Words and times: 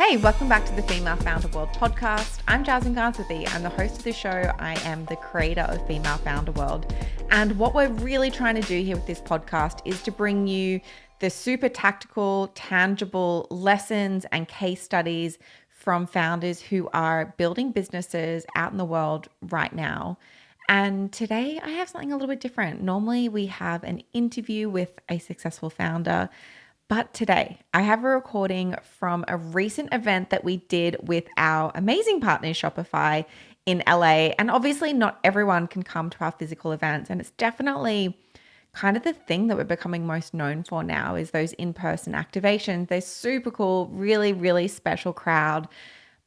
Hey, 0.00 0.16
welcome 0.16 0.48
back 0.48 0.64
to 0.64 0.74
the 0.74 0.82
Female 0.82 1.16
Founder 1.16 1.48
World 1.48 1.68
podcast. 1.74 2.38
I'm 2.48 2.64
Jasmine 2.64 2.94
Garnsworthy. 2.94 3.46
I'm 3.54 3.62
the 3.62 3.68
host 3.68 3.98
of 3.98 4.04
the 4.04 4.14
show. 4.14 4.50
I 4.58 4.72
am 4.86 5.04
the 5.04 5.16
creator 5.16 5.60
of 5.60 5.86
Female 5.86 6.16
Founder 6.16 6.52
World. 6.52 6.94
And 7.30 7.58
what 7.58 7.74
we're 7.74 7.90
really 7.90 8.30
trying 8.30 8.54
to 8.54 8.66
do 8.66 8.82
here 8.82 8.96
with 8.96 9.06
this 9.06 9.20
podcast 9.20 9.80
is 9.84 10.02
to 10.04 10.10
bring 10.10 10.46
you 10.46 10.80
the 11.18 11.28
super 11.28 11.68
tactical, 11.68 12.50
tangible 12.54 13.46
lessons 13.50 14.24
and 14.32 14.48
case 14.48 14.82
studies 14.82 15.36
from 15.68 16.06
founders 16.06 16.62
who 16.62 16.88
are 16.94 17.34
building 17.36 17.70
businesses 17.70 18.46
out 18.56 18.72
in 18.72 18.78
the 18.78 18.86
world 18.86 19.28
right 19.42 19.74
now. 19.74 20.16
And 20.70 21.12
today 21.12 21.60
I 21.62 21.72
have 21.72 21.90
something 21.90 22.10
a 22.10 22.14
little 22.14 22.28
bit 22.28 22.40
different. 22.40 22.82
Normally 22.82 23.28
we 23.28 23.46
have 23.46 23.84
an 23.84 24.02
interview 24.14 24.70
with 24.70 24.98
a 25.10 25.18
successful 25.18 25.68
founder. 25.68 26.30
But 26.90 27.14
today, 27.14 27.60
I 27.72 27.82
have 27.82 28.02
a 28.02 28.08
recording 28.08 28.74
from 28.82 29.24
a 29.28 29.36
recent 29.36 29.94
event 29.94 30.30
that 30.30 30.42
we 30.42 30.56
did 30.56 30.96
with 31.06 31.28
our 31.36 31.70
amazing 31.76 32.20
partner, 32.20 32.48
Shopify, 32.48 33.24
in 33.64 33.84
LA. 33.86 34.32
And 34.40 34.50
obviously, 34.50 34.92
not 34.92 35.20
everyone 35.22 35.68
can 35.68 35.84
come 35.84 36.10
to 36.10 36.16
our 36.18 36.32
physical 36.32 36.72
events. 36.72 37.08
And 37.08 37.20
it's 37.20 37.30
definitely 37.30 38.18
kind 38.72 38.96
of 38.96 39.04
the 39.04 39.12
thing 39.12 39.46
that 39.46 39.56
we're 39.56 39.62
becoming 39.62 40.04
most 40.04 40.34
known 40.34 40.64
for 40.64 40.82
now 40.82 41.14
is 41.14 41.30
those 41.30 41.52
in-person 41.52 42.12
activations. 42.12 42.88
They're 42.88 43.00
super 43.00 43.52
cool, 43.52 43.86
really, 43.92 44.32
really 44.32 44.66
special 44.66 45.12
crowd. 45.12 45.68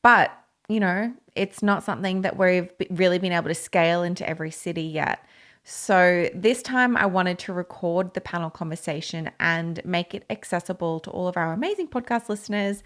But, 0.02 0.32
you 0.70 0.80
know, 0.80 1.14
it's 1.36 1.62
not 1.62 1.84
something 1.84 2.22
that 2.22 2.38
we've 2.38 2.72
really 2.90 3.20
been 3.20 3.34
able 3.34 3.50
to 3.50 3.54
scale 3.54 4.02
into 4.02 4.26
every 4.26 4.52
city 4.52 4.84
yet. 4.84 5.26
So, 5.64 6.30
this 6.36 6.62
time 6.62 6.98
I 6.98 7.06
wanted 7.06 7.40
to 7.40 7.54
record 7.54 8.14
the 8.14 8.22
panel 8.22 8.50
conversation 8.50 9.32
and 9.40 9.84
make 9.86 10.14
it 10.14 10.26
accessible 10.30 11.00
to 11.02 11.10
all 11.10 11.28
of 11.30 11.38
our 11.38 11.54
amazing 11.54 11.88
podcast 11.88 12.28
listeners. 12.28 12.84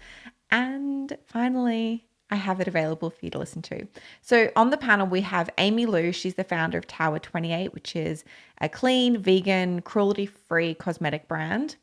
And 0.50 1.18
finally, 1.26 2.06
I 2.30 2.36
have 2.36 2.60
it 2.60 2.68
available 2.68 3.10
for 3.10 3.18
you 3.22 3.30
to 3.30 3.38
listen 3.38 3.62
to. 3.62 3.88
So, 4.22 4.50
on 4.54 4.70
the 4.70 4.76
panel, 4.76 5.08
we 5.08 5.22
have 5.22 5.50
Amy 5.58 5.86
Liu. 5.86 6.12
She's 6.12 6.34
the 6.34 6.44
founder 6.44 6.78
of 6.78 6.86
Tower 6.86 7.18
28, 7.18 7.74
which 7.74 7.96
is 7.96 8.22
a 8.60 8.68
clean, 8.68 9.18
vegan, 9.18 9.82
cruelty 9.82 10.26
free 10.26 10.74
cosmetic 10.74 11.26
brand. 11.26 11.76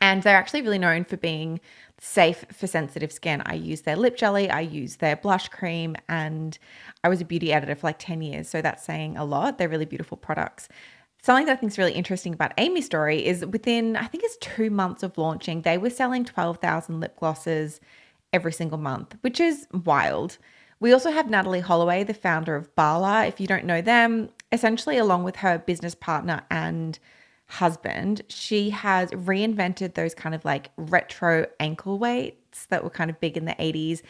And 0.00 0.22
they're 0.22 0.36
actually 0.36 0.62
really 0.62 0.78
known 0.78 1.04
for 1.04 1.16
being 1.16 1.60
safe 2.00 2.44
for 2.52 2.66
sensitive 2.66 3.12
skin. 3.12 3.42
I 3.44 3.54
use 3.54 3.82
their 3.82 3.96
lip 3.96 4.16
jelly, 4.16 4.50
I 4.50 4.60
use 4.60 4.96
their 4.96 5.16
blush 5.16 5.48
cream, 5.48 5.96
and 6.08 6.58
I 7.04 7.08
was 7.10 7.20
a 7.20 7.26
beauty 7.26 7.52
editor 7.52 7.74
for 7.74 7.88
like 7.88 7.98
10 7.98 8.22
years. 8.22 8.48
So 8.48 8.62
that's 8.62 8.82
saying 8.82 9.16
a 9.18 9.24
lot. 9.24 9.58
They're 9.58 9.68
really 9.68 9.84
beautiful 9.84 10.16
products. 10.16 10.68
Something 11.22 11.44
that 11.46 11.52
I 11.52 11.56
think 11.56 11.72
is 11.72 11.78
really 11.78 11.92
interesting 11.92 12.32
about 12.32 12.54
Amy's 12.56 12.86
story 12.86 13.26
is 13.26 13.44
within, 13.44 13.96
I 13.96 14.06
think 14.06 14.24
it's 14.24 14.38
two 14.38 14.70
months 14.70 15.02
of 15.02 15.18
launching, 15.18 15.60
they 15.60 15.76
were 15.76 15.90
selling 15.90 16.24
12,000 16.24 17.00
lip 17.00 17.18
glosses 17.18 17.80
every 18.32 18.52
single 18.52 18.78
month, 18.78 19.16
which 19.20 19.38
is 19.38 19.66
wild. 19.84 20.38
We 20.78 20.94
also 20.94 21.10
have 21.10 21.28
Natalie 21.28 21.60
Holloway, 21.60 22.04
the 22.04 22.14
founder 22.14 22.56
of 22.56 22.74
Bala. 22.74 23.26
If 23.26 23.38
you 23.38 23.46
don't 23.46 23.66
know 23.66 23.82
them, 23.82 24.30
essentially, 24.50 24.96
along 24.96 25.24
with 25.24 25.36
her 25.36 25.58
business 25.58 25.94
partner 25.94 26.40
and 26.50 26.98
husband, 27.50 28.22
she 28.28 28.70
has 28.70 29.10
reinvented 29.10 29.94
those 29.94 30.14
kind 30.14 30.34
of 30.34 30.44
like 30.44 30.70
retro 30.76 31.46
ankle 31.58 31.98
weights 31.98 32.66
that 32.66 32.84
were 32.84 32.90
kind 32.90 33.10
of 33.10 33.18
big 33.20 33.36
in 33.36 33.44
the 33.44 33.54
80s 33.54 34.02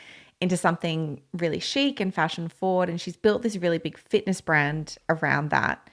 into 0.42 0.56
something 0.56 1.20
really 1.32 1.58
chic 1.58 2.00
and 2.00 2.14
fashion 2.14 2.48
forward. 2.48 2.91
And 2.91 3.00
she's 3.00 3.16
built 3.16 3.42
this 3.42 3.56
really 3.56 3.78
big 3.78 3.97
fitness 3.97 4.42
brand 4.42 4.98
around 5.08 5.50
that. 5.50 5.88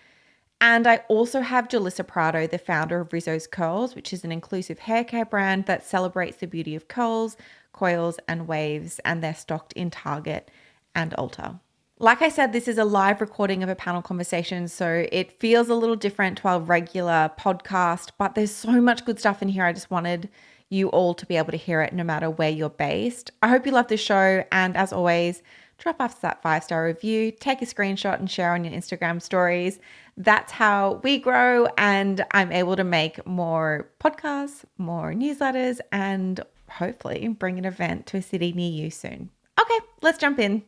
And 0.59 0.87
I 0.87 0.97
also 1.07 1.41
have 1.41 1.69
Julissa 1.69 2.05
Prado, 2.05 2.47
the 2.47 2.57
founder 2.57 2.99
of 2.99 3.09
Rizo's 3.09 3.47
Curls, 3.47 3.95
which 3.95 4.11
is 4.11 4.25
an 4.25 4.31
inclusive 4.31 4.79
hair 4.79 5.05
care 5.05 5.25
brand 5.25 5.67
that 5.67 5.85
celebrates 5.85 6.37
the 6.37 6.47
beauty 6.47 6.75
of 6.75 6.87
curls, 6.87 7.37
coils, 7.71 8.19
and 8.27 8.47
waves. 8.47 8.99
And 9.05 9.23
they're 9.23 9.35
stocked 9.35 9.71
in 9.73 9.89
Target 9.89 10.51
and 10.93 11.11
Ulta. 11.11 11.59
Like 11.99 12.21
I 12.21 12.29
said, 12.29 12.53
this 12.53 12.67
is 12.67 12.77
a 12.77 12.85
live 12.85 13.21
recording 13.21 13.63
of 13.63 13.69
a 13.69 13.75
panel 13.75 14.03
conversation, 14.03 14.67
so 14.67 15.07
it 15.11 15.31
feels 15.31 15.67
a 15.67 15.73
little 15.73 15.95
different 15.95 16.37
to 16.37 16.47
our 16.47 16.59
regular 16.59 17.31
podcast, 17.39 18.11
but 18.19 18.35
there's 18.35 18.53
so 18.53 18.79
much 18.79 19.03
good 19.03 19.17
stuff 19.19 19.41
in 19.41 19.49
here. 19.49 19.65
I 19.65 19.73
just 19.73 19.89
wanted 19.89 20.29
you 20.69 20.89
all 20.89 21.15
to 21.15 21.25
be 21.25 21.37
able 21.37 21.49
to 21.49 21.57
hear 21.57 21.81
it 21.81 21.93
no 21.93 22.03
matter 22.03 22.29
where 22.29 22.51
you're 22.51 22.69
based. 22.69 23.31
I 23.41 23.47
hope 23.47 23.65
you 23.65 23.71
love 23.71 23.87
the 23.87 23.97
show, 23.97 24.43
and 24.51 24.77
as 24.77 24.93
always, 24.93 25.41
drop 25.79 25.99
off 25.99 26.21
that 26.21 26.43
five 26.43 26.63
star 26.63 26.85
review, 26.85 27.31
take 27.31 27.63
a 27.63 27.65
screenshot, 27.65 28.19
and 28.19 28.29
share 28.29 28.53
on 28.53 28.63
your 28.63 28.75
Instagram 28.75 29.19
stories. 29.19 29.79
That's 30.17 30.51
how 30.51 31.01
we 31.03 31.17
grow, 31.17 31.65
and 31.79 32.23
I'm 32.29 32.51
able 32.51 32.75
to 32.75 32.83
make 32.83 33.25
more 33.25 33.89
podcasts, 33.99 34.65
more 34.77 35.13
newsletters, 35.13 35.79
and 35.91 36.41
hopefully 36.69 37.27
bring 37.29 37.57
an 37.57 37.65
event 37.65 38.05
to 38.07 38.17
a 38.17 38.21
city 38.21 38.53
near 38.53 38.69
you 38.69 38.91
soon. 38.91 39.31
Okay, 39.59 39.79
let's 40.03 40.19
jump 40.19 40.37
in. 40.37 40.61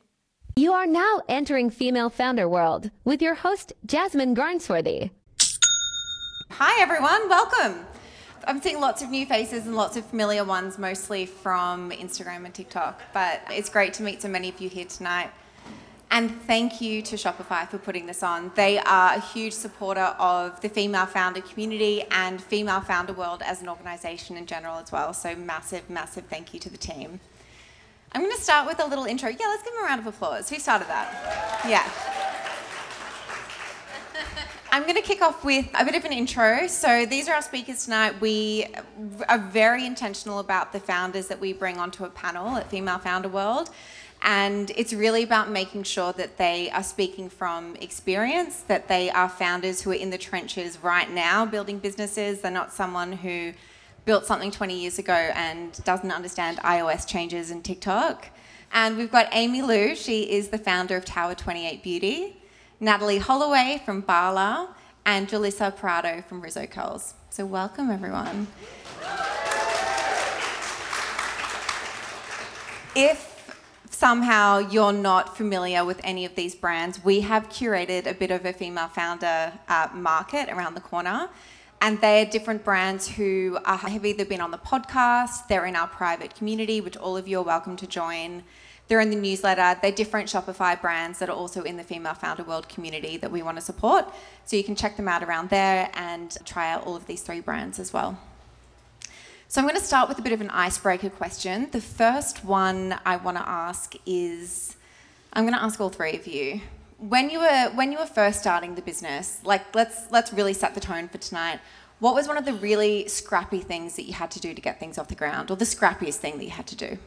You 0.60 0.74
are 0.74 0.86
now 0.86 1.22
entering 1.30 1.70
Female 1.70 2.10
Founder 2.10 2.46
World 2.46 2.92
with 3.06 3.22
your 3.22 3.34
host, 3.34 3.72
Jasmine 3.86 4.36
Garnsworthy. 4.36 5.10
Hi, 6.50 6.82
everyone. 6.82 7.30
Welcome. 7.30 7.86
I'm 8.46 8.62
seeing 8.62 8.82
lots 8.82 9.02
of 9.02 9.10
new 9.10 9.26
faces 9.26 9.66
and 9.66 9.78
lots 9.78 9.96
of 9.96 10.06
familiar 10.06 10.44
ones, 10.44 10.78
mostly 10.78 11.26
from 11.26 11.92
Instagram 11.92 12.44
and 12.44 12.54
TikTok. 12.54 13.02
But 13.14 13.42
it's 13.50 13.70
great 13.70 13.94
to 13.94 14.04
meet 14.04 14.22
so 14.22 14.28
many 14.28 14.50
of 14.50 14.60
you 14.60 14.68
here 14.68 14.84
tonight. 14.84 15.32
And 16.12 16.30
thank 16.42 16.82
you 16.82 17.02
to 17.04 17.16
Shopify 17.16 17.66
for 17.70 17.78
putting 17.78 18.06
this 18.06 18.22
on. 18.22 18.52
They 18.56 18.80
are 18.80 19.14
a 19.14 19.22
huge 19.22 19.54
supporter 19.54 20.14
of 20.20 20.60
the 20.60 20.68
female 20.68 21.06
founder 21.06 21.40
community 21.40 22.04
and 22.12 22.42
female 22.42 22.82
founder 22.82 23.14
world 23.14 23.42
as 23.46 23.62
an 23.62 23.70
organization 23.70 24.36
in 24.36 24.46
general 24.46 24.78
as 24.78 24.92
well. 24.92 25.14
So, 25.14 25.38
massive, 25.38 25.90
massive 25.90 26.26
thank 26.26 26.54
you 26.54 26.60
to 26.60 26.70
the 26.70 26.78
team. 26.78 27.22
I'm 28.12 28.22
going 28.22 28.36
to 28.36 28.42
start 28.42 28.66
with 28.66 28.80
a 28.80 28.86
little 28.88 29.06
intro. 29.06 29.30
Yeah, 29.30 29.46
let's 29.48 29.62
give 29.62 29.74
them 29.74 29.84
a 29.84 29.86
round 29.86 30.00
of 30.00 30.08
applause. 30.08 30.50
Who 30.50 30.58
started 30.58 30.88
that? 30.88 31.62
Yeah. 31.68 31.88
I'm 34.72 34.84
going 34.84 34.96
to 34.96 35.02
kick 35.02 35.22
off 35.22 35.44
with 35.44 35.70
a 35.78 35.86
bit 35.86 35.94
of 35.94 36.06
an 36.06 36.12
intro. 36.12 36.66
So, 36.68 37.06
these 37.06 37.30
are 37.30 37.36
our 37.36 37.42
speakers 37.44 37.86
tonight. 37.86 38.20
We 38.20 38.66
are 39.28 39.38
very 39.38 39.86
intentional 39.86 40.40
about 40.40 40.74
the 40.74 40.80
founders 40.80 41.28
that 41.28 41.40
we 41.40 41.54
bring 41.54 41.78
onto 41.78 42.04
a 42.04 42.10
panel 42.10 42.58
at 42.58 42.70
Female 42.72 42.98
Founder 42.98 43.30
World. 43.30 43.70
And 44.24 44.72
it's 44.76 44.92
really 44.92 45.22
about 45.24 45.52
making 45.52 45.84
sure 45.84 46.12
that 46.14 46.38
they 46.38 46.72
are 46.72 46.84
speaking 46.84 47.30
from 47.30 47.76
experience, 47.76 48.62
that 48.62 48.88
they 48.88 49.12
are 49.12 49.30
founders 49.30 49.84
who 49.84 49.92
are 49.92 49.96
in 49.96 50.10
the 50.10 50.18
trenches 50.18 50.80
right 50.82 51.10
now 51.12 51.46
building 51.46 51.78
businesses. 51.78 52.42
They're 52.42 52.52
not 52.52 52.74
someone 52.74 53.14
who 53.14 53.54
built 54.06 54.26
something 54.26 54.52
20 54.52 54.80
years 54.80 55.00
ago 55.00 55.14
and 55.14 55.84
doesn't 55.84 56.12
understand 56.12 56.58
iOS 56.60 57.08
changes 57.08 57.52
and 57.52 57.64
TikTok. 57.64 58.28
And 58.72 58.98
we've 58.98 59.12
got 59.12 59.28
Amy 59.32 59.62
Liu, 59.62 59.96
she 59.96 60.32
is 60.32 60.50
the 60.50 60.58
founder 60.58 60.96
of 60.96 61.06
Tower 61.06 61.36
28 61.36 61.82
Beauty, 61.82 62.38
Natalie 62.80 63.18
Holloway 63.18 63.82
from 63.84 64.02
Bala, 64.02 64.76
and 65.06 65.28
Julissa 65.28 65.76
Prado 65.76 66.24
from 66.28 66.42
Rizo 66.42 66.70
Curls. 66.70 67.16
So, 67.32 67.46
welcome 67.46 67.90
everyone. 67.90 68.48
If 72.96 73.54
somehow 73.90 74.60
you're 74.60 74.94
not 74.94 75.36
familiar 75.36 75.84
with 75.84 76.00
any 76.04 76.26
of 76.26 76.36
these 76.36 76.56
brands, 76.56 77.04
we 77.04 77.22
have 77.22 77.50
curated 77.50 78.06
a 78.06 78.14
bit 78.14 78.32
of 78.32 78.46
a 78.46 78.54
female 78.54 78.88
founder 78.88 79.52
uh, 79.68 79.90
market 79.94 80.50
around 80.50 80.76
the 80.76 80.82
corner 80.82 81.30
and 81.82 82.00
they're 82.02 82.26
different 82.26 82.64
brands 82.64 83.08
who 83.08 83.58
are, 83.66 83.78
have 83.78 84.06
either 84.06 84.26
been 84.26 84.42
on 84.42 84.52
the 84.52 84.58
podcast, 84.58 85.48
they're 85.48 85.66
in 85.66 85.76
our 85.76 85.88
private 85.88 86.36
community, 86.36 86.82
which 86.82 86.98
all 86.98 87.16
of 87.16 87.28
you 87.28 87.40
are 87.40 87.44
welcome 87.44 87.76
to 87.78 87.88
join. 87.88 88.44
They're 88.90 89.00
in 89.00 89.12
the 89.12 89.16
newsletter. 89.16 89.80
They're 89.82 89.92
different 89.92 90.28
Shopify 90.28 90.80
brands 90.80 91.20
that 91.20 91.30
are 91.30 91.36
also 91.36 91.62
in 91.62 91.78
the 91.78 91.84
Female 91.84 92.16
Founder 92.16 92.44
World 92.44 92.68
community 92.68 93.18
that 93.18 93.32
we 93.32 93.44
want 93.44 93.58
to 93.58 93.62
support. 93.62 94.06
So 94.46 94.58
you 94.58 94.64
can 94.64 94.76
check 94.76 94.98
them 94.98 95.08
out 95.08 95.24
around 95.24 95.52
there 95.52 95.90
and 95.94 96.36
try 96.44 96.72
out 96.72 96.88
all 96.88 96.96
of 96.96 97.06
these 97.06 97.22
three 97.22 97.40
brands 97.40 97.78
as 97.78 97.94
well. 97.94 98.20
So 99.48 99.62
I'm 99.62 99.68
going 99.68 99.80
to 99.80 99.86
start 99.86 100.10
with 100.10 100.20
a 100.20 100.22
bit 100.22 100.34
of 100.34 100.42
an 100.42 100.50
icebreaker 100.50 101.10
question. 101.10 101.70
The 101.72 101.82
first 101.82 102.44
one 102.44 103.00
I 103.06 103.16
want 103.18 103.38
to 103.38 103.48
ask 103.48 103.96
is 104.06 104.76
I'm 105.34 105.44
going 105.44 105.56
to 105.56 105.64
ask 105.64 105.80
all 105.80 105.90
three 105.90 106.16
of 106.16 106.28
you 106.28 106.62
when 107.00 107.30
you 107.30 107.40
were 107.40 107.72
when 107.76 107.92
you 107.92 107.98
were 107.98 108.06
first 108.06 108.40
starting 108.40 108.76
the 108.76 108.82
business, 108.82 109.40
like 109.44 109.74
let's 109.74 110.12
let's 110.12 110.34
really 110.34 110.54
set 110.54 110.76
the 110.76 110.82
tone 110.82 111.08
for 111.08 111.18
tonight. 111.18 111.60
What 112.00 112.16
was 112.16 112.28
one 112.28 112.38
of 112.38 112.46
the 112.46 112.54
really 112.54 113.08
scrappy 113.08 113.60
things 113.60 113.96
that 113.96 114.04
you 114.04 114.14
had 114.14 114.32
to 114.32 114.40
do 114.40 114.54
to 114.54 114.62
get 114.62 114.80
things 114.80 114.98
off 114.98 115.08
the 115.08 115.16
ground, 115.16 115.52
or 115.52 115.58
the 115.58 115.66
scrappiest 115.66 116.16
thing 116.16 116.38
that 116.38 116.46
you 116.46 116.52
had 116.52 116.68
to 116.68 116.76
do? 116.76 116.98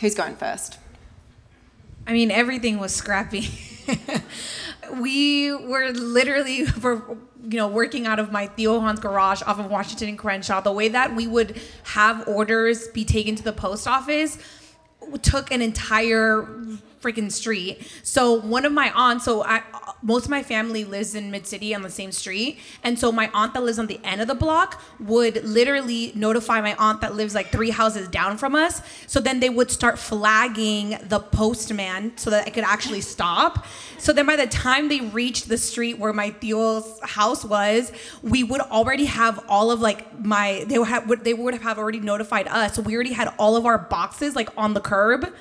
Who's 0.00 0.14
going 0.14 0.36
first? 0.36 0.78
I 2.06 2.12
mean, 2.12 2.30
everything 2.30 2.78
was 2.78 2.92
scrappy. 2.92 3.48
we 5.00 5.54
were 5.54 5.90
literally 5.90 6.66
for 6.66 7.16
you 7.48 7.56
know 7.56 7.68
working 7.68 8.06
out 8.06 8.18
of 8.18 8.32
my 8.32 8.46
tio 8.46 8.78
Juan's 8.78 9.00
garage 9.00 9.42
off 9.42 9.60
of 9.60 9.66
Washington 9.66 10.08
and 10.08 10.18
Crenshaw. 10.18 10.60
The 10.60 10.72
way 10.72 10.88
that 10.88 11.14
we 11.14 11.28
would 11.28 11.60
have 11.84 12.26
orders 12.26 12.88
be 12.88 13.04
taken 13.04 13.36
to 13.36 13.42
the 13.42 13.52
post 13.52 13.86
office 13.86 14.38
took 15.22 15.50
an 15.52 15.62
entire 15.62 16.48
freaking 17.02 17.30
street. 17.30 17.82
So 18.02 18.32
one 18.32 18.64
of 18.64 18.72
my 18.72 18.90
aunts, 18.94 19.24
so 19.24 19.44
I 19.44 19.62
most 20.02 20.24
of 20.24 20.30
my 20.30 20.42
family 20.42 20.84
lives 20.84 21.14
in 21.14 21.30
mid 21.30 21.46
city 21.46 21.74
on 21.74 21.82
the 21.82 21.90
same 21.90 22.12
street, 22.12 22.58
and 22.82 22.98
so 22.98 23.12
my 23.12 23.30
aunt 23.34 23.54
that 23.54 23.62
lives 23.62 23.78
on 23.78 23.86
the 23.86 24.00
end 24.04 24.20
of 24.20 24.28
the 24.28 24.34
block 24.34 24.80
would 24.98 25.44
literally 25.44 26.12
notify 26.14 26.60
my 26.60 26.74
aunt 26.76 27.00
that 27.00 27.14
lives 27.14 27.34
like 27.34 27.48
three 27.48 27.70
houses 27.70 28.08
down 28.08 28.38
from 28.38 28.54
us. 28.54 28.80
So 29.06 29.20
then 29.20 29.40
they 29.40 29.50
would 29.50 29.70
start 29.70 29.98
flagging 29.98 30.98
the 31.04 31.20
postman 31.20 32.16
so 32.16 32.30
that 32.30 32.46
I 32.46 32.50
could 32.50 32.64
actually 32.64 33.00
stop. 33.00 33.66
So 33.98 34.12
then 34.12 34.26
by 34.26 34.36
the 34.36 34.46
time 34.46 34.88
they 34.88 35.00
reached 35.00 35.48
the 35.48 35.58
street 35.58 35.98
where 35.98 36.12
my 36.12 36.30
tio's 36.30 36.98
house 37.02 37.44
was, 37.44 37.92
we 38.22 38.42
would 38.42 38.60
already 38.60 39.04
have 39.04 39.44
all 39.48 39.70
of 39.70 39.80
like 39.80 40.18
my 40.18 40.64
they 40.66 40.78
would 40.78 40.88
have 40.88 41.24
they 41.24 41.34
would 41.34 41.54
have 41.54 41.78
already 41.78 42.00
notified 42.00 42.48
us. 42.48 42.74
So 42.74 42.82
we 42.82 42.94
already 42.94 43.12
had 43.12 43.32
all 43.38 43.56
of 43.56 43.66
our 43.66 43.78
boxes 43.78 44.34
like 44.34 44.48
on 44.56 44.74
the 44.74 44.80
curb. 44.80 45.32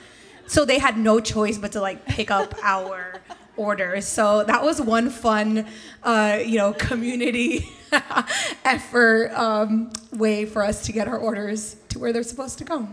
So 0.51 0.65
they 0.65 0.79
had 0.79 0.97
no 0.97 1.21
choice 1.21 1.57
but 1.57 1.71
to 1.71 1.79
like 1.79 2.05
pick 2.05 2.29
up 2.29 2.53
our 2.61 3.21
orders. 3.55 4.05
So 4.05 4.43
that 4.43 4.61
was 4.61 4.81
one 4.81 5.09
fun, 5.09 5.65
uh, 6.03 6.39
you 6.45 6.57
know, 6.57 6.73
community 6.73 7.69
effort 8.65 9.31
um, 9.31 9.93
way 10.11 10.43
for 10.43 10.61
us 10.61 10.85
to 10.87 10.91
get 10.91 11.07
our 11.07 11.17
orders 11.17 11.77
to 11.87 11.99
where 11.99 12.11
they're 12.11 12.21
supposed 12.21 12.57
to 12.57 12.65
go. 12.65 12.89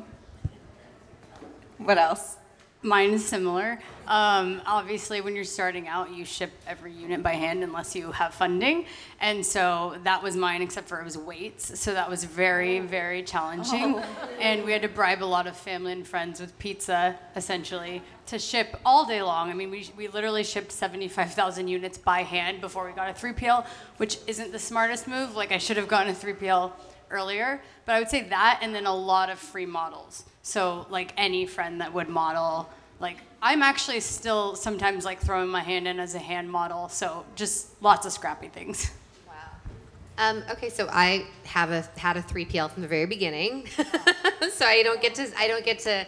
What 1.79 1.99
else? 1.99 2.38
Mine 2.83 3.11
is 3.11 3.27
similar. 3.27 3.81
Um, 4.07 4.63
obviously, 4.65 5.21
when 5.21 5.35
you're 5.35 5.43
starting 5.43 5.89
out, 5.89 6.13
you 6.15 6.25
ship 6.25 6.53
every 6.65 6.93
unit 6.93 7.25
by 7.25 7.33
hand 7.33 7.65
unless 7.65 7.97
you 7.97 8.13
have 8.13 8.33
funding. 8.33 8.87
And 9.21 9.45
so 9.45 9.97
that 10.05 10.23
was 10.23 10.37
mine, 10.37 10.63
except 10.63 10.89
for 10.89 11.01
it 11.01 11.05
was 11.05 11.19
weights. 11.19 11.81
So 11.81 11.93
that 11.93 12.09
was 12.09 12.23
very, 12.23 12.79
very 12.79 13.25
challenging. 13.25 13.97
Oh. 13.97 14.29
And 14.41 14.65
we 14.65 14.71
had 14.71 14.83
to 14.83 14.89
bribe 14.89 15.25
a 15.25 15.27
lot 15.27 15.49
of 15.49 15.57
family 15.57 15.91
and 15.91 16.07
friends 16.07 16.41
with 16.41 16.57
pizza, 16.61 17.19
essentially, 17.35 18.01
to 18.27 18.39
ship 18.39 18.77
all 18.87 19.05
day 19.05 19.23
long. 19.23 19.51
I 19.51 19.55
mean, 19.55 19.73
we, 19.73 19.91
we 19.97 20.07
literally 20.07 20.45
shipped 20.45 20.71
75,000 20.71 21.67
units 21.67 21.99
by 21.99 22.23
hand 22.23 22.61
before 22.61 22.87
we 22.87 22.93
got 22.93 23.11
a 23.11 23.13
3PL, 23.13 23.67
which 23.97 24.19
isn't 24.29 24.53
the 24.53 24.59
smartest 24.59 25.09
move. 25.09 25.35
Like, 25.35 25.51
I 25.51 25.59
should 25.59 25.79
have 25.79 25.89
gotten 25.89 26.13
a 26.13 26.17
3PL 26.17 26.71
earlier. 27.11 27.61
But 27.87 27.97
I 27.97 27.99
would 27.99 28.09
say 28.09 28.23
that 28.29 28.61
and 28.63 28.73
then 28.73 28.87
a 28.87 28.95
lot 28.95 29.31
of 29.31 29.41
free 29.41 29.67
models. 29.67 30.25
So 30.43 30.87
like 30.91 31.13
any 31.17 31.47
friend 31.47 31.81
that 31.81 31.93
would 31.93 32.09
model, 32.09 32.69
like 33.01 33.19
I'm 33.41 33.63
actually 33.63 34.01
still 34.01 34.57
sometimes 34.57 35.05
like 35.05 35.21
throwing 35.21 35.49
my 35.49 35.61
hand 35.61 35.87
in 35.87 36.01
as 36.01 36.15
a 36.15 36.19
hand 36.19 36.51
model. 36.51 36.89
So 36.89 37.25
just 37.37 37.81
lots 37.83 38.07
of 38.07 38.13
scrappy 38.13 38.49
things. 38.49 38.91
Wow. 39.27 40.31
Um, 40.31 40.43
okay, 40.51 40.69
so 40.69 40.89
I 40.91 41.27
have 41.45 41.71
a 41.71 41.83
had 41.97 42.17
a 42.17 42.23
3PL 42.23 42.71
from 42.73 42.83
the 42.83 42.89
very 42.89 43.07
beginning, 43.07 43.67
so 44.53 44.67
I 44.67 44.83
don't 44.83 45.01
get 45.01 45.15
to 45.17 45.29
I 45.39 45.47
don't 45.47 45.65
get 45.65 45.79
to 45.81 46.07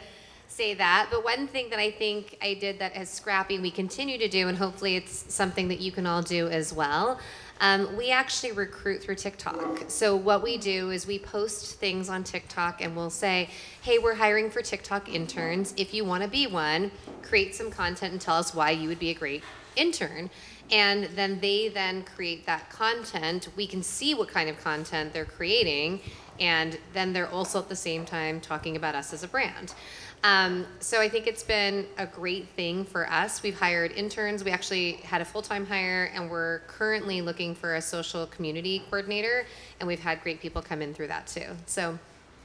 say 0.48 0.74
that. 0.74 1.08
But 1.10 1.22
one 1.22 1.46
thing 1.46 1.70
that 1.70 1.78
I 1.78 1.90
think 1.90 2.36
I 2.42 2.54
did 2.54 2.78
that 2.80 2.92
as 2.94 3.08
scrappy 3.08 3.58
we 3.58 3.70
continue 3.70 4.18
to 4.18 4.28
do, 4.28 4.48
and 4.48 4.58
hopefully 4.58 4.96
it's 4.96 5.32
something 5.32 5.68
that 5.68 5.80
you 5.80 5.92
can 5.92 6.06
all 6.06 6.22
do 6.22 6.48
as 6.48 6.72
well, 6.72 7.20
um, 7.60 7.94
we 7.96 8.10
actually 8.10 8.52
recruit 8.52 9.02
through 9.02 9.16
TikTok. 9.16 9.84
So 9.88 10.16
what 10.16 10.42
we 10.42 10.56
do 10.56 10.90
is 10.90 11.06
we 11.06 11.18
post 11.18 11.78
things 11.78 12.08
on 12.08 12.24
TikTok 12.24 12.82
and 12.82 12.96
we'll 12.96 13.10
say, 13.10 13.50
hey, 13.82 13.98
we're 13.98 14.14
hiring 14.14 14.50
for 14.50 14.62
TikTok 14.62 15.08
interns. 15.08 15.74
If 15.76 15.92
you 15.92 16.04
want 16.04 16.22
to 16.22 16.28
be 16.28 16.46
one, 16.46 16.90
create 17.22 17.54
some 17.54 17.70
content 17.70 18.12
and 18.12 18.20
tell 18.20 18.36
us 18.36 18.54
why 18.54 18.70
you 18.70 18.88
would 18.88 18.98
be 18.98 19.10
a 19.10 19.14
great 19.14 19.44
intern. 19.76 20.30
And 20.70 21.04
then 21.16 21.40
they 21.40 21.68
then 21.68 22.02
create 22.02 22.46
that 22.46 22.70
content. 22.70 23.48
We 23.56 23.66
can 23.66 23.82
see 23.82 24.14
what 24.14 24.28
kind 24.28 24.48
of 24.48 24.58
content 24.60 25.12
they're 25.12 25.24
creating. 25.24 26.00
And 26.38 26.78
then 26.94 27.12
they're 27.12 27.28
also 27.28 27.58
at 27.58 27.68
the 27.68 27.76
same 27.76 28.06
time 28.06 28.40
talking 28.40 28.76
about 28.76 28.94
us 28.94 29.12
as 29.12 29.22
a 29.22 29.28
brand. 29.28 29.74
Um, 30.22 30.66
so 30.80 31.00
I 31.00 31.08
think 31.08 31.26
it's 31.26 31.42
been 31.42 31.86
a 31.96 32.06
great 32.06 32.48
thing 32.50 32.84
for 32.84 33.10
us. 33.10 33.42
We've 33.42 33.58
hired 33.58 33.92
interns. 33.92 34.44
We 34.44 34.50
actually 34.50 34.92
had 35.04 35.20
a 35.20 35.24
full 35.24 35.42
time 35.42 35.66
hire, 35.66 36.10
and 36.14 36.30
we're 36.30 36.60
currently 36.66 37.22
looking 37.22 37.54
for 37.54 37.76
a 37.76 37.82
social 37.82 38.26
community 38.26 38.82
coordinator. 38.90 39.46
And 39.78 39.86
we've 39.86 40.00
had 40.00 40.22
great 40.22 40.40
people 40.40 40.60
come 40.60 40.82
in 40.82 40.92
through 40.92 41.08
that 41.08 41.26
too. 41.26 41.46
So 41.66 41.98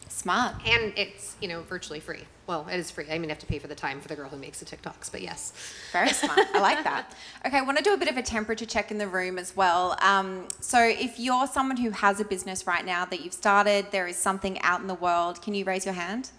smart. 0.08 0.56
And 0.66 0.94
it's 0.96 1.36
you 1.42 1.48
know 1.48 1.62
virtually 1.64 2.00
free. 2.00 2.24
Well, 2.48 2.68
it 2.72 2.78
is 2.78 2.92
free. 2.92 3.06
I 3.10 3.14
mean, 3.14 3.24
you 3.24 3.30
have 3.30 3.40
to 3.40 3.46
pay 3.46 3.60
for 3.60 3.68
the 3.68 3.76
time 3.76 4.00
for 4.00 4.08
the 4.08 4.16
girl 4.16 4.30
who 4.30 4.38
makes 4.38 4.60
the 4.60 4.66
TikToks, 4.66 5.12
but 5.12 5.22
yes. 5.22 5.52
Very 5.92 6.10
smart. 6.10 6.40
I 6.54 6.60
like 6.60 6.84
that. 6.84 7.12
Okay, 7.46 7.58
I 7.58 7.62
want 7.62 7.80
to 7.80 7.84
do 7.84 7.94
a 7.94 7.98
bit 7.98 8.08
of 8.08 8.18
a 8.18 8.22
temperature 8.22 8.68
check 8.68 8.92
in 8.92 9.00
the 9.00 9.08
room 9.08 9.40
as 9.40 9.56
well. 9.56 9.98
Um, 10.02 10.48
so, 10.62 10.80
if 10.80 11.20
you're 11.20 11.48
someone 11.48 11.78
who 11.78 11.90
has 11.90 12.20
a 12.20 12.26
business 12.26 12.68
right 12.68 12.86
now 12.86 13.04
that 13.06 13.22
you've 13.22 13.34
started, 13.34 13.88
there 13.92 14.08
is 14.08 14.16
something 14.16 14.62
out 14.62 14.80
in 14.80 14.88
the 14.88 14.96
world, 14.96 15.42
can 15.42 15.54
you 15.54 15.66
raise 15.66 15.86
your 15.86 15.96
hand? 15.96 16.30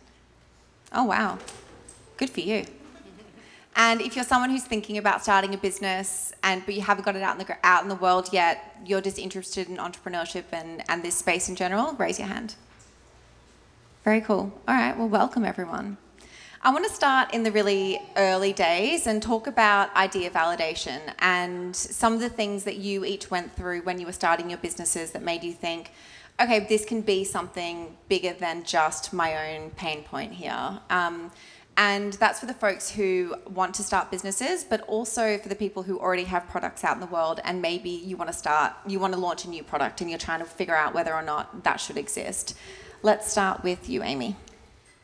Oh, 0.93 1.05
wow. 1.05 1.39
Good 2.17 2.31
for 2.31 2.41
you. 2.41 2.65
And 3.79 4.01
if 4.01 4.17
you're 4.17 4.25
someone 4.25 4.49
who's 4.49 4.65
thinking 4.65 4.97
about 4.97 5.23
starting 5.23 5.53
a 5.53 5.59
business 5.59 6.33
and 6.43 6.65
but 6.65 6.75
you 6.75 6.81
haven't 6.81 7.05
got 7.05 7.15
it 7.15 7.23
out 7.23 7.39
in 7.39 7.47
the 7.47 7.57
out 7.63 7.83
in 7.83 7.91
the 7.91 7.95
world 7.95 8.31
yet, 8.33 8.79
you're 8.87 9.03
just 9.03 9.19
interested 9.19 9.69
in 9.69 9.77
entrepreneurship 9.77 10.45
and, 10.51 10.83
and 10.89 11.03
this 11.03 11.15
space 11.15 11.51
in 11.51 11.57
general, 11.57 11.93
raise 11.95 12.19
your 12.19 12.29
hand. 12.29 12.55
Very 14.03 14.23
cool. 14.23 14.51
All 14.67 14.75
right, 14.75 14.97
well 14.97 15.09
welcome 15.09 15.45
everyone. 15.45 15.99
I 16.63 16.73
want 16.73 16.87
to 16.87 16.93
start 16.93 17.35
in 17.35 17.43
the 17.43 17.53
really 17.53 18.01
early 18.17 18.55
days 18.55 19.07
and 19.07 19.23
talk 19.23 19.47
about 19.47 19.95
idea 19.95 20.31
validation 20.31 21.01
and 21.19 21.77
some 21.77 22.15
of 22.15 22.21
the 22.21 22.31
things 22.31 22.65
that 22.65 22.77
you 22.77 23.05
each 23.05 23.31
went 23.31 23.55
through 23.55 23.83
when 23.83 24.01
you 24.01 24.07
were 24.07 24.13
starting 24.13 24.49
your 24.49 24.59
businesses 24.59 25.11
that 25.11 25.23
made 25.23 25.45
you 25.45 25.53
think, 25.53 25.93
okay, 26.41 26.61
this 26.61 26.85
can 26.85 27.01
be 27.01 27.25
something 27.25 27.97
bigger 28.09 28.33
than 28.33 28.65
just 28.65 29.13
my 29.13 29.55
own 29.55 29.71
pain 29.71 30.03
point 30.03 30.33
here. 30.33 30.81
Um, 30.91 31.31
and 31.79 32.15
that's 32.15 32.41
for 32.41 32.47
the 32.47 32.55
folks 32.55 32.91
who 32.91 33.35
want 33.53 33.75
to 33.75 33.83
start 33.83 34.11
businesses, 34.11 34.65
but 34.65 34.81
also 34.83 35.37
for 35.37 35.49
the 35.49 35.55
people 35.55 35.83
who 35.83 35.99
already 35.99 36.25
have 36.25 36.49
products 36.49 36.85
out 36.85 36.95
in 36.95 37.01
the 37.01 37.07
world 37.07 37.41
and 37.45 37.61
maybe 37.61 37.91
you 37.91 38.17
want 38.17 38.31
to 38.31 38.37
start, 38.37 38.73
you 38.87 38.99
want 38.99 39.13
to 39.13 39.19
launch 39.19 39.45
a 39.45 39.51
new 39.51 39.63
product 39.63 40.01
and 40.01 40.09
you're 40.09 40.19
trying 40.19 40.39
to 40.39 40.47
figure 40.47 40.75
out 40.75 40.95
whether 40.95 41.13
or 41.13 41.23
not 41.23 41.65
that 41.65 41.77
should 41.77 41.99
exist. 41.99 42.57
Let's 43.03 43.31
start 43.31 43.63
with 43.63 43.91
you, 43.91 44.03
Amy. 44.03 44.37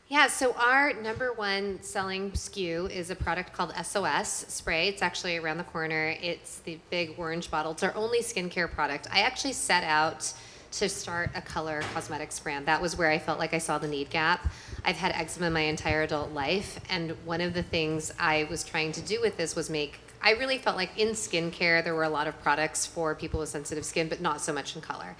Yeah, 0.07 0.27
so 0.27 0.53
our 0.53 0.93
number 0.93 1.33
one 1.33 1.81
selling 1.81 2.31
SKU 2.31 2.89
is 2.89 3.09
a 3.09 3.15
product 3.15 3.53
called 3.53 3.71
SOS 3.83 4.45
spray. 4.47 4.87
It's 4.87 5.01
actually 5.01 5.37
around 5.37 5.57
the 5.57 5.63
corner. 5.63 6.15
It's 6.21 6.59
the 6.59 6.79
big 6.89 7.15
orange 7.17 7.49
bottle. 7.49 7.71
It's 7.71 7.83
our 7.83 7.95
only 7.95 8.19
skincare 8.19 8.69
product. 8.69 9.07
I 9.11 9.21
actually 9.21 9.53
set 9.53 9.83
out 9.83 10.33
to 10.73 10.89
start 10.89 11.29
a 11.35 11.41
color 11.41 11.81
cosmetics 11.93 12.39
brand. 12.39 12.65
That 12.65 12.81
was 12.81 12.97
where 12.97 13.09
I 13.09 13.19
felt 13.19 13.37
like 13.37 13.53
I 13.53 13.59
saw 13.59 13.77
the 13.77 13.87
need 13.87 14.09
gap. 14.09 14.51
I've 14.83 14.95
had 14.95 15.11
eczema 15.13 15.49
my 15.51 15.61
entire 15.61 16.01
adult 16.01 16.31
life, 16.31 16.79
and 16.89 17.11
one 17.25 17.41
of 17.41 17.53
the 17.53 17.61
things 17.61 18.11
I 18.19 18.47
was 18.49 18.63
trying 18.63 18.91
to 18.93 19.01
do 19.01 19.21
with 19.21 19.37
this 19.37 19.55
was 19.55 19.69
make. 19.69 19.99
I 20.21 20.31
really 20.31 20.57
felt 20.57 20.75
like 20.75 20.97
in 20.97 21.09
skincare 21.09 21.83
there 21.83 21.93
were 21.93 22.03
a 22.03 22.09
lot 22.09 22.27
of 22.27 22.41
products 22.41 22.85
for 22.85 23.13
people 23.13 23.39
with 23.39 23.49
sensitive 23.49 23.85
skin, 23.85 24.07
but 24.07 24.19
not 24.19 24.41
so 24.41 24.51
much 24.51 24.75
in 24.75 24.81
color. 24.81 25.15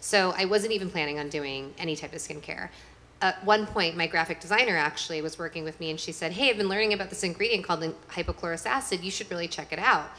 So 0.00 0.34
I 0.36 0.44
wasn't 0.44 0.72
even 0.72 0.90
planning 0.90 1.18
on 1.18 1.28
doing 1.28 1.74
any 1.78 1.94
type 1.94 2.12
of 2.12 2.18
skincare. 2.18 2.70
At 3.22 3.44
one 3.44 3.66
point, 3.66 3.96
my 3.96 4.06
graphic 4.06 4.40
designer 4.40 4.76
actually 4.76 5.22
was 5.22 5.38
working 5.38 5.62
with 5.62 5.78
me, 5.78 5.90
and 5.90 6.00
she 6.00 6.10
said, 6.10 6.32
"Hey, 6.32 6.50
I've 6.50 6.56
been 6.56 6.68
learning 6.68 6.92
about 6.92 7.10
this 7.10 7.22
ingredient 7.22 7.64
called 7.64 7.80
hypochlorous 8.10 8.66
acid. 8.66 9.04
You 9.04 9.10
should 9.10 9.30
really 9.30 9.48
check 9.48 9.72
it 9.72 9.78
out." 9.78 10.10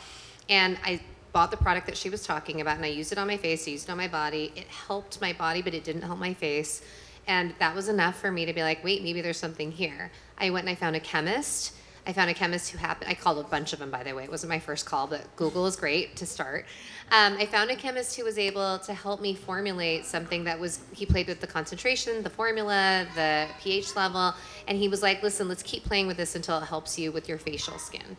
And 0.49 0.77
I 0.83 1.01
bought 1.37 1.51
the 1.51 1.57
product 1.57 1.85
that 1.85 1.95
she 1.95 2.09
was 2.09 2.23
talking 2.23 2.61
about 2.61 2.77
and 2.77 2.83
I 2.83 2.87
used 2.87 3.11
it 3.11 3.19
on 3.19 3.27
my 3.27 3.37
face, 3.37 3.67
I 3.67 3.69
used 3.69 3.87
it 3.87 3.91
on 3.91 3.97
my 3.99 4.07
body. 4.07 4.51
It 4.55 4.65
helped 4.65 5.21
my 5.21 5.33
body, 5.33 5.61
but 5.61 5.75
it 5.75 5.83
didn't 5.83 6.01
help 6.01 6.17
my 6.17 6.33
face. 6.33 6.81
And 7.27 7.53
that 7.59 7.75
was 7.75 7.89
enough 7.89 8.19
for 8.19 8.31
me 8.31 8.47
to 8.47 8.53
be 8.53 8.63
like, 8.63 8.83
wait, 8.83 9.03
maybe 9.03 9.21
there's 9.21 9.37
something 9.37 9.71
here. 9.71 10.09
I 10.39 10.49
went 10.49 10.65
and 10.65 10.71
I 10.71 10.73
found 10.73 10.95
a 10.95 10.99
chemist. 10.99 11.75
I 12.07 12.13
found 12.13 12.31
a 12.31 12.33
chemist 12.33 12.71
who 12.71 12.79
happened, 12.79 13.11
I 13.11 13.13
called 13.13 13.37
a 13.37 13.47
bunch 13.47 13.71
of 13.71 13.77
them, 13.77 13.91
by 13.91 14.01
the 14.01 14.15
way. 14.15 14.23
It 14.23 14.31
wasn't 14.31 14.49
my 14.49 14.57
first 14.57 14.87
call, 14.87 15.05
but 15.05 15.27
Google 15.35 15.67
is 15.67 15.75
great 15.75 16.15
to 16.15 16.25
start. 16.25 16.65
Um, 17.11 17.33
I 17.37 17.45
found 17.45 17.69
a 17.69 17.75
chemist 17.75 18.15
who 18.15 18.23
was 18.23 18.39
able 18.39 18.79
to 18.79 18.93
help 18.95 19.21
me 19.21 19.35
formulate 19.35 20.05
something 20.07 20.43
that 20.45 20.59
was, 20.59 20.79
he 20.91 21.05
played 21.05 21.27
with 21.27 21.39
the 21.39 21.45
concentration, 21.45 22.23
the 22.23 22.31
formula, 22.31 23.05
the 23.13 23.45
pH 23.61 23.95
level, 23.95 24.33
and 24.67 24.75
he 24.75 24.87
was 24.87 25.03
like, 25.03 25.21
listen, 25.21 25.47
let's 25.47 25.61
keep 25.61 25.83
playing 25.83 26.07
with 26.07 26.17
this 26.17 26.35
until 26.35 26.57
it 26.57 26.65
helps 26.65 26.97
you 26.97 27.11
with 27.11 27.29
your 27.29 27.37
facial 27.37 27.77
skin. 27.77 28.17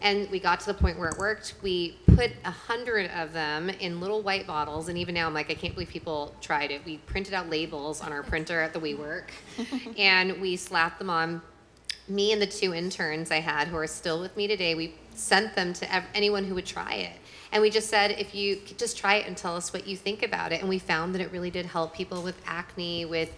And 0.00 0.30
we 0.30 0.38
got 0.38 0.60
to 0.60 0.66
the 0.66 0.74
point 0.74 0.98
where 0.98 1.08
it 1.08 1.18
worked. 1.18 1.54
We 1.62 1.96
put 2.14 2.30
a 2.44 2.50
hundred 2.50 3.10
of 3.10 3.32
them 3.32 3.68
in 3.68 4.00
little 4.00 4.22
white 4.22 4.46
bottles, 4.46 4.88
and 4.88 4.96
even 4.96 5.14
now 5.14 5.26
I'm 5.26 5.34
like, 5.34 5.50
I 5.50 5.54
can't 5.54 5.74
believe 5.74 5.88
people 5.88 6.34
tried 6.40 6.70
it. 6.70 6.84
We 6.84 6.98
printed 6.98 7.34
out 7.34 7.50
labels 7.50 8.00
on 8.00 8.12
our 8.12 8.22
printer 8.22 8.60
at 8.60 8.72
the 8.72 8.80
WeWork, 8.80 9.24
and 9.98 10.40
we 10.40 10.56
slapped 10.56 10.98
them 10.98 11.10
on. 11.10 11.42
Me 12.06 12.32
and 12.32 12.40
the 12.40 12.46
two 12.46 12.72
interns 12.72 13.30
I 13.30 13.40
had, 13.40 13.68
who 13.68 13.76
are 13.76 13.86
still 13.86 14.20
with 14.20 14.34
me 14.34 14.46
today, 14.46 14.74
we 14.74 14.94
sent 15.14 15.54
them 15.54 15.74
to 15.74 15.94
ev- 15.94 16.06
anyone 16.14 16.42
who 16.42 16.54
would 16.54 16.64
try 16.64 16.94
it. 16.94 17.12
And 17.52 17.60
we 17.62 17.70
just 17.70 17.88
said, 17.88 18.12
if 18.12 18.34
you 18.34 18.60
just 18.76 18.96
try 18.96 19.16
it 19.16 19.26
and 19.26 19.36
tell 19.36 19.56
us 19.56 19.72
what 19.72 19.86
you 19.86 19.96
think 19.96 20.22
about 20.22 20.52
it. 20.52 20.60
And 20.60 20.68
we 20.68 20.78
found 20.78 21.14
that 21.14 21.20
it 21.20 21.30
really 21.32 21.50
did 21.50 21.66
help 21.66 21.94
people 21.94 22.22
with 22.22 22.40
acne, 22.46 23.04
with 23.04 23.30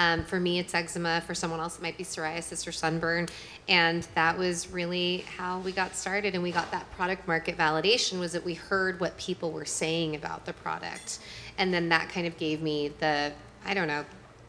um, 0.00 0.24
for 0.24 0.40
me, 0.40 0.58
it's 0.58 0.74
eczema. 0.74 1.20
For 1.26 1.34
someone 1.34 1.60
else, 1.60 1.76
it 1.76 1.82
might 1.82 1.98
be 1.98 2.04
psoriasis 2.04 2.66
or 2.66 2.72
sunburn. 2.72 3.28
And 3.68 4.08
that 4.14 4.38
was 4.38 4.70
really 4.70 5.26
how 5.36 5.58
we 5.58 5.72
got 5.72 5.94
started. 5.94 6.32
And 6.34 6.42
we 6.42 6.52
got 6.52 6.70
that 6.70 6.90
product 6.92 7.28
market 7.28 7.58
validation 7.58 8.18
was 8.18 8.32
that 8.32 8.42
we 8.42 8.54
heard 8.54 8.98
what 8.98 9.18
people 9.18 9.52
were 9.52 9.66
saying 9.66 10.16
about 10.16 10.46
the 10.46 10.54
product. 10.54 11.18
And 11.58 11.72
then 11.74 11.90
that 11.90 12.08
kind 12.08 12.26
of 12.26 12.38
gave 12.38 12.62
me 12.62 12.92
the, 12.98 13.30
I 13.66 13.74
don't 13.74 13.88
know, 13.88 14.06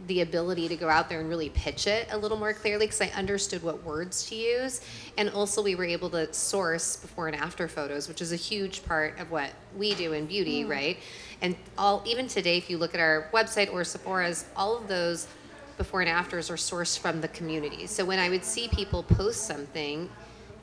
the 0.08 0.22
ability 0.22 0.70
to 0.70 0.78
go 0.78 0.88
out 0.88 1.10
there 1.10 1.20
and 1.20 1.28
really 1.28 1.50
pitch 1.50 1.86
it 1.86 2.08
a 2.12 2.18
little 2.18 2.38
more 2.38 2.54
clearly 2.54 2.86
because 2.86 3.02
I 3.02 3.08
understood 3.10 3.62
what 3.62 3.84
words 3.84 4.30
to 4.30 4.36
use. 4.36 4.80
And 5.18 5.30
also, 5.32 5.62
we 5.62 5.76
were 5.76 5.84
able 5.84 6.10
to 6.12 6.34
source 6.34 6.96
before 6.96 7.28
and 7.28 7.36
after 7.36 7.68
photos, 7.68 8.08
which 8.08 8.22
is 8.22 8.32
a 8.32 8.38
huge 8.38 8.86
part 8.86 9.20
of 9.20 9.30
what 9.32 9.52
we 9.76 9.96
do 9.96 10.14
in 10.14 10.28
beauty, 10.28 10.64
right? 10.64 10.98
And 11.42 11.58
all 11.78 12.02
even 12.06 12.28
today, 12.28 12.58
if 12.58 12.70
you 12.70 12.78
look 12.78 12.94
at 12.94 13.02
our 13.02 13.28
website 13.34 13.72
or 13.72 13.84
Sephora's, 13.84 14.46
all 14.56 14.78
of 14.78 14.88
those 14.88 15.28
before 15.82 16.02
and 16.02 16.10
afters 16.10 16.52
are 16.52 16.62
sourced 16.72 17.00
from 17.00 17.22
the 17.22 17.28
community. 17.30 17.88
So 17.88 18.06
when 18.06 18.20
I 18.20 18.30
would 18.30 18.46
see 18.46 18.68
people 18.68 19.02
post 19.02 19.48
something, 19.48 20.12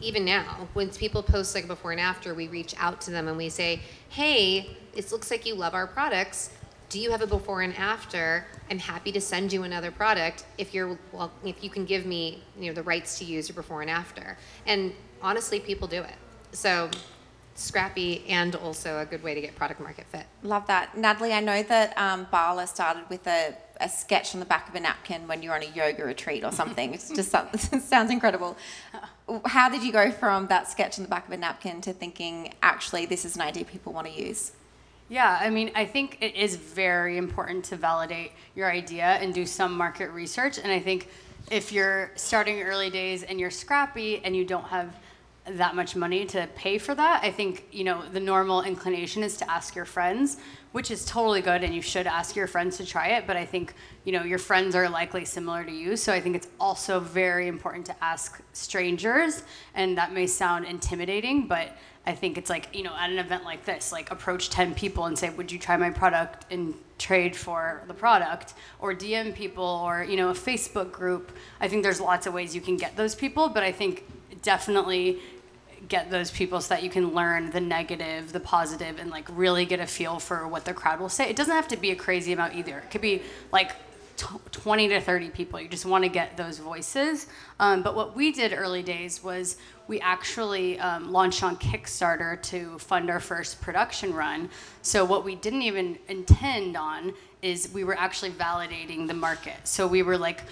even 0.01 0.25
now, 0.25 0.69
when 0.75 0.91
people 0.91 1.25
post 1.25 1.57
like 1.57 1.67
before 1.67 1.91
and 1.91 2.01
after, 2.01 2.35
we 2.35 2.47
reach 2.47 2.73
out 2.79 3.01
to 3.01 3.11
them 3.11 3.27
and 3.27 3.37
we 3.37 3.49
say, 3.49 3.81
"Hey, 4.11 4.77
it 4.95 5.11
looks 5.11 5.29
like 5.33 5.45
you 5.45 5.57
love 5.57 5.75
our 5.75 5.89
products. 5.89 6.51
Do 6.89 7.01
you 7.01 7.11
have 7.11 7.21
a 7.21 7.27
before 7.27 7.63
and 7.63 7.75
after? 7.77 8.47
I'm 8.71 8.79
happy 8.79 9.11
to 9.11 9.21
send 9.21 9.53
you 9.53 9.65
another 9.65 9.91
product 9.91 10.45
if 10.57 10.73
you're 10.73 10.97
well, 11.11 11.33
if 11.45 11.65
you 11.65 11.71
can 11.77 11.85
give 11.85 12.07
me 12.07 12.45
you 12.61 12.69
know 12.69 12.75
the 12.81 12.85
rights 12.85 13.19
to 13.19 13.25
use 13.25 13.49
your 13.49 13.57
before 13.57 13.81
and 13.83 13.91
after." 13.91 14.39
And 14.67 14.93
honestly, 15.21 15.59
people 15.59 15.89
do 15.89 16.03
it. 16.13 16.19
So 16.53 16.91
scrappy 17.59 18.25
and 18.29 18.55
also 18.55 19.01
a 19.01 19.05
good 19.05 19.23
way 19.23 19.35
to 19.35 19.41
get 19.41 19.57
product 19.57 19.81
market 19.81 20.07
fit. 20.07 20.27
Love 20.43 20.67
that. 20.69 20.97
Natalie, 20.97 21.33
I 21.33 21.41
know 21.41 21.61
that 21.65 21.99
um, 21.99 22.29
Bala 22.31 22.67
started 22.67 23.03
with 23.11 23.27
a, 23.27 23.55
a 23.81 23.89
sketch 23.89 24.35
on 24.35 24.41
the 24.41 24.47
back 24.47 24.69
of 24.69 24.75
a 24.75 24.81
napkin 24.81 25.27
when 25.29 25.43
you're 25.43 25.55
on 25.55 25.63
a 25.63 25.71
yoga 25.71 26.05
retreat 26.05 26.45
or 26.45 26.53
something. 26.53 26.95
it's 26.95 27.11
just 27.11 27.35
it 27.73 27.83
sounds 27.83 28.11
incredible. 28.11 28.57
How 29.47 29.69
did 29.69 29.83
you 29.83 29.93
go 29.93 30.11
from 30.11 30.47
that 30.49 30.69
sketch 30.69 30.99
on 30.99 31.05
the 31.05 31.09
back 31.09 31.27
of 31.27 31.33
a 31.33 31.37
napkin 31.37 31.81
to 31.83 31.93
thinking, 31.93 32.55
actually, 32.63 33.07
this 33.07 33.25
is 33.25 33.37
an 33.37 33.43
idea 33.43 33.65
people 33.65 33.93
want 33.93 34.07
to 34.07 34.13
use? 34.13 34.53
Yeah, 35.09 35.39
I 35.41 35.49
mean, 35.49 35.71
I 35.75 35.87
think 35.87 36.19
it 36.21 36.35
is 36.35 36.57
very 36.57 37.17
important 37.17 37.65
to 37.67 37.77
validate 37.77 38.33
your 38.55 38.71
idea 38.71 39.05
and 39.05 39.33
do 39.33 39.47
some 39.47 39.73
market 39.73 40.11
research. 40.11 40.59
And 40.59 40.71
I 40.71 40.81
think 40.81 41.09
if 41.51 41.73
you're 41.73 42.11
starting 42.15 42.63
early 42.63 42.91
days 42.91 43.23
and 43.23 43.41
you're 43.41 43.51
scrappy 43.51 44.21
and 44.23 44.37
you 44.37 44.45
don't 44.45 44.65
have 44.65 44.95
that 45.57 45.75
much 45.75 45.97
money 45.97 46.25
to 46.27 46.49
pay 46.55 46.79
for 46.79 46.95
that, 46.95 47.23
I 47.23 47.31
think, 47.31 47.67
you 47.71 47.85
know, 47.85 48.03
the 48.13 48.21
normal 48.21 48.63
inclination 48.63 49.23
is 49.23 49.37
to 49.39 49.51
ask 49.51 49.75
your 49.75 49.85
friends, 49.85 50.37
which 50.73 50.91
is 50.91 51.05
totally 51.05 51.41
good 51.41 51.65
and 51.65 51.75
you 51.75 51.83
should 51.83 52.07
ask 52.07 52.37
your 52.37 52.47
friends 52.47 52.77
to 52.77 52.87
try 52.87 53.09
it, 53.09 53.27
but 53.27 53.37
I 53.37 53.45
think, 53.45 53.75
you 54.05 54.13
know, 54.13 54.23
your 54.23 54.39
friends 54.39 54.75
are 54.75 54.89
likely 54.89 55.25
similar 55.25 55.65
to 55.65 55.73
you, 55.73 55.97
so 55.97 56.13
I 56.13 56.21
think 56.21 56.37
it's 56.37 56.49
also 56.61 57.01
very 57.01 57.49
important 57.49 57.87
to 57.87 58.05
ask 58.05 58.43
strangers, 58.53 59.43
and 59.75 59.97
that 59.97 60.13
may 60.13 60.27
sound 60.27 60.67
intimidating, 60.67 61.47
but 61.47 61.77
I 62.07 62.15
think 62.15 62.39
it's 62.39 62.49
like, 62.49 62.75
you 62.75 62.83
know, 62.83 62.95
at 62.97 63.11
an 63.11 63.19
event 63.19 63.45
like 63.45 63.65
this, 63.65 63.93
like 63.93 64.11
approach 64.11 64.49
10 64.49 64.75
people 64.75 65.05
and 65.05 65.19
say, 65.19 65.29
"Would 65.29 65.53
you 65.53 65.59
try 65.59 65.77
my 65.77 65.91
product 65.91 66.51
and 66.51 66.75
trade 66.97 67.37
for 67.37 67.83
the 67.87 67.93
product?" 67.93 68.55
or 68.81 68.95
DM 68.95 69.35
people 69.35 69.65
or, 69.65 70.05
you 70.05 70.17
know, 70.17 70.31
a 70.31 70.35
Facebook 70.35 70.91
group. 70.91 71.33
I 71.61 71.69
think 71.69 71.83
there's 71.83 72.01
lots 72.01 72.27
of 72.27 72.33
ways 72.33 72.55
you 72.55 72.63
can 72.63 72.79
get 72.79 72.97
those 72.97 73.15
people, 73.15 73.51
but 73.51 73.63
I 73.63 73.73
think 73.73 74.05
definitely 74.41 75.21
get 75.89 76.11
those 76.11 76.31
people 76.31 76.61
so 76.61 76.75
that 76.75 76.83
you 76.83 76.91
can 76.91 77.15
learn 77.15 77.51
the 77.51 77.61
negative, 77.61 78.33
the 78.33 78.41
positive, 78.41 78.99
and 78.99 79.11
like 79.11 79.27
really 79.31 79.65
get 79.65 79.81
a 79.81 79.87
feel 79.87 80.19
for 80.19 80.49
what 80.49 80.65
the 80.65 80.75
crowd 80.75 81.01
will 81.01 81.09
say. 81.09 81.29
It 81.29 81.37
doesn't 81.37 81.55
have 81.55 81.69
to 81.69 81.77
be 81.77 81.91
a 81.91 81.97
crazy 81.97 82.33
amount 82.33 82.55
either. 82.55 82.79
It 82.79 82.91
could 82.91 83.01
be 83.01 83.23
like 83.53 83.73
t- 84.17 84.27
20 84.51 84.89
to 84.89 85.01
30 85.01 85.31
people. 85.31 85.61
You 85.61 85.69
just 85.69 85.87
want 85.87 86.05
to 86.05 86.11
get 86.11 86.37
those 86.37 86.59
voices. 86.59 87.27
Um, 87.61 87.83
but 87.83 87.95
what 87.95 88.17
we 88.17 88.33
did 88.33 88.53
early 88.53 88.83
days 88.83 89.23
was 89.23 89.57
we 89.87 90.01
actually 90.01 90.79
um, 90.81 91.11
launched 91.11 91.43
on 91.43 91.57
Kickstarter 91.57 92.41
to 92.43 92.79
fund 92.79 93.09
our 93.09 93.21
first 93.21 93.61
production 93.61 94.13
run. 94.13 94.51
So 94.83 95.05
what 95.05 95.25
we 95.25 95.35
didn't 95.35 95.63
even 95.63 95.99
intend 96.09 96.77
on 96.77 97.15
is 97.41 97.71
we 97.73 97.85
were 97.85 97.97
actually 97.97 98.33
validating 98.33 99.07
the 99.07 99.15
market. 99.15 99.57
So 99.65 99.87
we 99.87 100.03
were 100.03 100.19
like, 100.19 100.43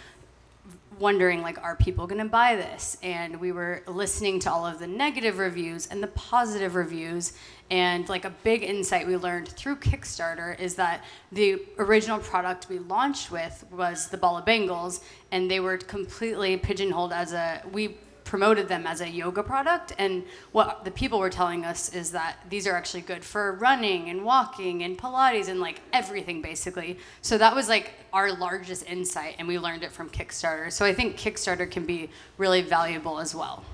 wondering 0.98 1.42
like 1.42 1.62
are 1.62 1.76
people 1.76 2.06
going 2.06 2.22
to 2.22 2.28
buy 2.28 2.56
this? 2.56 2.96
And 3.02 3.40
we 3.40 3.52
were 3.52 3.82
listening 3.86 4.38
to 4.40 4.52
all 4.52 4.66
of 4.66 4.78
the 4.78 4.86
negative 4.86 5.38
reviews 5.38 5.86
and 5.86 6.02
the 6.02 6.08
positive 6.08 6.74
reviews. 6.74 7.34
And 7.70 8.08
like 8.08 8.24
a 8.24 8.30
big 8.44 8.62
insight 8.62 9.06
we 9.06 9.16
learned 9.16 9.48
through 9.48 9.76
kickstarter 9.76 10.58
is 10.58 10.76
that 10.76 11.04
the 11.32 11.62
original 11.78 12.18
product 12.18 12.68
we 12.68 12.78
launched 12.78 13.30
with 13.30 13.64
was 13.70 14.08
the 14.08 14.16
Bala 14.16 14.42
Bangles 14.42 15.00
and 15.32 15.50
they 15.50 15.60
were 15.60 15.76
completely 15.76 16.56
pigeonholed 16.56 17.12
as 17.12 17.32
a 17.32 17.62
we 17.72 17.96
promoted 18.26 18.68
them 18.68 18.86
as 18.86 19.00
a 19.00 19.08
yoga 19.08 19.42
product 19.42 19.94
and 19.98 20.24
what 20.52 20.84
the 20.84 20.90
people 20.90 21.18
were 21.18 21.30
telling 21.30 21.64
us 21.64 21.88
is 21.94 22.10
that 22.10 22.36
these 22.50 22.66
are 22.66 22.74
actually 22.74 23.00
good 23.00 23.24
for 23.24 23.52
running 23.52 24.10
and 24.10 24.22
walking 24.24 24.82
and 24.82 24.98
pilates 24.98 25.48
and 25.48 25.60
like 25.60 25.80
everything 25.92 26.42
basically 26.42 26.98
so 27.22 27.38
that 27.38 27.54
was 27.54 27.68
like 27.68 27.92
our 28.12 28.32
largest 28.32 28.84
insight 28.90 29.34
and 29.38 29.46
we 29.48 29.58
learned 29.58 29.82
it 29.82 29.92
from 29.92 30.10
kickstarter 30.10 30.70
so 30.70 30.84
i 30.84 30.92
think 30.92 31.16
kickstarter 31.16 31.70
can 31.70 31.86
be 31.86 32.10
really 32.36 32.62
valuable 32.62 33.18
as 33.18 33.34
well 33.34 33.64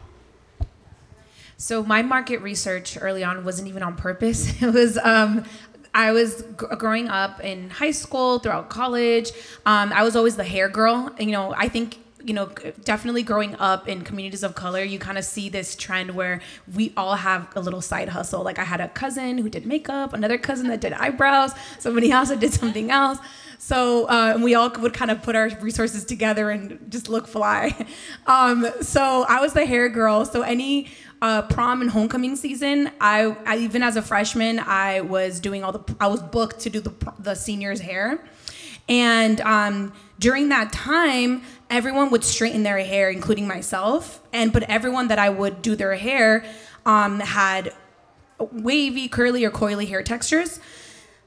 So 1.57 1.83
my 1.85 2.03
market 2.03 2.39
research 2.43 2.99
early 3.01 3.23
on 3.25 3.45
wasn't 3.45 3.69
even 3.69 3.83
on 3.83 3.95
purpose. 3.97 4.41
It 4.63 4.73
was 4.75 4.99
um, 4.99 5.45
I 5.95 6.11
was 6.13 6.43
g- 6.43 6.67
growing 6.83 7.09
up 7.09 7.41
in 7.45 7.71
high 7.71 7.93
school, 7.93 8.39
throughout 8.41 8.69
college. 8.69 9.31
Um, 9.65 9.93
I 9.93 10.03
was 10.03 10.17
always 10.17 10.35
the 10.37 10.49
hair 10.55 10.69
girl. 10.69 10.99
You 11.21 11.33
know, 11.37 11.55
I 11.57 11.69
think 11.69 11.99
you 12.25 12.35
know, 12.35 12.47
definitely 12.85 13.23
growing 13.23 13.55
up 13.57 13.89
in 13.89 14.03
communities 14.03 14.43
of 14.43 14.55
color, 14.55 14.83
you 14.83 14.99
kind 14.99 15.19
of 15.19 15.25
see 15.25 15.49
this 15.49 15.77
trend 15.77 16.15
where 16.15 16.41
we 16.75 16.93
all 16.97 17.17
have 17.17 17.49
a 17.57 17.61
little 17.61 17.81
side 17.81 18.09
hustle. 18.09 18.43
Like 18.43 18.59
I 18.59 18.65
had 18.65 18.81
a 18.81 18.89
cousin 18.89 19.39
who 19.39 19.49
did 19.49 19.67
makeup, 19.67 20.13
another 20.13 20.39
cousin 20.39 20.69
that 20.69 20.81
did 20.81 20.93
eyebrows, 20.93 21.53
somebody 21.79 22.11
else 22.11 22.29
that 22.31 22.41
did 22.41 22.53
something 22.53 22.91
else. 22.91 23.19
So 23.59 24.07
uh, 24.07 24.39
we 24.43 24.57
all 24.57 24.71
would 24.81 24.93
kind 24.93 25.11
of 25.11 25.23
put 25.23 25.37
our 25.37 25.49
resources 25.61 26.05
together 26.05 26.51
and 26.51 26.91
just 26.91 27.09
look 27.09 27.29
fly. 27.29 27.87
Um, 28.27 28.67
so 28.81 29.25
I 29.29 29.41
was 29.41 29.53
the 29.53 29.67
hair 29.67 29.89
girl. 29.89 30.25
So 30.25 30.43
any 30.43 30.89
uh, 31.21 31.43
prom 31.43 31.81
and 31.81 31.91
homecoming 31.91 32.37
season, 32.37 32.91
I, 33.01 33.37
I 33.47 33.57
even 33.59 33.83
as 33.83 33.97
a 33.97 34.03
freshman, 34.03 34.59
I 34.59 35.01
was 35.01 35.41
doing 35.41 35.63
all 35.65 35.73
the 35.73 35.97
I 36.01 36.07
was 36.07 36.21
booked 36.21 36.61
to 36.61 36.71
do 36.71 36.81
the 36.81 36.93
the 37.19 37.35
seniors' 37.35 37.81
hair, 37.81 38.25
and 38.89 39.41
um, 39.43 39.93
during 40.19 40.49
that 40.51 40.73
time, 40.73 41.43
everyone 41.71 42.11
would 42.11 42.25
straighten 42.25 42.63
their 42.63 42.79
hair, 42.79 43.11
including 43.11 43.47
myself. 43.47 44.21
And 44.33 44.53
but 44.53 44.65
everyone 44.65 45.09
that 45.09 45.19
I 45.19 45.29
would 45.29 45.63
do 45.63 45.77
their 45.77 45.97
hair 45.97 46.45
um, 46.85 47.21
had 47.21 47.73
wavy, 48.39 49.09
curly, 49.09 49.45
or 49.45 49.51
coily 49.51 49.89
hair 49.89 50.03
textures. 50.03 50.61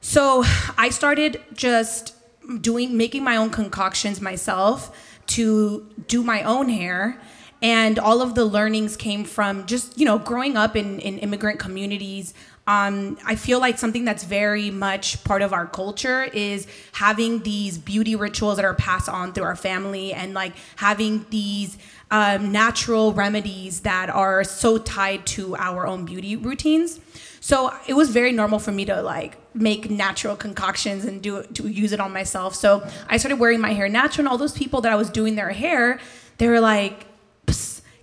So 0.01 0.43
I 0.77 0.89
started 0.89 1.41
just 1.53 2.13
doing 2.61 2.95
making 2.95 3.23
my 3.23 3.37
own 3.37 3.49
concoctions 3.49 4.21
myself 4.21 4.95
to 5.27 5.87
do 6.07 6.23
my 6.23 6.43
own 6.43 6.69
hair 6.69 7.19
and 7.61 7.97
all 7.97 8.21
of 8.21 8.35
the 8.35 8.45
learnings 8.45 8.95
came 8.95 9.23
from 9.23 9.65
just 9.65 9.97
you 9.97 10.05
know 10.05 10.19
growing 10.19 10.55
up 10.55 10.75
in, 10.75 10.99
in 10.99 11.17
immigrant 11.17 11.59
communities 11.59 12.35
um, 12.67 13.17
i 13.25 13.35
feel 13.35 13.59
like 13.59 13.77
something 13.77 14.05
that's 14.05 14.23
very 14.23 14.71
much 14.71 15.23
part 15.23 15.41
of 15.41 15.53
our 15.53 15.65
culture 15.65 16.23
is 16.23 16.67
having 16.93 17.39
these 17.43 17.77
beauty 17.77 18.15
rituals 18.15 18.55
that 18.57 18.65
are 18.65 18.73
passed 18.75 19.09
on 19.09 19.33
through 19.33 19.43
our 19.43 19.55
family 19.55 20.13
and 20.13 20.33
like 20.33 20.53
having 20.77 21.25
these 21.29 21.77
um, 22.11 22.51
natural 22.51 23.13
remedies 23.13 23.81
that 23.81 24.09
are 24.09 24.43
so 24.43 24.77
tied 24.77 25.25
to 25.25 25.55
our 25.57 25.87
own 25.87 26.05
beauty 26.05 26.35
routines 26.35 26.99
so 27.45 27.71
it 27.85 27.93
was 27.93 28.09
very 28.09 28.31
normal 28.31 28.57
for 28.57 28.71
me 28.71 28.85
to 28.85 29.03
like 29.03 29.37
make 29.53 29.91
natural 29.91 30.35
concoctions 30.35 31.05
and 31.05 31.21
do 31.21 31.43
to 31.43 31.67
use 31.67 31.91
it 31.91 31.99
on 31.99 32.11
myself. 32.11 32.55
So 32.55 32.83
I 33.07 33.17
started 33.17 33.39
wearing 33.39 33.61
my 33.61 33.71
hair 33.71 33.87
natural, 33.87 34.21
and 34.21 34.27
all 34.29 34.39
those 34.39 34.53
people 34.57 34.81
that 34.81 34.91
I 34.91 34.95
was 34.95 35.11
doing 35.11 35.35
their 35.35 35.51
hair, 35.51 35.99
they 36.39 36.47
were 36.47 36.59
like, 36.59 37.01
"Psst, 37.01 37.14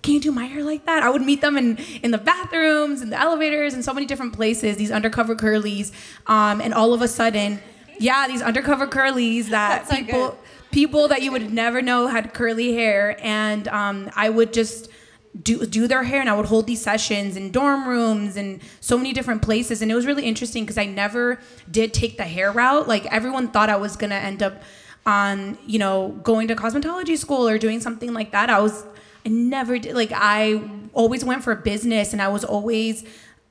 "Can 0.03 0.13
you 0.13 0.19
do 0.19 0.31
my 0.31 0.45
hair 0.45 0.63
like 0.63 0.85
that?" 0.85 1.01
I 1.03 1.09
would 1.09 1.23
meet 1.23 1.41
them 1.41 1.57
in 1.57 1.77
in 2.03 2.11
the 2.11 2.17
bathrooms, 2.17 3.01
in 3.01 3.09
the 3.09 3.19
elevators, 3.19 3.73
in 3.73 3.81
so 3.81 3.93
many 3.93 4.05
different 4.05 4.33
places. 4.33 4.77
These 4.77 4.91
undercover 4.91 5.35
curlies, 5.35 5.91
um, 6.27 6.61
and 6.61 6.73
all 6.73 6.93
of 6.93 7.01
a 7.01 7.07
sudden, 7.07 7.59
yeah, 7.99 8.27
these 8.27 8.41
undercover 8.41 8.85
curlies 8.85 9.45
that 9.49 9.87
That's 9.87 9.99
people 9.99 10.37
people 10.71 11.07
that 11.07 11.21
you 11.21 11.31
would 11.31 11.51
never 11.51 11.81
know 11.81 12.07
had 12.07 12.33
curly 12.33 12.73
hair, 12.73 13.17
and 13.21 13.67
um, 13.69 14.09
I 14.15 14.29
would 14.29 14.53
just 14.53 14.89
do 15.41 15.65
do 15.65 15.87
their 15.87 16.03
hair 16.03 16.21
and 16.21 16.29
I 16.29 16.35
would 16.35 16.45
hold 16.45 16.67
these 16.67 16.81
sessions 16.81 17.35
in 17.35 17.51
dorm 17.51 17.87
rooms 17.87 18.37
and 18.37 18.61
so 18.81 18.97
many 18.97 19.13
different 19.13 19.41
places 19.41 19.81
and 19.81 19.91
it 19.91 19.95
was 19.95 20.05
really 20.05 20.25
interesting 20.25 20.63
because 20.63 20.77
I 20.77 20.85
never 20.85 21.39
did 21.71 21.91
take 21.91 22.17
the 22.17 22.23
hair 22.23 22.51
route 22.51 22.87
like 22.87 23.07
everyone 23.07 23.47
thought 23.47 23.67
I 23.67 23.75
was 23.77 23.95
gonna 23.95 24.15
end 24.15 24.43
up 24.43 24.61
on 25.07 25.57
you 25.65 25.79
know 25.79 26.09
going 26.23 26.47
to 26.49 26.55
cosmetology 26.55 27.17
school 27.17 27.47
or 27.47 27.57
doing 27.57 27.79
something 27.79 28.13
like 28.13 28.31
that 28.31 28.51
I 28.51 28.59
was 28.59 28.85
I 29.25 29.29
never 29.29 29.77
did 29.79 29.95
like 29.95 30.11
I 30.13 30.61
always 30.93 31.23
went 31.23 31.43
for 31.43 31.55
business 31.55 32.13
and 32.13 32.21
I 32.21 32.27
was 32.27 32.43
always 32.43 33.03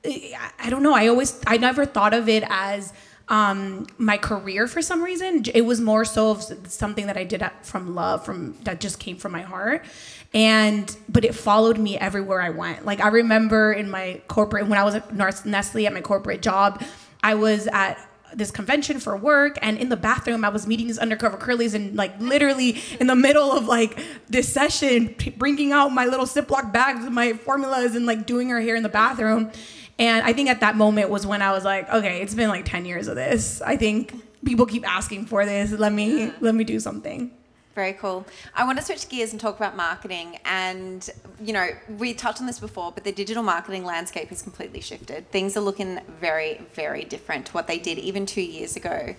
I 0.05 0.69
don't 0.69 0.83
know 0.83 0.93
I 0.93 1.07
always 1.07 1.39
I 1.47 1.57
never 1.57 1.85
thought 1.85 2.13
of 2.13 2.29
it 2.29 2.43
as 2.49 2.93
um, 3.29 3.87
my 3.97 4.17
career 4.17 4.67
for 4.67 4.81
some 4.81 5.01
reason. 5.01 5.43
It 5.53 5.61
was 5.61 5.79
more 5.79 6.05
so 6.05 6.31
of 6.31 6.43
something 6.67 7.07
that 7.07 7.17
I 7.17 7.23
did 7.23 7.43
from 7.61 7.95
love, 7.95 8.25
from 8.25 8.57
that 8.63 8.81
just 8.81 8.99
came 8.99 9.17
from 9.17 9.31
my 9.31 9.41
heart. 9.41 9.85
And 10.33 10.95
but 11.07 11.23
it 11.23 11.35
followed 11.35 11.77
me 11.77 11.97
everywhere 11.97 12.41
I 12.41 12.49
went. 12.49 12.85
Like 12.85 12.99
I 12.99 13.07
remember 13.07 13.71
in 13.71 13.89
my 13.89 14.21
corporate 14.27 14.67
when 14.67 14.77
I 14.77 14.83
was 14.83 14.95
at 14.95 15.45
Nestle 15.45 15.87
at 15.87 15.93
my 15.93 16.01
corporate 16.01 16.41
job, 16.41 16.83
I 17.23 17.35
was 17.35 17.67
at 17.67 17.97
this 18.35 18.51
convention 18.51 18.99
for 18.99 19.15
work 19.15 19.57
and 19.61 19.77
in 19.77 19.89
the 19.89 19.97
bathroom 19.97 20.43
I 20.43 20.49
was 20.49 20.65
meeting 20.67 20.87
these 20.87 20.99
undercover 20.99 21.37
curlies 21.37 21.73
and 21.73 21.95
like 21.95 22.19
literally 22.19 22.81
in 22.99 23.07
the 23.07 23.15
middle 23.15 23.51
of 23.51 23.65
like 23.65 23.99
this 24.29 24.51
session 24.51 25.15
bringing 25.37 25.71
out 25.71 25.89
my 25.89 26.05
little 26.05 26.25
Ziploc 26.25 26.71
bags 26.71 27.03
with 27.03 27.13
my 27.13 27.33
formulas 27.33 27.95
and 27.95 28.05
like 28.05 28.25
doing 28.25 28.49
her 28.49 28.61
hair 28.61 28.75
in 28.75 28.83
the 28.83 28.89
bathroom. 28.89 29.51
And 29.99 30.25
I 30.25 30.33
think 30.33 30.49
at 30.49 30.61
that 30.61 30.75
moment 30.75 31.09
was 31.09 31.25
when 31.25 31.41
I 31.41 31.51
was 31.51 31.63
like 31.63 31.89
okay 31.89 32.21
it's 32.21 32.35
been 32.35 32.49
like 32.49 32.65
10 32.65 32.85
years 32.85 33.07
of 33.07 33.15
this. 33.15 33.61
I 33.61 33.77
think 33.77 34.13
people 34.43 34.65
keep 34.65 34.87
asking 34.87 35.27
for 35.27 35.45
this. 35.45 35.71
Let 35.71 35.93
me 35.93 36.31
let 36.41 36.55
me 36.55 36.63
do 36.63 36.79
something 36.79 37.31
Very 37.75 37.93
cool. 37.93 38.25
I 38.53 38.65
want 38.65 38.77
to 38.77 38.85
switch 38.85 39.09
gears 39.09 39.31
and 39.31 39.41
talk 39.41 39.55
about 39.57 39.75
marketing. 39.75 40.37
And, 40.45 41.09
you 41.41 41.53
know, 41.53 41.69
we 41.97 42.13
touched 42.13 42.39
on 42.39 42.45
this 42.45 42.59
before, 42.59 42.91
but 42.91 43.03
the 43.03 43.11
digital 43.11 43.41
marketing 43.41 43.83
landscape 43.83 44.29
has 44.29 44.43
completely 44.43 44.79
shifted. 44.79 45.31
Things 45.31 45.57
are 45.57 45.61
looking 45.61 45.99
very, 46.19 46.61
very 46.75 47.03
different 47.03 47.47
to 47.47 47.53
what 47.53 47.65
they 47.65 47.79
did 47.79 47.97
even 47.97 48.27
two 48.27 48.41
years 48.43 48.75
ago. 48.75 49.15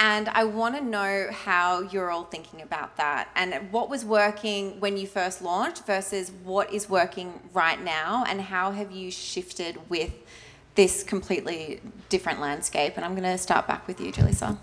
And 0.00 0.28
I 0.28 0.44
want 0.44 0.76
to 0.76 0.80
know 0.84 1.28
how 1.32 1.82
you're 1.82 2.10
all 2.10 2.24
thinking 2.24 2.62
about 2.62 2.96
that 2.98 3.28
and 3.34 3.72
what 3.72 3.88
was 3.88 4.04
working 4.04 4.78
when 4.78 4.96
you 4.96 5.08
first 5.08 5.42
launched 5.42 5.86
versus 5.86 6.30
what 6.44 6.72
is 6.72 6.88
working 6.88 7.40
right 7.52 7.82
now, 7.82 8.24
and 8.28 8.40
how 8.40 8.70
have 8.70 8.92
you 8.92 9.10
shifted 9.10 9.76
with 9.88 10.12
this 10.76 11.02
completely 11.02 11.80
different 12.08 12.40
landscape? 12.40 12.92
And 12.94 13.04
I'm 13.04 13.16
going 13.16 13.24
to 13.24 13.38
start 13.38 13.66
back 13.66 13.88
with 13.88 14.00
you, 14.00 14.12
Julissa. 14.12 14.56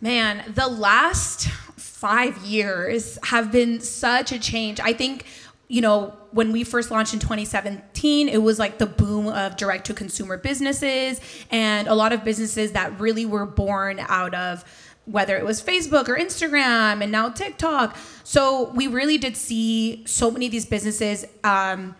Man, 0.00 0.44
the 0.54 0.68
last 0.68 1.48
five 1.76 2.36
years 2.38 3.18
have 3.24 3.50
been 3.50 3.80
such 3.80 4.30
a 4.30 4.38
change. 4.38 4.78
I 4.80 4.92
think, 4.92 5.24
you 5.68 5.80
know, 5.80 6.14
when 6.30 6.52
we 6.52 6.64
first 6.64 6.90
launched 6.90 7.14
in 7.14 7.20
2017, 7.20 8.28
it 8.28 8.42
was 8.42 8.58
like 8.58 8.78
the 8.78 8.86
boom 8.86 9.28
of 9.28 9.56
direct 9.56 9.86
to 9.86 9.94
consumer 9.94 10.36
businesses 10.36 11.20
and 11.50 11.88
a 11.88 11.94
lot 11.94 12.12
of 12.12 12.22
businesses 12.24 12.72
that 12.72 13.00
really 13.00 13.24
were 13.24 13.46
born 13.46 13.98
out 14.00 14.34
of 14.34 14.64
whether 15.06 15.36
it 15.36 15.44
was 15.44 15.62
Facebook 15.62 16.08
or 16.08 16.16
Instagram 16.16 17.02
and 17.02 17.10
now 17.10 17.30
TikTok. 17.30 17.96
So 18.24 18.70
we 18.74 18.88
really 18.88 19.18
did 19.18 19.36
see 19.36 20.04
so 20.04 20.30
many 20.30 20.46
of 20.46 20.52
these 20.52 20.66
businesses. 20.66 21.24
Um, 21.42 21.94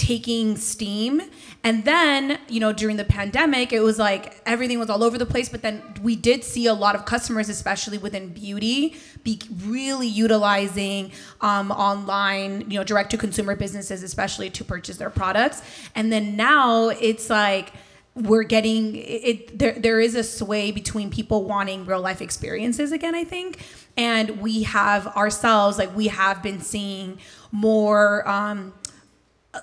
taking 0.00 0.56
steam. 0.56 1.20
And 1.62 1.84
then 1.84 2.38
you 2.48 2.58
know 2.58 2.72
during 2.72 2.96
the 2.96 3.04
pandemic 3.04 3.70
it 3.70 3.80
was 3.80 3.98
like 3.98 4.40
everything 4.46 4.78
was 4.78 4.88
all 4.88 5.04
over 5.04 5.18
the 5.18 5.26
place 5.26 5.50
but 5.50 5.60
then 5.60 5.82
we 6.02 6.16
did 6.16 6.42
see 6.42 6.66
a 6.66 6.72
lot 6.72 6.94
of 6.94 7.04
customers 7.04 7.50
especially 7.50 7.98
within 7.98 8.30
beauty 8.30 8.96
be 9.24 9.38
really 9.66 10.06
utilizing 10.06 11.12
um, 11.42 11.70
online 11.70 12.62
you 12.70 12.78
know 12.78 12.84
direct 12.84 13.10
to 13.10 13.18
consumer 13.18 13.54
businesses 13.54 14.02
especially 14.02 14.48
to 14.48 14.64
purchase 14.64 14.96
their 14.96 15.10
products. 15.10 15.62
And 15.94 16.10
then 16.10 16.34
now 16.34 16.88
it's 16.88 17.28
like 17.28 17.72
we're 18.14 18.42
getting 18.42 18.96
it 18.96 19.58
there 19.58 19.72
there 19.78 20.00
is 20.00 20.14
a 20.14 20.24
sway 20.24 20.72
between 20.72 21.10
people 21.10 21.44
wanting 21.44 21.84
real 21.84 22.00
life 22.00 22.22
experiences 22.22 22.90
again 22.90 23.14
i 23.14 23.24
think. 23.24 23.58
And 23.98 24.40
we 24.40 24.62
have 24.62 25.08
ourselves 25.08 25.76
like 25.76 25.94
we 25.94 26.08
have 26.08 26.42
been 26.42 26.60
seeing 26.60 27.18
more 27.52 28.26
um 28.26 28.72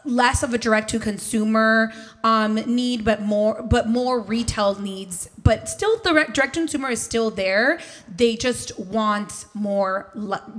less 0.04 0.44
of 0.44 0.54
a 0.54 0.58
direct 0.58 0.90
to 0.90 1.00
consumer 1.00 1.94
um, 2.24 2.56
need 2.56 3.06
but 3.06 3.22
more 3.22 3.62
but 3.64 3.88
more 3.88 4.20
retail 4.20 4.76
needs. 4.80 5.30
But 5.42 5.70
still 5.70 5.98
the 6.00 6.12
direct 6.34 6.36
to 6.36 6.60
consumer 6.60 6.90
is 6.90 7.02
still 7.02 7.32
there. 7.32 7.80
They 8.14 8.36
just 8.36 8.78
want 8.78 9.46
more 9.54 10.12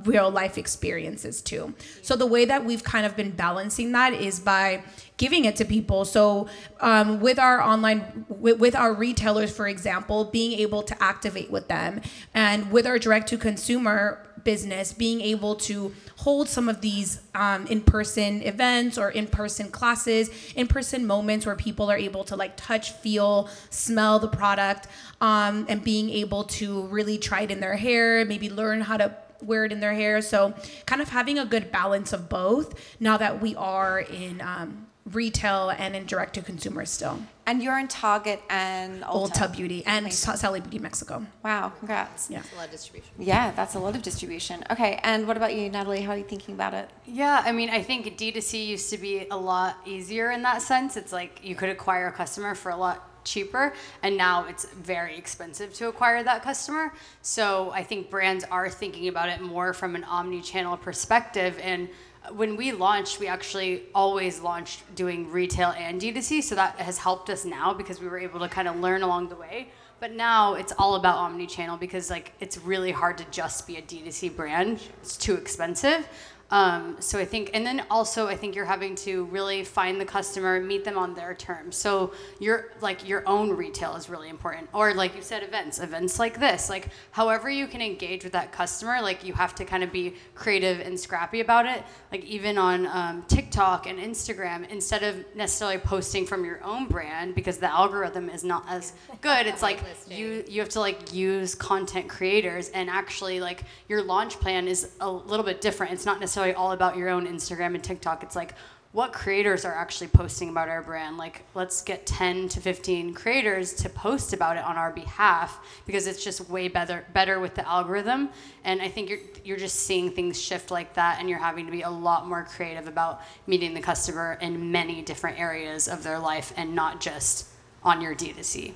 real 0.04 0.30
life 0.30 0.56
experiences 0.56 1.42
too. 1.42 1.74
So 2.00 2.16
the 2.16 2.26
way 2.26 2.46
that 2.46 2.64
we've 2.64 2.82
kind 2.82 3.04
of 3.04 3.16
been 3.16 3.32
balancing 3.32 3.92
that 3.92 4.14
is 4.14 4.40
by 4.40 4.82
giving 5.18 5.44
it 5.44 5.56
to 5.56 5.64
people. 5.66 6.06
So 6.06 6.48
um, 6.80 7.20
with 7.20 7.38
our 7.38 7.60
online 7.60 8.24
with, 8.28 8.58
with 8.58 8.74
our 8.74 8.94
retailers 8.94 9.54
for 9.54 9.68
example 9.68 10.24
being 10.24 10.58
able 10.58 10.82
to 10.84 11.02
activate 11.02 11.50
with 11.50 11.68
them. 11.68 12.00
And 12.32 12.72
with 12.72 12.86
our 12.86 12.98
direct 12.98 13.28
to 13.28 13.36
consumer 13.36 14.24
business 14.52 14.92
being 15.06 15.20
able 15.20 15.54
to 15.54 15.76
hold 16.24 16.48
some 16.48 16.66
of 16.72 16.80
these 16.80 17.20
um, 17.34 17.66
in-person 17.66 18.42
events 18.42 18.96
or 18.96 19.10
in-person 19.10 19.66
classes 19.78 20.24
in-person 20.54 21.00
moments 21.14 21.44
where 21.46 21.58
people 21.68 21.90
are 21.92 22.00
able 22.08 22.24
to 22.24 22.34
like 22.42 22.52
touch 22.56 22.86
feel 23.04 23.48
smell 23.68 24.18
the 24.18 24.32
product 24.40 24.82
um, 25.20 25.66
and 25.68 25.84
being 25.84 26.08
able 26.24 26.44
to 26.44 26.68
really 26.96 27.18
try 27.18 27.42
it 27.42 27.50
in 27.50 27.60
their 27.60 27.76
hair 27.76 28.24
maybe 28.24 28.48
learn 28.48 28.80
how 28.80 28.96
to 28.96 29.08
wear 29.42 29.64
it 29.64 29.72
in 29.72 29.80
their 29.80 29.94
hair. 29.94 30.20
So 30.20 30.54
kind 30.86 31.00
of 31.00 31.08
having 31.08 31.38
a 31.38 31.44
good 31.44 31.70
balance 31.70 32.12
of 32.12 32.28
both 32.28 32.74
now 33.00 33.16
that 33.16 33.40
we 33.40 33.54
are 33.56 34.00
in 34.00 34.40
um, 34.40 34.86
retail 35.12 35.70
and 35.70 35.94
in 35.96 36.06
direct 36.06 36.34
to 36.34 36.42
consumer 36.42 36.84
still 36.84 37.18
And 37.46 37.62
you're 37.62 37.78
in 37.78 37.88
Target 37.88 38.42
and 38.50 39.02
Ulta. 39.02 39.30
Ulta 39.30 39.56
Beauty 39.56 39.84
and 39.86 40.12
Sally 40.12 40.60
Beauty 40.60 40.78
Mexico 40.78 41.26
Wow, 41.42 41.72
congrats. 41.78 42.30
Yeah. 42.30 42.40
It's 42.40 42.52
a 42.52 42.56
lot 42.56 42.66
of 42.66 42.70
distribution. 42.72 43.12
Yeah, 43.18 43.52
that's 43.52 43.74
a 43.74 43.78
lot 43.78 43.96
of 43.96 44.02
distribution. 44.02 44.64
Okay, 44.70 45.00
and 45.02 45.26
what 45.26 45.36
about 45.36 45.54
you, 45.54 45.70
Natalie? 45.70 46.02
How 46.02 46.12
are 46.12 46.18
you 46.18 46.24
thinking 46.24 46.54
about 46.54 46.74
it? 46.74 46.90
Yeah, 47.06 47.42
I 47.44 47.52
mean, 47.52 47.70
I 47.70 47.82
think 47.82 48.18
D2C 48.18 48.66
used 48.66 48.90
to 48.90 48.98
be 48.98 49.26
a 49.30 49.36
lot 49.36 49.78
easier 49.86 50.30
in 50.30 50.42
that 50.42 50.62
sense. 50.62 50.96
It's 50.96 51.12
like 51.12 51.40
you 51.42 51.54
could 51.54 51.70
acquire 51.70 52.08
a 52.08 52.12
customer 52.12 52.54
for 52.54 52.70
a 52.70 52.76
lot 52.76 53.24
cheaper, 53.24 53.74
and 54.02 54.16
now 54.16 54.46
it's 54.46 54.64
very 54.66 55.16
expensive 55.16 55.72
to 55.74 55.88
acquire 55.88 56.22
that 56.22 56.42
customer. 56.42 56.92
So 57.22 57.70
I 57.72 57.82
think 57.82 58.10
brands 58.10 58.44
are 58.50 58.70
thinking 58.70 59.08
about 59.08 59.28
it 59.28 59.40
more 59.40 59.72
from 59.72 59.94
an 59.94 60.04
omni 60.04 60.40
channel 60.40 60.76
perspective. 60.76 61.58
And 61.62 61.88
when 62.34 62.56
we 62.56 62.72
launched, 62.72 63.20
we 63.20 63.26
actually 63.26 63.84
always 63.94 64.40
launched 64.40 64.82
doing 64.94 65.30
retail 65.30 65.74
and 65.76 66.00
D2C. 66.00 66.42
So 66.42 66.54
that 66.54 66.76
has 66.76 66.98
helped 66.98 67.30
us 67.30 67.44
now 67.44 67.74
because 67.74 68.00
we 68.00 68.08
were 68.08 68.18
able 68.18 68.40
to 68.40 68.48
kind 68.48 68.68
of 68.68 68.76
learn 68.76 69.02
along 69.02 69.28
the 69.28 69.36
way. 69.36 69.68
But 70.00 70.12
now 70.12 70.54
it's 70.54 70.72
all 70.78 70.94
about 70.94 71.18
omni-channel 71.18 71.76
because 71.76 72.08
like 72.10 72.32
it's 72.40 72.58
really 72.58 72.92
hard 72.92 73.18
to 73.18 73.24
just 73.30 73.66
be 73.66 73.76
a 73.76 73.82
D2C 73.82 74.34
brand. 74.36 74.80
It's 75.02 75.16
too 75.16 75.34
expensive. 75.34 76.08
Um, 76.50 76.96
so 76.98 77.18
I 77.18 77.26
think, 77.26 77.50
and 77.52 77.66
then 77.66 77.84
also 77.90 78.26
I 78.26 78.34
think 78.34 78.56
you're 78.56 78.64
having 78.64 78.94
to 78.96 79.24
really 79.26 79.64
find 79.64 80.00
the 80.00 80.04
customer, 80.06 80.60
meet 80.60 80.84
them 80.84 80.96
on 80.96 81.14
their 81.14 81.34
terms. 81.34 81.76
So 81.76 82.12
your 82.40 82.72
like 82.80 83.06
your 83.06 83.22
own 83.28 83.50
retail 83.50 83.96
is 83.96 84.08
really 84.08 84.30
important, 84.30 84.68
or 84.72 84.94
like 84.94 85.14
you 85.14 85.20
said, 85.20 85.42
events, 85.42 85.78
events 85.78 86.18
like 86.18 86.40
this, 86.40 86.70
like 86.70 86.88
however 87.10 87.50
you 87.50 87.66
can 87.66 87.82
engage 87.82 88.24
with 88.24 88.32
that 88.32 88.50
customer, 88.50 89.02
like 89.02 89.24
you 89.24 89.34
have 89.34 89.54
to 89.56 89.64
kind 89.64 89.84
of 89.84 89.92
be 89.92 90.14
creative 90.34 90.80
and 90.80 90.98
scrappy 90.98 91.40
about 91.40 91.66
it. 91.66 91.82
Like 92.10 92.24
even 92.24 92.56
on 92.56 92.86
um, 92.86 93.22
TikTok 93.28 93.86
and 93.86 93.98
Instagram, 93.98 94.68
instead 94.70 95.02
of 95.02 95.22
necessarily 95.34 95.78
posting 95.78 96.24
from 96.24 96.46
your 96.46 96.64
own 96.64 96.86
brand 96.86 97.34
because 97.34 97.58
the 97.58 97.70
algorithm 97.70 98.30
is 98.30 98.42
not 98.42 98.64
as 98.68 98.94
good, 99.20 99.46
it's 99.46 99.62
like 99.62 99.80
you 100.08 100.44
you 100.48 100.60
have 100.60 100.70
to 100.70 100.80
like 100.80 101.12
use 101.12 101.54
content 101.54 102.08
creators 102.08 102.70
and 102.70 102.88
actually 102.88 103.38
like 103.38 103.64
your 103.86 104.02
launch 104.02 104.40
plan 104.40 104.66
is 104.66 104.92
a 105.00 105.10
little 105.10 105.44
bit 105.44 105.60
different. 105.60 105.92
It's 105.92 106.06
not 106.06 106.20
necessarily 106.20 106.37
all 106.38 106.72
about 106.72 106.96
your 106.96 107.08
own 107.08 107.26
Instagram 107.26 107.74
and 107.74 107.82
TikTok. 107.82 108.22
It's 108.22 108.36
like 108.36 108.54
what 108.92 109.12
creators 109.12 109.64
are 109.64 109.74
actually 109.74 110.08
posting 110.08 110.48
about 110.48 110.68
our 110.68 110.82
brand. 110.82 111.18
Like 111.18 111.44
let's 111.54 111.82
get 111.82 112.06
10 112.06 112.48
to 112.50 112.60
15 112.60 113.12
creators 113.12 113.74
to 113.74 113.88
post 113.88 114.32
about 114.32 114.56
it 114.56 114.64
on 114.64 114.76
our 114.76 114.90
behalf 114.90 115.58
because 115.86 116.06
it's 116.06 116.24
just 116.24 116.48
way 116.48 116.68
better 116.68 117.04
better 117.12 117.38
with 117.38 117.54
the 117.54 117.68
algorithm. 117.68 118.30
And 118.64 118.80
I 118.80 118.88
think 118.88 119.10
you're 119.10 119.18
you're 119.44 119.58
just 119.58 119.80
seeing 119.80 120.10
things 120.10 120.40
shift 120.40 120.70
like 120.70 120.94
that 120.94 121.20
and 121.20 121.28
you're 121.28 121.38
having 121.38 121.66
to 121.66 121.72
be 121.72 121.82
a 121.82 121.90
lot 121.90 122.26
more 122.26 122.44
creative 122.44 122.88
about 122.88 123.20
meeting 123.46 123.74
the 123.74 123.80
customer 123.80 124.38
in 124.40 124.72
many 124.72 125.02
different 125.02 125.38
areas 125.38 125.86
of 125.86 126.02
their 126.02 126.18
life 126.18 126.52
and 126.56 126.74
not 126.74 127.00
just 127.00 127.46
on 127.82 128.00
your 128.00 128.14
D2C. 128.14 128.72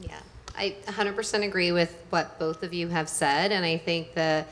Yeah, 0.00 0.18
I 0.56 0.76
100% 0.86 1.44
agree 1.44 1.72
with 1.72 1.96
what 2.10 2.38
both 2.38 2.62
of 2.62 2.74
you 2.74 2.88
have 2.88 3.08
said. 3.08 3.52
And 3.52 3.64
I 3.64 3.78
think 3.78 4.14
the 4.14 4.44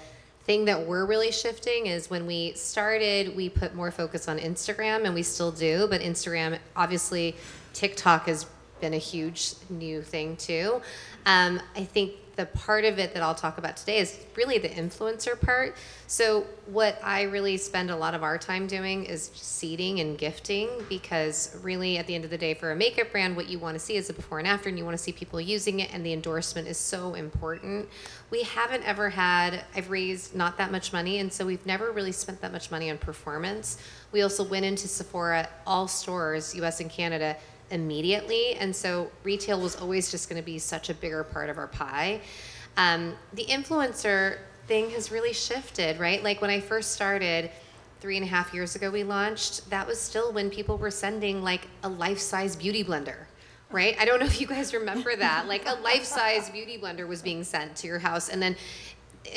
thing 0.47 0.65
that 0.67 0.87
we're 0.87 1.05
really 1.05 1.33
shifting 1.33 1.87
is 1.87 2.09
when 2.09 2.25
we 2.25 2.53
started, 2.53 3.35
we 3.35 3.49
put 3.49 3.75
more 3.75 3.91
focus 3.91 4.29
on 4.29 4.39
Instagram, 4.39 5.05
and 5.05 5.13
we 5.13 5.25
still 5.25 5.51
do. 5.51 5.89
But 5.91 6.01
Instagram, 6.01 6.59
obviously, 6.77 7.35
TikTok 7.73 8.27
has 8.27 8.47
been 8.81 8.95
a 8.95 8.99
huge 8.99 9.55
new 9.69 10.03
thing 10.03 10.37
too. 10.37 10.81
Um, 11.27 11.61
I 11.75 11.83
think 11.85 12.13
the 12.37 12.47
part 12.47 12.85
of 12.85 12.99
it 12.99 13.15
that 13.15 13.23
I'll 13.23 13.35
talk 13.35 13.57
about 13.57 13.79
today 13.79 13.99
is 13.99 14.19
really 14.37 14.59
the 14.59 14.69
influencer 14.69 15.41
part. 15.41 15.75
So, 16.07 16.47
what 16.67 17.01
I 17.03 17.23
really 17.23 17.57
spend 17.57 17.91
a 17.91 17.97
lot 17.97 18.15
of 18.15 18.23
our 18.23 18.37
time 18.39 18.67
doing 18.67 19.05
is 19.05 19.31
seeding 19.35 20.01
and 20.01 20.19
gifting 20.19 20.69
because, 20.89 21.57
really, 21.63 21.97
at 21.97 22.07
the 22.07 22.15
end 22.15 22.25
of 22.25 22.31
the 22.31 22.39
day, 22.39 22.53
for 22.55 22.71
a 22.71 22.77
makeup 22.77 23.11
brand, 23.11 23.37
what 23.37 23.49
you 23.49 23.59
want 23.59 23.75
to 23.75 23.79
see 23.79 23.97
is 23.97 24.11
a 24.11 24.13
before 24.13 24.39
and 24.39 24.47
after, 24.47 24.69
and 24.69 24.79
you 24.79 24.85
want 24.85 24.97
to 24.97 25.03
see 25.03 25.13
people 25.13 25.41
using 25.41 25.81
it, 25.81 25.93
and 25.93 26.05
the 26.05 26.13
endorsement 26.13 26.69
is 26.69 26.77
so 26.77 27.15
important. 27.15 27.89
We 28.31 28.43
haven't 28.43 28.87
ever 28.87 29.11
had, 29.11 29.65
I've 29.75 29.91
raised 29.91 30.37
not 30.37 30.59
that 30.59 30.71
much 30.71 30.93
money, 30.93 31.19
and 31.19 31.33
so 31.33 31.47
we've 31.47 31.65
never 31.65 31.91
really 31.91 32.13
spent 32.13 32.41
that 32.43 32.53
much 32.53 32.71
money 32.71 32.91
on 32.91 32.99
performance. 32.99 33.79
We 34.13 34.23
also 34.23 34.45
went 34.45 34.65
into 34.65 34.89
Sephora, 34.89 35.49
all 35.67 35.89
stores, 35.89 36.55
US 36.55 36.81
and 36.81 36.91
Canada, 36.91 37.37
immediately. 37.71 38.55
And 38.55 38.75
so 38.75 39.11
retail 39.23 39.61
was 39.61 39.77
always 39.77 40.11
just 40.11 40.29
going 40.29 40.41
to 40.41 40.45
be 40.45 40.59
such 40.59 40.91
a 40.91 40.95
bigger 40.95 41.25
part 41.25 41.51
of 41.51 41.59
our 41.59 41.67
pie. 41.67 42.21
Um, 42.77 43.15
the 43.35 43.45
influencer 43.47 44.39
thing 44.67 44.91
has 44.91 45.11
really 45.11 45.33
shifted, 45.33 45.99
right? 45.99 46.23
Like 46.23 46.41
when 46.41 46.51
I 46.51 46.61
first 46.61 46.93
started, 46.93 47.51
three 48.01 48.17
and 48.19 48.25
a 48.25 48.29
half 48.29 48.53
years 48.53 48.77
ago 48.77 48.91
we 48.91 49.03
launched, 49.03 49.69
that 49.71 49.87
was 49.87 49.99
still 49.99 50.33
when 50.33 50.51
people 50.51 50.77
were 50.77 50.91
sending 50.91 51.43
like 51.43 51.67
a 51.83 51.89
life 51.89 52.19
size 52.19 52.55
beauty 52.55 52.85
blender 52.85 53.27
right? 53.71 53.97
I 53.99 54.05
don't 54.05 54.21
know 54.21 54.27
if 54.27 54.41
you 54.41 54.47
guys 54.47 54.73
remember 54.73 55.17
that. 55.17 55.49
Like 55.49 55.67
a 55.67 55.75
life-size 55.81 56.51
beauty 56.51 56.79
blender 56.79 57.07
was 57.07 57.23
being 57.23 57.45
sent 57.45 57.77
to 57.77 57.87
your 57.87 57.99
house, 57.99 58.29
and 58.29 58.41
then 58.41 58.57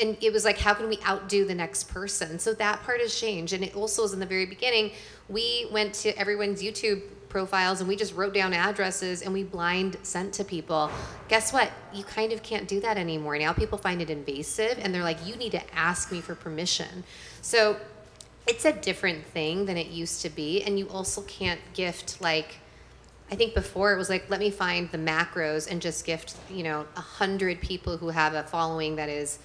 and 0.00 0.16
it 0.20 0.32
was 0.32 0.44
like, 0.44 0.56
how 0.56 0.72
can 0.72 0.88
we 0.88 0.98
outdo 1.04 1.44
the 1.44 1.54
next 1.54 1.88
person? 1.88 2.38
So 2.38 2.54
that 2.54 2.80
part 2.82 3.00
has 3.00 3.18
changed, 3.18 3.52
and 3.52 3.64
it 3.64 3.74
also 3.74 4.02
was 4.02 4.12
in 4.12 4.20
the 4.20 4.26
very 4.26 4.46
beginning. 4.46 4.92
We 5.28 5.66
went 5.72 5.94
to 5.94 6.16
everyone's 6.16 6.62
YouTube 6.62 7.02
profiles 7.30 7.80
and 7.80 7.88
we 7.88 7.96
just 7.96 8.14
wrote 8.14 8.34
down 8.34 8.52
addresses 8.52 9.22
and 9.22 9.32
we 9.32 9.42
blind 9.42 9.96
sent 10.02 10.34
to 10.34 10.44
people. 10.44 10.90
Guess 11.28 11.52
what? 11.52 11.70
You 11.94 12.04
kind 12.04 12.32
of 12.32 12.42
can't 12.42 12.68
do 12.68 12.80
that 12.80 12.98
anymore. 12.98 13.38
Now 13.38 13.52
people 13.54 13.78
find 13.78 14.02
it 14.02 14.10
invasive 14.10 14.78
and 14.78 14.94
they're 14.94 15.02
like, 15.02 15.26
you 15.26 15.36
need 15.36 15.52
to 15.52 15.74
ask 15.74 16.12
me 16.12 16.20
for 16.20 16.34
permission. 16.34 17.04
So 17.40 17.78
it's 18.46 18.64
a 18.64 18.72
different 18.72 19.24
thing 19.24 19.64
than 19.64 19.76
it 19.76 19.86
used 19.86 20.22
to 20.22 20.28
be. 20.28 20.62
And 20.62 20.78
you 20.78 20.88
also 20.88 21.22
can't 21.22 21.60
gift 21.72 22.20
like, 22.20 22.56
I 23.30 23.36
think 23.36 23.54
before 23.54 23.92
it 23.92 23.96
was 23.96 24.10
like, 24.10 24.28
let 24.28 24.40
me 24.40 24.50
find 24.50 24.90
the 24.90 24.98
macros 24.98 25.70
and 25.70 25.80
just 25.80 26.04
gift, 26.04 26.34
you 26.50 26.64
know, 26.64 26.84
a 26.96 27.00
hundred 27.00 27.60
people 27.60 27.96
who 27.96 28.08
have 28.08 28.34
a 28.34 28.42
following 28.42 28.96
that 28.96 29.08
is 29.08 29.38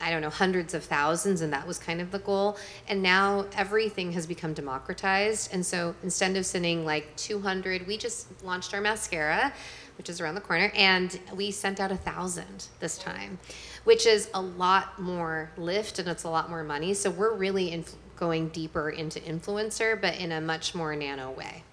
I 0.00 0.10
don't 0.10 0.22
know, 0.22 0.30
hundreds 0.30 0.74
of 0.74 0.84
thousands, 0.84 1.40
and 1.40 1.52
that 1.52 1.66
was 1.66 1.78
kind 1.78 2.00
of 2.00 2.10
the 2.10 2.20
goal. 2.20 2.56
And 2.88 3.02
now 3.02 3.46
everything 3.56 4.12
has 4.12 4.26
become 4.26 4.54
democratized. 4.54 5.52
And 5.52 5.66
so 5.66 5.94
instead 6.02 6.36
of 6.36 6.46
sending 6.46 6.84
like 6.84 7.16
200, 7.16 7.86
we 7.86 7.96
just 7.96 8.42
launched 8.44 8.74
our 8.74 8.80
mascara, 8.80 9.52
which 9.96 10.08
is 10.08 10.20
around 10.20 10.36
the 10.36 10.40
corner, 10.40 10.70
and 10.76 11.18
we 11.34 11.50
sent 11.50 11.80
out 11.80 11.90
a 11.90 11.96
thousand 11.96 12.66
this 12.78 12.96
time, 12.96 13.38
which 13.82 14.06
is 14.06 14.30
a 14.32 14.40
lot 14.40 14.98
more 15.00 15.50
lift 15.56 15.98
and 15.98 16.08
it's 16.08 16.22
a 16.22 16.30
lot 16.30 16.48
more 16.48 16.62
money. 16.62 16.94
So 16.94 17.10
we're 17.10 17.34
really 17.34 17.72
inf- 17.72 17.96
going 18.16 18.48
deeper 18.48 18.90
into 18.90 19.18
influencer, 19.20 20.00
but 20.00 20.16
in 20.16 20.30
a 20.30 20.40
much 20.40 20.74
more 20.74 20.94
nano 20.94 21.32
way. 21.32 21.64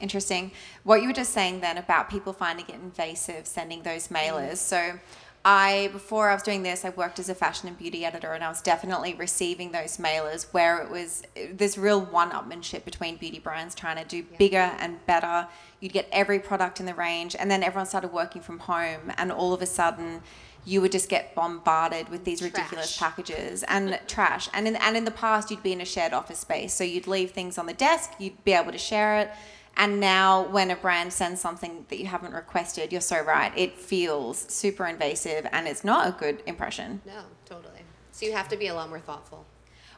Interesting. 0.00 0.50
What 0.82 1.00
you 1.00 1.08
were 1.08 1.14
just 1.14 1.32
saying 1.32 1.60
then 1.60 1.78
about 1.78 2.10
people 2.10 2.32
finding 2.32 2.66
it 2.68 2.74
invasive 2.74 3.46
sending 3.46 3.82
those 3.84 4.08
mailers. 4.08 4.58
Mm-hmm. 4.58 4.94
So 4.94 4.98
I 5.44 5.90
before 5.92 6.30
I 6.30 6.34
was 6.34 6.42
doing 6.42 6.62
this, 6.62 6.84
I 6.84 6.90
worked 6.90 7.18
as 7.18 7.28
a 7.28 7.34
fashion 7.34 7.68
and 7.68 7.76
beauty 7.76 8.04
editor, 8.04 8.32
and 8.32 8.42
I 8.42 8.48
was 8.48 8.62
definitely 8.62 9.12
receiving 9.12 9.72
those 9.72 9.98
mailers 9.98 10.52
where 10.52 10.80
it 10.80 10.90
was 10.90 11.22
this 11.52 11.76
real 11.76 12.00
one-upmanship 12.00 12.84
between 12.84 13.16
beauty 13.16 13.40
brands 13.40 13.74
trying 13.74 13.96
to 13.96 14.04
do 14.04 14.18
yeah. 14.18 14.38
bigger 14.38 14.72
and 14.78 15.04
better. 15.04 15.46
You'd 15.80 15.92
get 15.92 16.08
every 16.12 16.38
product 16.38 16.80
in 16.80 16.86
the 16.86 16.94
range, 16.94 17.36
and 17.38 17.50
then 17.50 17.62
everyone 17.62 17.86
started 17.86 18.12
working 18.12 18.40
from 18.40 18.60
home, 18.60 19.12
and 19.18 19.30
all 19.30 19.52
of 19.52 19.60
a 19.60 19.66
sudden, 19.66 20.22
you 20.64 20.80
would 20.80 20.92
just 20.92 21.10
get 21.10 21.34
bombarded 21.34 22.08
with 22.08 22.24
these 22.24 22.40
ridiculous 22.40 22.96
trash. 22.96 23.10
packages 23.10 23.64
and 23.64 24.00
trash. 24.06 24.48
And 24.54 24.66
in 24.66 24.76
and 24.76 24.96
in 24.96 25.04
the 25.04 25.10
past, 25.10 25.50
you'd 25.50 25.62
be 25.62 25.72
in 25.72 25.82
a 25.82 25.84
shared 25.84 26.14
office 26.14 26.38
space, 26.38 26.72
so 26.72 26.84
you'd 26.84 27.06
leave 27.06 27.32
things 27.32 27.58
on 27.58 27.66
the 27.66 27.74
desk, 27.74 28.12
you'd 28.18 28.42
be 28.44 28.54
able 28.54 28.72
to 28.72 28.78
share 28.78 29.18
it 29.18 29.30
and 29.76 29.98
now, 29.98 30.46
when 30.48 30.70
a 30.70 30.76
brand 30.76 31.12
sends 31.12 31.40
something 31.40 31.84
that 31.88 31.98
you 31.98 32.06
haven't 32.06 32.32
requested, 32.32 32.92
you're 32.92 33.00
so 33.00 33.22
right. 33.22 33.52
It 33.56 33.76
feels 33.76 34.38
super 34.52 34.86
invasive 34.86 35.46
and 35.52 35.66
it's 35.66 35.82
not 35.82 36.06
a 36.06 36.12
good 36.12 36.42
impression. 36.46 37.00
No, 37.04 37.22
totally. 37.44 37.80
So 38.12 38.26
you 38.26 38.32
have 38.32 38.48
to 38.48 38.56
be 38.56 38.68
a 38.68 38.74
lot 38.74 38.88
more 38.88 39.00
thoughtful. 39.00 39.44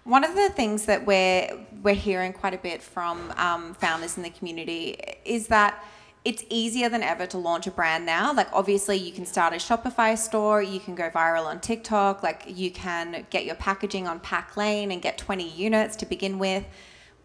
One 0.04 0.24
of 0.24 0.34
the 0.34 0.48
things 0.50 0.86
that 0.86 1.04
we're 1.04 1.50
we're 1.82 1.94
hearing 1.94 2.32
quite 2.32 2.54
a 2.54 2.58
bit 2.58 2.80
from 2.80 3.34
um, 3.36 3.74
founders 3.74 4.16
in 4.16 4.22
the 4.22 4.30
community 4.30 4.96
is 5.24 5.48
that 5.48 5.84
it's 6.24 6.44
easier 6.48 6.88
than 6.88 7.02
ever 7.02 7.26
to 7.26 7.38
launch 7.38 7.66
a 7.66 7.70
brand 7.70 8.06
now. 8.06 8.32
Like 8.32 8.48
obviously 8.52 8.96
you 8.96 9.12
can 9.12 9.26
start 9.26 9.52
a 9.52 9.56
Shopify 9.56 10.16
store, 10.16 10.62
you 10.62 10.80
can 10.80 10.94
go 10.94 11.10
viral 11.10 11.44
on 11.44 11.60
TikTok, 11.60 12.22
like 12.22 12.44
you 12.46 12.70
can 12.70 13.26
get 13.30 13.44
your 13.44 13.56
packaging 13.56 14.08
on 14.08 14.20
Packlane 14.20 14.92
and 14.92 15.02
get 15.02 15.18
20 15.18 15.48
units 15.48 15.96
to 15.96 16.06
begin 16.06 16.38
with. 16.38 16.64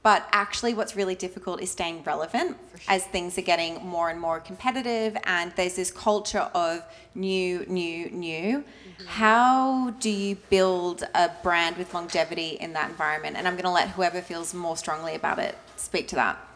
But 0.03 0.27
actually, 0.31 0.73
what's 0.73 0.95
really 0.95 1.13
difficult 1.13 1.61
is 1.61 1.69
staying 1.69 2.03
relevant 2.03 2.57
sure. 2.71 2.79
as 2.87 3.05
things 3.05 3.37
are 3.37 3.43
getting 3.43 3.85
more 3.85 4.09
and 4.09 4.19
more 4.19 4.39
competitive, 4.39 5.15
and 5.25 5.51
there's 5.55 5.75
this 5.75 5.91
culture 5.91 6.49
of 6.55 6.83
new, 7.13 7.65
new, 7.67 8.09
new. 8.09 8.63
Mm-hmm. 8.63 9.05
How 9.05 9.91
do 9.99 10.09
you 10.09 10.37
build 10.49 11.03
a 11.13 11.29
brand 11.43 11.77
with 11.77 11.93
longevity 11.93 12.57
in 12.59 12.73
that 12.73 12.89
environment? 12.89 13.37
And 13.37 13.47
I'm 13.47 13.53
going 13.53 13.65
to 13.65 13.69
let 13.69 13.89
whoever 13.89 14.21
feels 14.21 14.55
more 14.55 14.75
strongly 14.75 15.13
about 15.13 15.37
it 15.37 15.55
speak 15.75 16.07
to 16.09 16.15
that. 16.15 16.47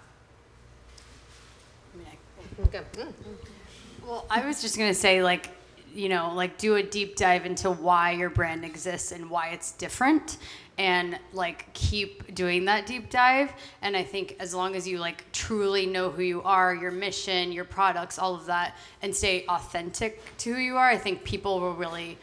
Well, 4.03 4.25
I 4.29 4.45
was 4.45 4.61
just 4.61 4.77
going 4.77 4.89
to 4.89 4.99
say, 4.99 5.21
like, 5.21 5.49
you 5.93 6.09
know, 6.09 6.33
like 6.33 6.57
do 6.57 6.75
a 6.75 6.83
deep 6.83 7.15
dive 7.15 7.45
into 7.45 7.71
why 7.71 8.11
your 8.11 8.29
brand 8.29 8.65
exists 8.65 9.11
and 9.11 9.29
why 9.29 9.49
it's 9.49 9.71
different 9.71 10.37
and 10.77 11.17
like 11.33 11.71
keep 11.73 12.33
doing 12.35 12.65
that 12.65 12.85
deep 12.85 13.09
dive. 13.09 13.51
And 13.81 13.95
i 13.95 14.03
think 14.03 14.35
as 14.39 14.53
long 14.53 14.75
as 14.75 14.87
you 14.87 14.97
like 14.97 15.29
truly 15.31 15.85
know 15.85 16.09
who 16.09 16.21
you 16.21 16.41
are 16.43 16.73
your 16.75 16.91
mission 16.91 17.51
your 17.51 17.65
products 17.65 18.19
all 18.19 18.35
of 18.35 18.45
that 18.47 18.75
and 19.01 19.15
stay 19.15 19.45
authentic 19.47 20.21
to 20.37 20.53
who 20.53 20.59
you 20.59 20.75
are 20.77 20.89
i 20.89 20.97
think 20.97 21.23
people 21.23 21.59
will 21.59 21.73
really 21.73 22.17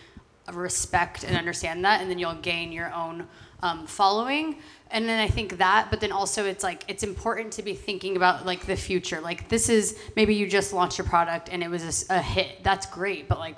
respect 0.52 1.24
and 1.24 1.36
understand 1.36 1.84
that 1.84 2.00
and 2.00 2.10
then 2.10 2.18
you'll 2.18 2.34
gain 2.34 2.72
your 2.72 2.92
own 2.92 3.26
um, 3.62 3.86
following. 3.86 4.56
And 4.90 5.08
then 5.08 5.20
i 5.20 5.28
think 5.28 5.56
that 5.58 5.88
but 5.90 6.00
then 6.00 6.12
also 6.12 6.44
it's 6.44 6.62
like 6.62 6.84
it's 6.88 7.02
important 7.02 7.52
to 7.54 7.62
be 7.62 7.74
thinking 7.74 8.16
about 8.16 8.44
like 8.44 8.66
the 8.66 8.76
future. 8.76 9.20
Like 9.20 9.48
this 9.48 9.68
is 9.68 9.98
maybe 10.16 10.34
you 10.34 10.46
just 10.46 10.72
launched 10.72 10.98
your 10.98 11.06
product 11.06 11.48
and 11.50 11.62
it 11.62 11.70
was 11.70 12.06
a, 12.10 12.16
a 12.16 12.22
hit. 12.22 12.62
That's 12.62 12.86
great 12.86 13.28
but 13.28 13.38
like 13.38 13.56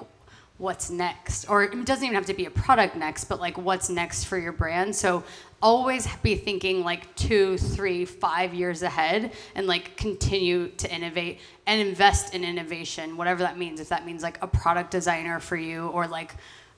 what's 0.58 0.88
next? 0.90 1.46
Or 1.48 1.64
it 1.64 1.84
doesn't 1.84 2.04
even 2.04 2.14
have 2.14 2.26
to 2.26 2.34
be 2.34 2.46
a 2.46 2.50
product 2.50 2.96
next 2.96 3.24
but 3.24 3.40
like 3.40 3.58
what's 3.58 3.90
next 3.90 4.24
for 4.24 4.38
your 4.38 4.52
brand? 4.52 4.94
So 4.94 5.24
always 5.62 6.06
be 6.22 6.36
thinking 6.36 6.84
like 6.84 7.14
two 7.16 7.56
three 7.58 8.04
five 8.04 8.54
years 8.54 8.82
ahead 8.82 9.32
and 9.54 9.66
like 9.66 9.96
continue 9.96 10.68
to 10.68 10.92
innovate 10.94 11.40
and 11.66 11.80
invest 11.80 12.34
in 12.34 12.44
innovation 12.44 13.16
whatever 13.16 13.42
that 13.42 13.58
means. 13.58 13.80
If 13.80 13.88
that 13.88 14.06
means 14.06 14.22
like 14.22 14.42
a 14.42 14.46
product 14.46 14.90
designer 14.90 15.40
for 15.40 15.56
you 15.56 15.88
or 15.88 16.06
like 16.06 16.34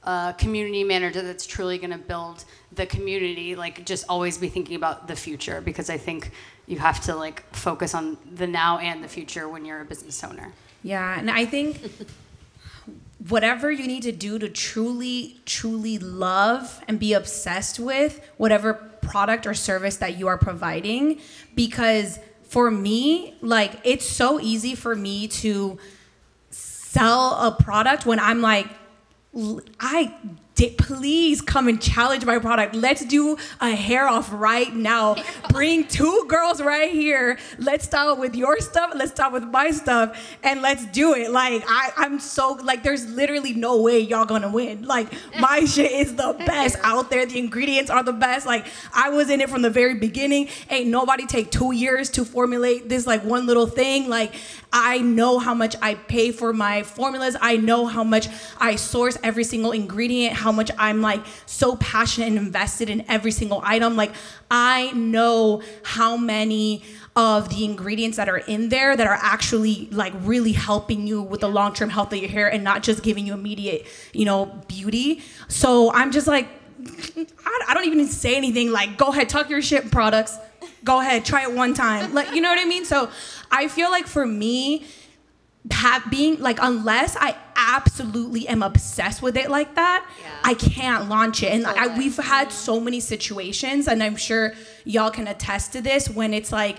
a 0.07 0.35
community 0.39 0.85
manager 0.85 1.21
that's 1.21 1.47
truly 1.47 1.79
going 1.79 1.91
to 1.91 1.99
build 1.99 2.45
the 2.73 2.87
community 2.87 3.57
like 3.57 3.85
just 3.85 4.05
always 4.09 4.39
be 4.39 4.49
thinking 4.49 4.77
about 4.77 5.09
the 5.09 5.17
future 5.17 5.61
because 5.61 5.91
i 5.91 5.97
think 5.97 6.31
you 6.67 6.79
have 6.79 7.01
to 7.01 7.15
like 7.15 7.43
focus 7.55 7.93
on 7.95 8.17
the 8.35 8.47
now 8.47 8.79
and 8.79 9.03
the 9.03 9.09
future 9.09 9.49
when 9.49 9.65
you're 9.65 9.81
a 9.81 9.85
business 9.85 10.23
owner. 10.23 10.53
Yeah 10.83 11.19
and 11.19 11.31
i 11.31 11.45
think 11.45 11.81
whatever 13.29 13.71
you 13.71 13.87
need 13.87 14.03
to 14.03 14.13
do 14.13 14.39
to 14.39 14.49
truly, 14.49 15.41
truly 15.47 15.99
love 15.99 16.83
and 16.89 16.99
be 16.99 17.13
obsessed 17.13 17.79
with 17.79 18.21
whatever 18.37 18.75
product 18.75 19.47
or 19.47 19.55
service 19.55 19.97
that 19.97 20.19
you 20.19 20.27
are 20.27 20.39
providing. 20.39 21.21
Because 21.55 22.19
for 22.43 22.71
me, 22.71 23.35
like, 23.41 23.73
it's 23.85 24.07
so 24.07 24.41
easy 24.41 24.75
for 24.75 24.95
me 24.95 25.29
to 25.29 25.79
sell 26.51 27.33
a 27.35 27.53
product 27.53 28.07
when 28.07 28.19
I'm 28.21 28.41
like, 28.41 28.67
I 29.81 30.15
please 30.57 31.41
come 31.41 31.69
and 31.69 31.81
challenge 31.81 32.25
my 32.25 32.39
product. 32.39 32.75
Let's 32.75 33.05
do 33.05 33.37
a 33.61 33.71
hair 33.75 34.09
off 34.09 34.31
right 34.33 34.75
now. 34.75 35.17
Bring 35.51 35.87
two 35.87 36.25
girls 36.29 36.63
right 36.63 36.91
here. 36.91 37.39
Let's 37.59 37.85
start 37.85 38.19
with 38.19 38.35
your 38.35 38.59
stuff. 38.61 38.93
Let's 38.95 39.13
start 39.13 39.33
with 39.33 39.45
my 39.45 39.71
stuff, 39.71 40.37
and 40.43 40.63
let's 40.63 40.87
do 40.87 41.15
it. 41.15 41.31
Like 41.31 41.63
I, 41.67 41.93
I'm 41.97 42.19
so 42.19 42.59
like, 42.63 42.83
there's 42.83 43.07
literally 43.07 43.53
no 43.55 43.81
way 43.81 44.01
y'all 44.01 44.25
gonna 44.25 44.51
win. 44.51 44.87
Like 44.87 45.13
my 45.41 45.65
shit 45.65 45.93
is 45.93 46.15
the 46.15 46.35
best 46.47 46.77
out 46.83 47.11
there. 47.11 47.27
The 47.27 47.39
ingredients 47.39 47.91
are 47.91 48.03
the 48.03 48.13
best. 48.13 48.47
Like 48.47 48.67
I 48.95 49.11
was 49.11 49.31
in 49.31 49.41
it 49.41 49.51
from 49.51 49.63
the 49.63 49.71
very 49.71 49.95
beginning. 49.95 50.49
Ain't 50.71 50.89
nobody 50.89 51.27
take 51.27 51.51
two 51.51 51.73
years 51.73 52.11
to 52.11 52.25
formulate 52.25 52.89
this 52.89 53.07
like 53.07 53.23
one 53.25 53.47
little 53.47 53.67
thing. 53.67 54.09
Like 54.09 54.35
I 54.73 54.99
know 54.99 55.39
how 55.39 55.55
much 55.55 55.77
I 55.81 55.95
pay 55.95 56.33
for 56.33 56.53
my 56.53 56.83
formulas. 56.83 57.37
I 57.41 57.57
know 57.57 57.87
how 57.87 58.05
much 58.05 58.29
I 58.59 58.77
source 58.77 59.17
every 59.23 59.45
single 59.45 59.73
ingredient 59.73 60.35
how 60.47 60.53
much 60.53 60.71
I'm 60.79 61.01
like 61.03 61.27
so 61.47 61.75
passionate 61.75 62.29
and 62.29 62.39
invested 62.39 62.89
in 62.89 63.05
every 63.09 63.33
single 63.33 63.61
item. 63.65 63.97
Like 63.97 64.13
I 64.49 64.93
know 64.93 65.61
how 65.83 66.17
many 66.17 66.85
of 67.17 67.49
the 67.49 67.65
ingredients 67.65 68.17
that 68.17 68.29
are 68.29 68.37
in 68.37 68.69
there 68.69 68.97
that 68.97 69.09
are 69.09 69.19
actually 69.21 69.89
like 69.91 70.13
really 70.21 70.53
helping 70.53 71.05
you 71.05 71.21
with 71.21 71.41
the 71.41 71.49
long-term 71.49 71.91
health 71.91 72.13
of 72.13 72.21
your 72.21 72.31
hair 72.31 72.47
and 72.47 72.63
not 72.63 72.85
just 72.85 73.03
giving 73.03 73.27
you 73.27 73.35
immediate, 73.35 73.89
you 74.13 74.25
know, 74.25 74.47
beauty. 74.69 75.21
So 75.49 75.91
I'm 75.93 76.13
just 76.13 76.29
like 76.29 76.47
I 77.69 77.75
don't 77.75 77.87
even 77.87 78.07
say 78.07 78.37
anything 78.37 78.71
like 78.71 78.97
go 78.97 79.09
ahead 79.09 79.29
talk 79.29 79.51
your 79.51 79.63
shit 79.63 79.91
products. 79.91 80.39
Go 80.85 81.01
ahead, 81.01 81.25
try 81.25 81.43
it 81.43 81.53
one 81.53 81.75
time. 81.75 82.15
Like 82.15 82.33
you 82.37 82.41
know 82.41 82.51
what 82.51 82.61
I 82.61 82.67
mean? 82.67 82.85
So 82.85 83.11
I 83.51 83.67
feel 83.67 83.91
like 83.91 84.07
for 84.07 84.25
me 84.25 84.87
have 85.71 86.11
being 86.11 86.41
like 86.41 86.59
unless 86.61 87.17
I 87.17 87.37
absolutely 87.57 88.47
am 88.49 88.63
obsessed 88.63 89.23
with 89.23 89.37
it 89.37 89.51
like 89.51 89.75
that, 89.75 90.07
yeah. 90.21 90.29
I 90.45 90.55
can't 90.55 91.09
launch 91.09 91.43
it. 91.43 91.53
And 91.53 91.67
I, 91.67 91.97
we've 91.97 92.17
had 92.17 92.53
so 92.53 92.81
many 92.81 93.01
situations, 93.01 93.89
and 93.89 94.03
I'm 94.03 94.17
sure 94.17 94.53
y'all 94.85 95.11
can 95.11 95.27
attest 95.27 95.73
to 95.73 95.81
this 95.81 96.09
when 96.09 96.35
it's 96.35 96.53
like, 96.53 96.77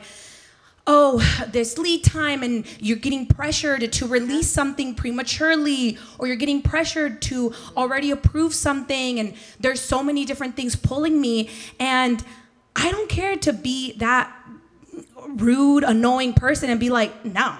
oh, 0.85 1.19
this 1.51 1.77
lead 1.77 2.03
time, 2.03 2.43
and 2.43 2.65
you're 2.79 2.97
getting 2.97 3.25
pressured 3.25 3.91
to 3.91 4.07
release 4.07 4.49
something 4.49 4.95
prematurely, 4.95 5.97
or 6.17 6.27
you're 6.27 6.35
getting 6.35 6.61
pressured 6.61 7.21
to 7.23 7.53
already 7.75 8.11
approve 8.11 8.53
something, 8.53 9.19
and 9.19 9.33
there's 9.59 9.81
so 9.81 10.01
many 10.01 10.23
different 10.23 10.55
things 10.55 10.75
pulling 10.75 11.19
me, 11.19 11.49
and 11.79 12.23
I 12.75 12.91
don't 12.91 13.09
care 13.09 13.35
to 13.35 13.51
be 13.51 13.93
that 13.93 14.31
rude, 15.27 15.83
annoying 15.83 16.33
person 16.33 16.69
and 16.69 16.79
be 16.79 16.89
like, 16.89 17.25
no 17.25 17.57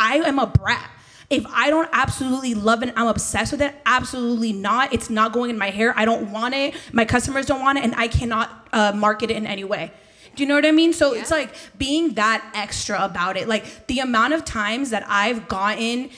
I 0.00 0.16
am 0.16 0.38
a 0.38 0.46
brat. 0.46 0.90
If 1.28 1.46
I 1.46 1.70
don't 1.70 1.88
absolutely 1.92 2.54
love 2.54 2.82
it, 2.82 2.92
I'm 2.96 3.06
obsessed 3.06 3.52
with 3.52 3.62
it. 3.62 3.72
Absolutely 3.86 4.52
not. 4.52 4.92
It's 4.92 5.10
not 5.10 5.32
going 5.32 5.50
in 5.50 5.58
my 5.58 5.70
hair. 5.70 5.94
I 5.96 6.04
don't 6.04 6.32
want 6.32 6.54
it. 6.54 6.74
My 6.92 7.04
customers 7.04 7.46
don't 7.46 7.60
want 7.60 7.78
it, 7.78 7.84
and 7.84 7.94
I 7.94 8.08
cannot 8.08 8.68
uh, 8.72 8.92
market 8.92 9.30
it 9.30 9.36
in 9.36 9.46
any 9.46 9.62
way. 9.62 9.92
Do 10.34 10.42
you 10.42 10.48
know 10.48 10.54
what 10.54 10.66
I 10.66 10.72
mean? 10.72 10.92
So 10.92 11.12
it's 11.12 11.30
like 11.30 11.54
being 11.76 12.14
that 12.14 12.50
extra 12.54 12.98
about 13.04 13.36
it. 13.36 13.46
Like 13.46 13.86
the 13.88 13.98
amount 13.98 14.32
of 14.32 14.44
times 14.44 14.90
that 14.90 15.04
I've 15.06 15.48
gotten 15.48 16.10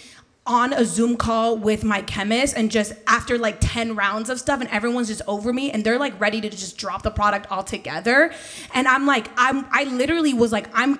on 0.47 0.73
a 0.73 0.85
Zoom 0.85 1.16
call 1.16 1.57
with 1.57 1.85
my 1.85 2.03
chemist 2.03 2.55
and 2.57 2.71
just 2.71 2.95
after 3.07 3.38
like 3.38 3.57
10 3.61 3.95
rounds 3.95 4.29
of 4.29 4.40
stuff 4.40 4.61
and 4.61 4.68
everyone's 4.71 5.09
just 5.09 5.23
over 5.29 5.53
me 5.53 5.71
and 5.71 5.85
they're 5.85 5.99
like 5.99 6.18
ready 6.21 6.40
to 6.40 6.51
just 6.51 6.77
drop 6.77 7.03
the 7.03 7.11
product 7.11 7.51
altogether. 7.51 8.33
And 8.75 8.88
I'm 8.88 9.07
like, 9.07 9.29
I'm 9.37 9.66
I 9.71 9.85
literally 9.85 10.35
was 10.35 10.53
like, 10.53 10.68
I'm 10.75 10.99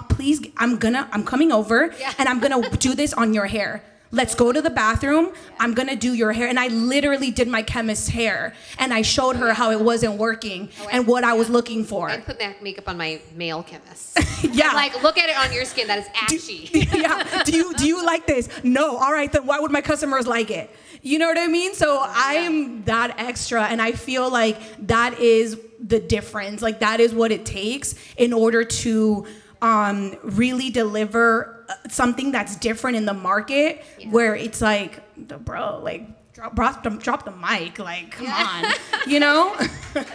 please 0.00 0.40
I'm 0.56 0.76
gonna 0.78 1.08
I'm 1.12 1.24
coming 1.24 1.52
over 1.52 1.92
Yeah. 1.98 2.12
and 2.18 2.28
I'm 2.28 2.40
gonna 2.40 2.68
do 2.78 2.94
this 2.94 3.12
on 3.12 3.34
your 3.34 3.46
hair. 3.46 3.82
Let's 4.14 4.34
go 4.34 4.52
to 4.52 4.60
the 4.60 4.68
bathroom. 4.68 5.32
I'm 5.58 5.72
gonna 5.72 5.96
do 5.96 6.12
your 6.12 6.32
hair. 6.32 6.46
And 6.46 6.60
I 6.60 6.68
literally 6.68 7.30
did 7.30 7.48
my 7.48 7.62
chemist's 7.62 8.08
hair 8.08 8.52
and 8.78 8.92
I 8.92 9.00
showed 9.00 9.36
her 9.36 9.54
how 9.54 9.70
it 9.70 9.80
wasn't 9.80 10.18
working 10.18 10.68
oh, 10.82 10.88
and 10.92 11.06
what 11.06 11.24
I 11.24 11.32
was 11.32 11.48
looking 11.48 11.82
for. 11.82 12.10
I 12.10 12.18
put 12.20 12.38
ma- 12.38 12.52
makeup 12.60 12.88
on 12.90 12.98
my 12.98 13.20
male 13.34 13.62
chemist. 13.62 14.18
Yeah. 14.42 14.68
I'm 14.70 14.74
like, 14.74 15.02
look 15.04 15.16
at 15.18 15.30
it 15.30 15.36
on 15.38 15.52
your 15.52 15.64
skin. 15.64 15.86
That 15.86 16.00
is 16.00 16.06
ashy. 16.20 16.68
yeah. 16.92 17.42
Do 17.44 17.56
you 17.56 17.72
do 17.74 17.86
you 17.86 18.04
like 18.04 18.26
this? 18.26 18.50
No. 18.64 18.96
All 18.98 19.12
right. 19.12 19.30
Then 19.32 19.46
why 19.46 19.60
would 19.60 19.70
my 19.70 19.80
customers 19.80 20.26
like 20.26 20.50
it? 20.50 20.68
You 21.00 21.18
know 21.20 21.28
what 21.28 21.38
I 21.38 21.46
mean? 21.46 21.74
So 21.74 21.98
I 22.04 22.34
am 22.34 22.82
that 22.84 23.18
extra, 23.18 23.62
and 23.64 23.80
I 23.80 23.92
feel 23.92 24.28
like 24.30 24.58
that 24.88 25.18
is 25.20 25.58
the 25.80 26.00
difference. 26.00 26.60
Like 26.60 26.80
that 26.80 27.00
is 27.00 27.14
what 27.14 27.30
it 27.32 27.46
takes 27.46 27.94
in 28.16 28.32
order 28.32 28.64
to 28.64 29.26
um, 29.62 30.16
really 30.22 30.68
deliver 30.68 31.64
uh, 31.68 31.88
something 31.88 32.32
that's 32.32 32.56
different 32.56 32.98
in 32.98 33.06
the 33.06 33.14
market, 33.14 33.82
where 34.10 34.34
it's 34.34 34.60
like, 34.60 35.00
bro, 35.44 35.80
like. 35.82 36.06
Drop, 36.34 36.54
drop, 36.54 36.82
the, 36.82 36.88
drop 36.88 37.24
the 37.26 37.30
mic, 37.30 37.78
like, 37.78 38.12
come 38.12 38.26
on, 38.26 38.64
you 39.06 39.20
know? 39.20 39.54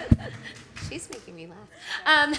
She's 0.90 1.08
making 1.12 1.36
me 1.36 1.46
laugh. 1.46 1.60
Um, 2.08 2.34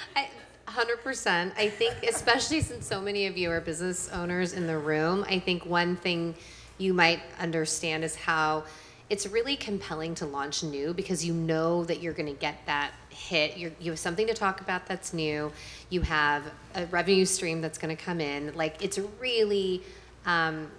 I, 0.16 0.28
100%. 0.72 1.52
I 1.56 1.68
think, 1.68 1.94
especially 2.08 2.60
since 2.60 2.86
so 2.86 3.00
many 3.00 3.26
of 3.26 3.36
you 3.36 3.50
are 3.50 3.60
business 3.60 4.08
owners 4.10 4.52
in 4.54 4.66
the 4.66 4.78
room, 4.78 5.24
I 5.28 5.38
think 5.38 5.66
one 5.66 5.96
thing 5.96 6.34
you 6.78 6.94
might 6.94 7.20
understand 7.38 8.04
is 8.04 8.14
how 8.14 8.64
it's 9.10 9.26
really 9.26 9.56
compelling 9.56 10.14
to 10.16 10.26
launch 10.26 10.62
new 10.62 10.94
because 10.94 11.24
you 11.24 11.34
know 11.34 11.84
that 11.84 12.00
you're 12.00 12.14
going 12.14 12.32
to 12.32 12.40
get 12.40 12.64
that 12.66 12.92
hit. 13.12 13.56
You're, 13.56 13.72
you 13.80 13.90
have 13.92 13.98
something 13.98 14.26
to 14.26 14.34
talk 14.34 14.60
about 14.60 14.86
that's 14.86 15.12
new. 15.12 15.52
You 15.90 16.00
have 16.02 16.44
a 16.74 16.86
revenue 16.86 17.24
stream 17.24 17.60
that's 17.60 17.78
going 17.78 17.94
to 17.96 18.02
come 18.02 18.20
in. 18.20 18.54
Like, 18.54 18.82
it's 18.82 18.98
really, 19.20 19.82
um, 20.26 20.70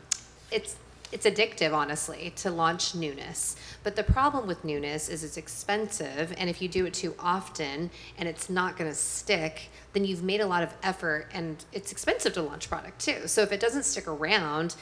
it's, 0.52 0.76
it's 1.12 1.28
addictive, 1.28 1.74
honestly, 1.74 2.34
to 2.38 2.50
launch 2.50 2.96
newness. 2.96 3.56
But 3.84 3.96
the 3.96 4.04
problem 4.04 4.48
with 4.48 4.64
newness 4.64 5.10
is 5.10 5.24
it's 5.24 5.38
expensive, 5.38 6.34
and 6.38 6.50
if 6.50 6.62
you 6.62 6.68
do 6.68 6.86
it 6.88 6.94
too 6.94 7.14
often 7.20 7.92
and 8.18 8.28
it's 8.28 8.50
not 8.50 8.78
going 8.78 8.90
to 8.90 8.96
stick, 8.96 9.70
then 9.94 10.06
you've 10.06 10.24
made 10.24 10.42
a 10.42 10.48
lot 10.48 10.64
of 10.64 10.74
effort, 10.82 11.28
and 11.32 11.64
it's 11.72 11.92
expensive 11.92 12.34
to 12.34 12.42
launch 12.42 12.68
product 12.68 13.00
too. 13.00 13.28
So 13.28 13.42
if 13.44 13.52
it 13.52 13.60
doesn't 13.60 13.84
stick 13.84 14.08
around, 14.08 14.76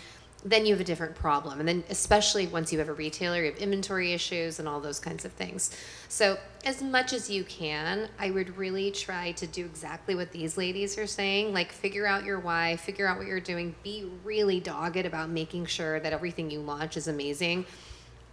then 0.43 0.65
you 0.65 0.73
have 0.73 0.81
a 0.81 0.85
different 0.85 1.13
problem. 1.15 1.59
And 1.59 1.67
then, 1.67 1.83
especially 1.89 2.47
once 2.47 2.71
you 2.73 2.79
have 2.79 2.89
a 2.89 2.93
retailer, 2.93 3.43
you 3.43 3.51
have 3.51 3.57
inventory 3.57 4.13
issues 4.13 4.59
and 4.59 4.67
all 4.67 4.79
those 4.79 4.99
kinds 4.99 5.23
of 5.23 5.31
things. 5.33 5.75
So, 6.09 6.37
as 6.65 6.81
much 6.81 7.13
as 7.13 7.29
you 7.29 7.43
can, 7.43 8.09
I 8.19 8.31
would 8.31 8.57
really 8.57 8.91
try 8.91 9.33
to 9.33 9.45
do 9.47 9.65
exactly 9.65 10.15
what 10.15 10.31
these 10.31 10.57
ladies 10.57 10.97
are 10.97 11.07
saying 11.07 11.53
like, 11.53 11.71
figure 11.71 12.05
out 12.05 12.25
your 12.25 12.39
why, 12.39 12.77
figure 12.77 13.07
out 13.07 13.17
what 13.17 13.27
you're 13.27 13.39
doing, 13.39 13.75
be 13.83 14.09
really 14.23 14.59
dogged 14.59 15.05
about 15.05 15.29
making 15.29 15.65
sure 15.65 15.99
that 15.99 16.13
everything 16.13 16.49
you 16.49 16.59
launch 16.59 16.97
is 16.97 17.07
amazing. 17.07 17.65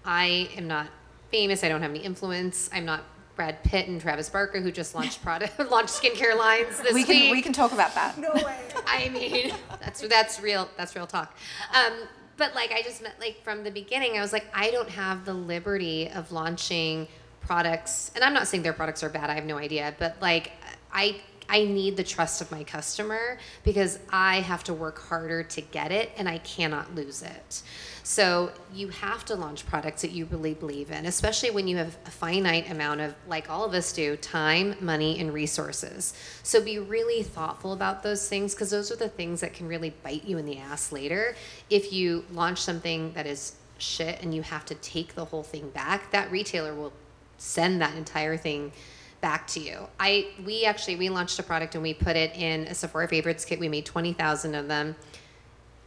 I 0.05 0.49
am 0.57 0.67
not 0.67 0.89
famous, 1.31 1.63
I 1.63 1.69
don't 1.69 1.83
have 1.83 1.91
any 1.91 2.01
influence, 2.01 2.71
I'm 2.73 2.85
not. 2.85 3.03
Brad 3.39 3.63
Pitt 3.63 3.87
and 3.87 4.01
Travis 4.01 4.29
Barker, 4.29 4.61
who 4.61 4.73
just 4.73 4.97
launched 4.97 5.23
product, 5.23 5.57
launched 5.71 5.95
skincare 5.95 6.37
lines 6.37 6.81
this 6.81 6.93
We 6.93 7.05
week. 7.05 7.07
can 7.07 7.31
we 7.31 7.41
can 7.41 7.53
talk 7.53 7.71
about 7.71 7.95
that. 7.95 8.19
No 8.19 8.33
way. 8.33 8.59
I 8.87 9.09
mean, 9.11 9.53
that's 9.81 10.01
that's 10.01 10.41
real. 10.41 10.69
That's 10.77 10.97
real 10.97 11.07
talk. 11.07 11.37
Um, 11.73 11.93
but 12.37 12.53
like, 12.57 12.73
I 12.73 12.83
just 12.83 13.01
meant 13.01 13.15
like 13.21 13.41
from 13.45 13.63
the 13.63 13.71
beginning, 13.71 14.19
I 14.19 14.21
was 14.23 14.33
like, 14.33 14.47
I 14.53 14.73
don't 14.73 14.89
have 14.91 15.25
the 15.25 15.35
liberty 15.35 16.11
of 16.11 16.33
launching 16.33 17.07
products, 17.41 18.11
and 18.17 18.25
I'm 18.25 18.35
not 18.35 18.49
saying 18.49 18.65
their 18.65 18.73
products 18.73 19.05
are 19.05 19.09
bad. 19.09 19.31
I 19.31 19.35
have 19.35 19.45
no 19.47 19.57
idea, 19.57 19.95
but 20.01 20.17
like, 20.21 20.51
I 20.93 21.21
I 21.49 21.65
need 21.65 21.97
the 21.97 22.05
trust 22.05 22.41
of 22.41 22.51
my 22.51 22.63
customer 22.63 23.39
because 23.65 23.99
I 24.11 24.41
have 24.41 24.65
to 24.65 24.75
work 24.75 24.99
harder 24.99 25.43
to 25.43 25.61
get 25.61 25.91
it, 25.91 26.11
and 26.17 26.29
I 26.29 26.39
cannot 26.39 26.95
lose 26.95 27.23
it. 27.23 27.63
So 28.03 28.53
you 28.75 28.89
have 28.89 29.25
to 29.27 29.35
launch 29.35 29.67
products 29.67 30.03
that 30.03 30.13
you 30.13 30.27
really 30.27 30.55
believe 30.55 30.91
in, 30.91 31.07
especially 31.07 31.51
when 31.51 31.67
you 31.67 31.77
have 31.77 31.97
a 32.07 32.11
finite 32.11 32.71
amount 32.71 33.01
of, 33.01 33.15
like 33.27 33.51
all 33.51 33.65
of 33.65 33.75
us 33.75 33.93
do, 33.93 34.17
time, 34.17 34.77
money, 34.81 35.19
and 35.19 35.33
resources. 35.33 36.15
So 36.43 36.63
be 36.63 36.79
really 36.79 37.23
thoughtful 37.23 37.73
about 37.73 38.03
those 38.03 38.29
things 38.29 38.55
because 38.55 38.71
those 38.71 38.91
are 38.93 38.97
the 38.97 39.09
things 39.09 39.41
that 39.41 39.55
can 39.55 39.69
really 39.69 39.91
bite 39.91 40.25
you 40.25 40.39
in 40.39 40.47
the 40.47 40.59
ass 40.59 40.93
later. 40.93 41.35
If 41.71 41.93
you 41.93 42.25
launch 42.33 42.61
something 42.61 43.13
that 43.13 43.27
is 43.27 43.57
shit 43.79 44.23
and 44.23 44.35
you 44.35 44.43
have 44.43 44.65
to 44.67 44.75
take 44.75 45.15
the 45.15 45.25
whole 45.27 45.43
thing 45.43 45.71
back, 45.71 46.11
that 46.11 46.31
retailer 46.31 46.75
will 46.75 46.93
send 47.39 47.81
that 47.81 47.95
entire 47.95 48.37
thing 48.37 48.73
back 49.21 49.47
to 49.49 49.61
you. 49.61 49.89
I 49.99 50.29
we 50.45 50.65
actually 50.65 50.97
we 50.97 51.09
launched 51.09 51.39
a 51.39 51.43
product 51.43 51.75
and 51.75 51.83
we 51.83 51.95
put 51.95 52.17
it 52.17 52.35
in 52.37 52.67
a 52.67 52.75
Sephora 52.75 53.09
favorites 53.09 53.45
kit. 53.45 53.59
We 53.59 53.69
made 53.69 53.87
20,000 53.87 54.55
of 54.55 54.69
them 54.69 54.97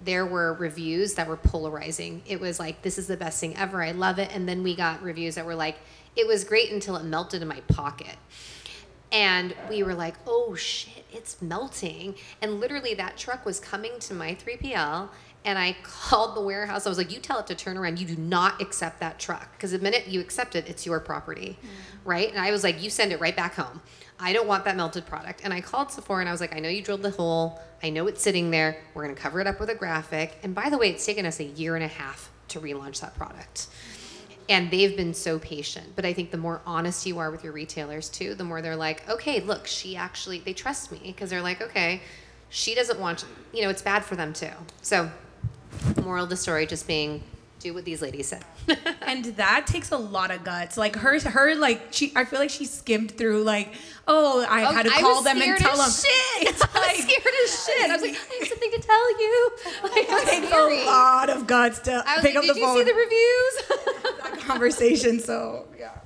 there 0.04 0.26
were 0.26 0.54
reviews 0.54 1.14
that 1.16 1.28
were 1.28 1.38
polarizing. 1.38 2.22
It 2.26 2.40
was 2.40 2.60
like, 2.60 2.82
this 2.82 2.98
is 2.98 3.08
the 3.08 3.18
best 3.18 3.40
thing 3.40 3.56
ever. 3.56 3.84
I 3.84 3.92
love 3.92 4.20
it. 4.20 4.34
And 4.34 4.48
then 4.48 4.64
we 4.64 4.76
got 4.76 5.02
reviews 5.02 5.36
that 5.36 5.46
were 5.46 5.56
like, 5.56 5.78
it 6.16 6.28
was 6.28 6.44
great 6.44 6.72
until 6.72 6.96
it 6.98 7.04
melted 7.04 7.42
in 7.42 7.48
my 7.48 7.62
pocket. 7.68 8.18
And 9.12 9.54
we 9.70 9.84
were 9.84 9.94
like, 9.94 10.16
oh 10.26 10.56
shit, 10.56 11.06
it's 11.12 11.42
melting. 11.42 12.16
And 12.42 12.60
literally, 12.60 12.94
that 12.96 13.18
truck 13.18 13.46
was 13.46 13.60
coming 13.60 13.92
to 14.00 14.14
my 14.14 14.36
3PL. 14.36 15.10
And 15.44 15.58
I 15.58 15.76
called 15.82 16.36
the 16.36 16.42
warehouse. 16.42 16.86
I 16.86 16.90
was 16.90 16.98
like, 16.98 17.12
you 17.12 17.20
tell 17.20 17.40
it 17.40 17.48
to 17.48 17.56
turn 17.56 17.78
around. 17.78 18.00
You 18.00 18.06
do 18.06 18.16
not 18.16 18.62
accept 18.62 19.00
that 19.00 19.20
truck. 19.20 19.52
Because 19.54 19.72
the 19.72 19.80
minute 19.80 20.08
you 20.08 20.20
accept 20.20 20.56
it, 20.56 20.70
it's 20.70 20.86
your 20.86 21.00
property. 21.00 21.58
Mm. 21.62 21.68
Right? 22.06 22.30
And 22.30 22.40
I 22.40 22.52
was 22.52 22.64
like, 22.64 22.82
you 22.82 22.90
send 22.90 23.12
it 23.12 23.20
right 23.20 23.36
back 23.36 23.56
home. 23.56 23.82
I 24.20 24.34
don't 24.34 24.48
want 24.48 24.66
that 24.66 24.78
melted 24.78 25.08
product. 25.08 25.42
And 25.44 25.52
I 25.52 25.62
called 25.62 25.92
Sephora 25.92 26.20
and 26.20 26.30
I 26.30 26.32
was 26.32 26.42
like, 26.42 26.56
I 26.56 26.60
know 26.60 26.70
you 26.70 26.84
drilled 26.84 27.02
the 27.02 27.10
hole. 27.10 27.60
I 27.82 27.90
know 27.90 28.06
it's 28.06 28.22
sitting 28.22 28.52
there. 28.52 28.78
We're 28.94 29.04
going 29.04 29.16
to 29.16 29.20
cover 29.20 29.42
it 29.42 29.48
up 29.48 29.60
with 29.60 29.70
a 29.72 29.76
graphic. 29.76 30.38
And 30.44 30.54
by 30.54 30.70
the 30.70 30.78
way, 30.78 30.92
it's 30.92 31.04
taken 31.04 31.26
us 31.26 31.40
a 31.40 31.44
year 31.44 31.76
and 31.76 31.84
a 31.84 31.88
half 31.88 32.30
to 32.50 32.60
relaunch 32.60 33.02
that 33.02 33.16
product. 33.16 33.68
And 34.48 34.70
they've 34.70 34.96
been 34.96 35.16
so 35.16 35.40
patient. 35.40 35.96
But 35.96 36.06
I 36.06 36.14
think 36.14 36.30
the 36.30 36.38
more 36.38 36.62
honest 36.68 37.08
you 37.08 37.18
are 37.18 37.32
with 37.32 37.44
your 37.44 37.54
retailers 37.54 38.10
too, 38.10 38.36
the 38.36 38.44
more 38.44 38.62
they're 38.62 38.76
like, 38.76 39.10
okay, 39.10 39.40
look, 39.40 39.66
she 39.66 39.96
actually, 39.96 40.40
they 40.40 40.54
trust 40.54 40.92
me 40.92 41.00
because 41.04 41.32
they're 41.32 41.42
like, 41.42 41.62
okay, 41.62 42.02
she 42.50 42.76
doesn't 42.76 43.00
want, 43.00 43.26
you 43.54 43.64
know, 43.64 43.70
it's 43.70 43.82
bad 43.82 44.06
for 44.06 44.16
them 44.16 44.34
too. 44.34 44.52
So, 44.82 45.10
moral 46.04 46.24
of 46.26 46.30
the 46.30 46.38
story 46.38 46.66
just 46.66 46.88
being 46.88 47.24
do 47.62 47.74
what 47.74 47.86
these 47.86 48.02
ladies 48.02 48.28
said. 48.28 48.44
and 49.02 49.26
that 49.26 49.68
takes 49.68 49.92
a 49.92 49.98
lot 49.98 50.32
of 50.32 50.44
guts. 50.44 50.78
Like 50.78 50.96
her, 50.96 51.20
her, 51.20 51.56
like 51.56 51.88
she. 51.92 52.12
I 52.16 52.26
feel 52.26 52.40
like 52.40 52.50
she 52.50 52.66
skimmed 52.66 53.12
through. 53.12 53.44
Like, 53.44 53.74
oh, 54.08 54.46
I 54.50 54.62
had 54.74 54.86
to 54.86 54.92
I 54.94 55.00
call 55.00 55.22
them 55.22 55.42
and 55.42 55.60
tell 55.60 55.78
them. 55.78 55.90
Shit. 55.90 56.50
It's 56.50 56.62
I 56.76 56.94
was 56.96 57.04
scared 57.04 57.36
as 57.44 57.66
shit. 57.66 57.90
I 57.90 57.94
was 57.94 58.02
like, 58.02 58.16
I 58.16 58.36
have 58.40 58.48
something 58.48 58.72
to 58.72 58.80
tell 58.80 59.20
you. 59.20 59.52
Like, 59.84 59.98
it 59.98 60.10
was 60.10 60.24
takes 60.24 60.48
scary. 60.48 60.82
a 60.84 60.86
lot 60.86 61.30
of 61.30 61.48
guts 61.48 61.80
to 61.80 62.04
I 62.06 62.16
was 62.16 62.22
pick 62.24 62.36
like, 62.36 62.38
up 62.38 62.44
did 62.44 62.56
the 62.56 62.60
you 62.60 62.66
phone. 62.66 62.78
see 62.78 62.84
the 62.84 62.94
reviews? 62.94 64.42
conversation. 64.44 65.20
So 65.20 65.68
yeah. 65.78 65.98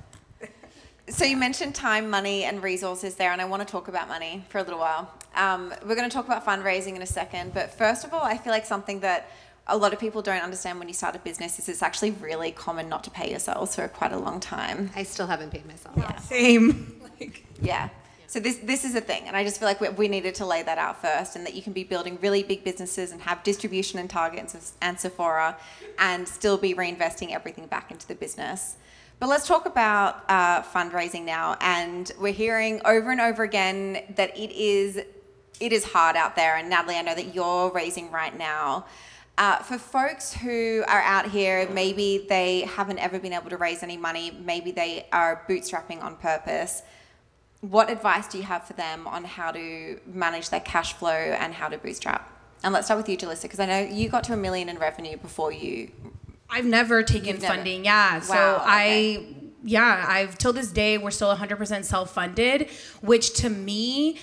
So 1.08 1.24
you 1.24 1.36
mentioned 1.36 1.74
time, 1.74 2.10
money, 2.10 2.44
and 2.44 2.62
resources 2.62 3.14
there, 3.14 3.32
and 3.32 3.40
I 3.40 3.44
want 3.44 3.66
to 3.66 3.70
talk 3.70 3.86
about 3.88 4.08
money 4.08 4.44
for 4.48 4.58
a 4.58 4.62
little 4.62 4.80
while. 4.80 5.12
Um, 5.36 5.72
we're 5.86 5.94
going 5.94 6.08
to 6.08 6.12
talk 6.14 6.26
about 6.26 6.44
fundraising 6.44 6.96
in 6.96 7.02
a 7.02 7.06
second, 7.06 7.54
but 7.54 7.70
first 7.72 8.04
of 8.04 8.12
all, 8.12 8.22
I 8.22 8.36
feel 8.36 8.52
like 8.52 8.66
something 8.66 9.00
that 9.00 9.30
a 9.68 9.76
lot 9.76 9.92
of 9.92 9.98
people 9.98 10.22
don't 10.22 10.42
understand 10.42 10.78
when 10.78 10.88
you 10.88 10.94
start 10.94 11.16
a 11.16 11.18
business 11.18 11.58
is 11.58 11.68
it's 11.68 11.82
actually 11.82 12.12
really 12.12 12.52
common 12.52 12.88
not 12.88 13.02
to 13.04 13.10
pay 13.10 13.30
yourselves 13.30 13.74
for 13.74 13.88
quite 13.88 14.12
a 14.12 14.18
long 14.18 14.38
time. 14.38 14.90
I 14.94 15.02
still 15.02 15.26
haven't 15.26 15.50
paid 15.50 15.66
myself. 15.66 16.24
Same. 16.28 17.00
Like, 17.02 17.44
Yeah. 17.60 17.88
So 18.28 18.40
this 18.40 18.56
this 18.56 18.84
is 18.84 18.96
a 18.96 19.00
thing, 19.00 19.22
and 19.28 19.36
I 19.36 19.44
just 19.44 19.60
feel 19.60 19.68
like 19.68 19.80
we, 19.80 19.88
we 19.90 20.08
needed 20.08 20.34
to 20.36 20.46
lay 20.46 20.62
that 20.64 20.78
out 20.78 21.00
first, 21.00 21.36
and 21.36 21.46
that 21.46 21.54
you 21.54 21.62
can 21.62 21.72
be 21.72 21.84
building 21.84 22.18
really 22.20 22.42
big 22.42 22.64
businesses 22.64 23.12
and 23.12 23.22
have 23.22 23.42
distribution 23.44 24.00
in 24.00 24.08
Target 24.08 24.40
and, 24.40 24.50
Se- 24.50 24.76
and 24.82 24.98
Sephora, 24.98 25.56
and 26.00 26.26
still 26.26 26.58
be 26.58 26.74
reinvesting 26.74 27.32
everything 27.32 27.66
back 27.66 27.92
into 27.92 28.06
the 28.08 28.16
business. 28.16 28.76
But 29.20 29.28
let's 29.28 29.46
talk 29.46 29.64
about 29.64 30.24
uh, 30.28 30.62
fundraising 30.62 31.24
now, 31.24 31.56
and 31.60 32.10
we're 32.20 32.32
hearing 32.32 32.80
over 32.84 33.12
and 33.12 33.20
over 33.20 33.44
again 33.44 34.02
that 34.16 34.36
it 34.36 34.50
is 34.50 35.00
it 35.60 35.72
is 35.72 35.84
hard 35.84 36.16
out 36.16 36.34
there. 36.34 36.56
And 36.56 36.68
Natalie, 36.68 36.96
I 36.96 37.02
know 37.02 37.14
that 37.14 37.32
you're 37.32 37.70
raising 37.70 38.10
right 38.10 38.36
now. 38.36 38.86
Uh, 39.38 39.58
for 39.58 39.76
folks 39.78 40.32
who 40.32 40.82
are 40.88 41.02
out 41.02 41.30
here, 41.30 41.68
maybe 41.70 42.24
they 42.28 42.60
haven't 42.62 42.98
ever 42.98 43.18
been 43.18 43.34
able 43.34 43.50
to 43.50 43.56
raise 43.56 43.82
any 43.82 43.96
money, 43.96 44.30
maybe 44.44 44.70
they 44.70 45.06
are 45.12 45.44
bootstrapping 45.48 46.02
on 46.02 46.16
purpose 46.16 46.82
what 47.62 47.90
advice 47.90 48.28
do 48.28 48.38
you 48.38 48.44
have 48.44 48.64
for 48.66 48.74
them 48.74 49.06
on 49.06 49.24
how 49.24 49.50
to 49.50 49.98
manage 50.06 50.50
their 50.50 50.60
cash 50.60 50.92
flow 50.92 51.10
and 51.10 51.54
how 51.54 51.68
to 51.68 51.78
bootstrap? 51.78 52.32
and 52.62 52.72
let's 52.72 52.86
start 52.86 52.96
with 52.98 53.08
you, 53.08 53.16
Julissa, 53.16 53.42
because 53.42 53.60
I 53.60 53.66
know 53.66 53.80
you 53.80 54.08
got 54.08 54.24
to 54.24 54.32
a 54.32 54.36
million 54.36 54.68
in 54.68 54.78
revenue 54.78 55.16
before 55.18 55.52
you. 55.52 55.90
I've 56.48 56.64
never 56.64 57.02
taken 57.02 57.38
never- 57.38 57.54
funding. 57.54 57.84
Yeah. 57.84 58.14
Wow, 58.14 58.20
So 58.20 58.34
Wow, 58.34 58.62
I 58.66 59.26
yeah, 59.62 60.04
I've 60.08 60.38
till 60.38 60.52
this 60.52 60.72
day 60.72 60.96
we're 60.96 61.10
still 61.10 61.34
100% 61.36 61.84
self-funded, 61.84 62.70
which 63.02 63.34
to 63.34 63.50
me 63.50 64.18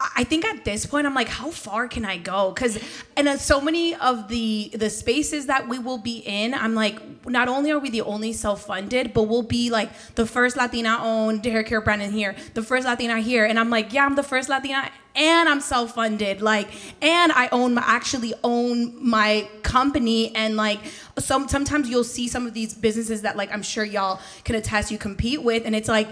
I 0.00 0.22
think 0.22 0.44
at 0.44 0.64
this 0.64 0.86
point 0.86 1.08
I'm 1.08 1.14
like, 1.14 1.28
how 1.28 1.50
far 1.50 1.88
can 1.88 2.04
I 2.04 2.18
go? 2.18 2.52
Because 2.52 2.78
and 3.16 3.26
uh, 3.26 3.36
so 3.36 3.60
many 3.60 3.96
of 3.96 4.28
the 4.28 4.70
the 4.72 4.90
spaces 4.90 5.46
that 5.46 5.68
we 5.68 5.80
will 5.80 5.98
be 5.98 6.18
in, 6.18 6.54
I'm 6.54 6.76
like, 6.76 7.26
not 7.26 7.48
only 7.48 7.72
are 7.72 7.80
we 7.80 7.90
the 7.90 8.02
only 8.02 8.32
self-funded, 8.32 9.12
but 9.12 9.24
we'll 9.24 9.42
be 9.42 9.70
like 9.70 9.90
the 10.14 10.24
first 10.24 10.56
Latina-owned 10.56 11.44
hair 11.44 11.64
care 11.64 11.80
brand 11.80 12.02
in 12.02 12.12
here, 12.12 12.36
the 12.54 12.62
first 12.62 12.86
Latina 12.86 13.18
here, 13.18 13.44
and 13.44 13.58
I'm 13.58 13.70
like, 13.70 13.92
yeah, 13.92 14.06
I'm 14.06 14.14
the 14.14 14.22
first 14.22 14.48
Latina, 14.48 14.88
and 15.16 15.48
I'm 15.48 15.60
self-funded, 15.60 16.42
like, 16.42 16.68
and 17.02 17.32
I 17.32 17.48
own 17.50 17.74
my 17.74 17.82
actually 17.84 18.34
own 18.44 19.04
my 19.04 19.48
company, 19.64 20.32
and 20.36 20.54
like, 20.56 20.78
some 21.18 21.48
sometimes 21.48 21.90
you'll 21.90 22.04
see 22.04 22.28
some 22.28 22.46
of 22.46 22.54
these 22.54 22.72
businesses 22.72 23.22
that 23.22 23.36
like 23.36 23.52
I'm 23.52 23.62
sure 23.62 23.84
y'all 23.84 24.20
can 24.44 24.54
attest 24.54 24.92
you 24.92 24.98
compete 24.98 25.42
with, 25.42 25.64
and 25.66 25.74
it's 25.74 25.88
like 25.88 26.08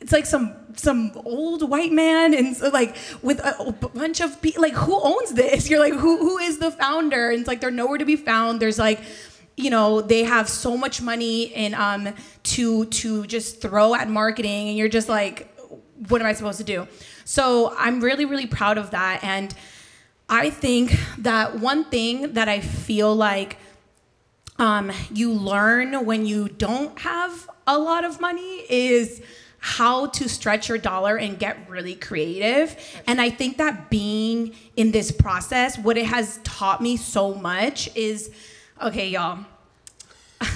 it's 0.00 0.12
like 0.12 0.26
some 0.26 0.54
some 0.76 1.12
old 1.24 1.68
white 1.68 1.92
man 1.92 2.34
and 2.34 2.56
so 2.56 2.68
like 2.70 2.96
with 3.20 3.38
a, 3.40 3.62
a 3.62 3.72
bunch 3.72 4.20
of 4.20 4.40
people 4.40 4.62
like 4.62 4.74
who 4.74 4.98
owns 5.00 5.32
this? 5.34 5.68
You're 5.70 5.80
like 5.80 5.94
who 5.94 6.18
who 6.18 6.38
is 6.38 6.58
the 6.58 6.70
founder? 6.70 7.30
And 7.30 7.40
it's 7.40 7.48
like 7.48 7.60
they're 7.60 7.70
nowhere 7.70 7.98
to 7.98 8.04
be 8.04 8.16
found. 8.16 8.60
There's 8.60 8.78
like 8.78 9.00
you 9.56 9.70
know 9.70 10.00
they 10.00 10.24
have 10.24 10.48
so 10.48 10.76
much 10.76 11.02
money 11.02 11.54
and 11.54 11.74
um 11.74 12.14
to 12.44 12.86
to 12.86 13.26
just 13.26 13.60
throw 13.60 13.94
at 13.94 14.08
marketing 14.08 14.68
and 14.68 14.78
you're 14.78 14.88
just 14.88 15.08
like 15.08 15.48
what 16.08 16.20
am 16.20 16.26
i 16.26 16.32
supposed 16.32 16.58
to 16.58 16.64
do? 16.64 16.86
So 17.24 17.74
i'm 17.76 18.00
really 18.00 18.24
really 18.24 18.46
proud 18.46 18.78
of 18.78 18.90
that. 18.90 19.22
And 19.22 19.54
i 20.28 20.50
think 20.50 20.98
that 21.18 21.58
one 21.58 21.84
thing 21.84 22.34
that 22.34 22.48
i 22.48 22.60
feel 22.60 23.14
like 23.14 23.58
um, 24.58 24.92
you 25.12 25.32
learn 25.32 26.04
when 26.04 26.24
you 26.24 26.48
don't 26.48 26.98
have 27.00 27.48
a 27.66 27.78
lot 27.78 28.04
of 28.04 28.20
money 28.20 28.64
is 28.68 29.22
how 29.64 30.06
to 30.06 30.28
stretch 30.28 30.68
your 30.68 30.76
dollar 30.76 31.16
and 31.16 31.38
get 31.38 31.70
really 31.70 31.94
creative. 31.94 32.76
And 33.06 33.20
I 33.20 33.30
think 33.30 33.58
that 33.58 33.90
being 33.90 34.54
in 34.76 34.90
this 34.90 35.12
process, 35.12 35.78
what 35.78 35.96
it 35.96 36.06
has 36.06 36.40
taught 36.42 36.82
me 36.82 36.96
so 36.96 37.32
much 37.32 37.88
is 37.96 38.32
okay, 38.82 39.08
y'all. 39.08 39.38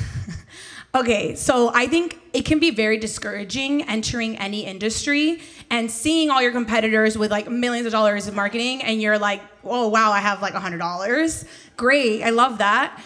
Okay, 0.94 1.34
so 1.34 1.70
I 1.74 1.88
think 1.88 2.18
it 2.32 2.46
can 2.46 2.58
be 2.58 2.70
very 2.70 2.96
discouraging 2.96 3.82
entering 3.82 4.38
any 4.38 4.64
industry 4.64 5.42
and 5.68 5.90
seeing 5.90 6.30
all 6.30 6.40
your 6.40 6.52
competitors 6.52 7.18
with 7.18 7.30
like 7.30 7.50
millions 7.50 7.84
of 7.84 7.92
dollars 7.92 8.28
of 8.28 8.34
marketing, 8.34 8.82
and 8.82 9.02
you're 9.02 9.18
like, 9.18 9.42
oh 9.62 9.88
wow, 9.88 10.10
I 10.10 10.20
have 10.20 10.40
like 10.40 10.54
a 10.54 10.60
hundred 10.60 10.78
dollars. 10.78 11.44
Great, 11.76 12.22
I 12.22 12.30
love 12.30 12.58
that. 12.58 12.98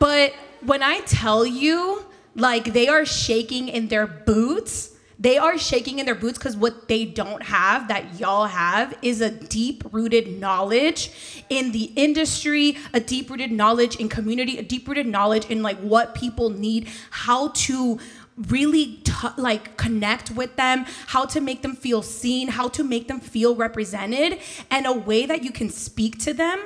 But 0.00 0.32
when 0.62 0.82
I 0.82 0.98
tell 1.00 1.46
you, 1.46 2.04
like 2.34 2.72
they 2.72 2.88
are 2.88 3.04
shaking 3.04 3.68
in 3.68 3.86
their 3.86 4.08
boots, 4.08 4.91
they 5.22 5.38
are 5.38 5.56
shaking 5.56 6.00
in 6.00 6.06
their 6.06 6.16
boots 6.16 6.36
because 6.36 6.56
what 6.56 6.88
they 6.88 7.04
don't 7.04 7.44
have 7.44 7.86
that 7.86 8.18
y'all 8.18 8.46
have 8.46 8.92
is 9.02 9.20
a 9.20 9.30
deep 9.30 9.84
rooted 9.92 10.40
knowledge 10.40 11.12
in 11.48 11.70
the 11.70 11.92
industry, 11.94 12.76
a 12.92 12.98
deep 12.98 13.30
rooted 13.30 13.52
knowledge 13.52 13.94
in 13.96 14.08
community, 14.08 14.58
a 14.58 14.62
deep 14.62 14.88
rooted 14.88 15.06
knowledge 15.06 15.46
in 15.46 15.62
like 15.62 15.78
what 15.78 16.16
people 16.16 16.50
need, 16.50 16.88
how 17.10 17.48
to 17.54 18.00
really 18.48 18.96
t- 19.04 19.28
like 19.36 19.76
connect 19.76 20.32
with 20.32 20.56
them, 20.56 20.84
how 21.06 21.24
to 21.24 21.40
make 21.40 21.62
them 21.62 21.76
feel 21.76 22.02
seen, 22.02 22.48
how 22.48 22.66
to 22.66 22.82
make 22.82 23.06
them 23.06 23.20
feel 23.20 23.54
represented, 23.54 24.40
and 24.72 24.86
a 24.86 24.92
way 24.92 25.24
that 25.24 25.44
you 25.44 25.52
can 25.52 25.70
speak 25.70 26.18
to 26.18 26.34
them 26.34 26.58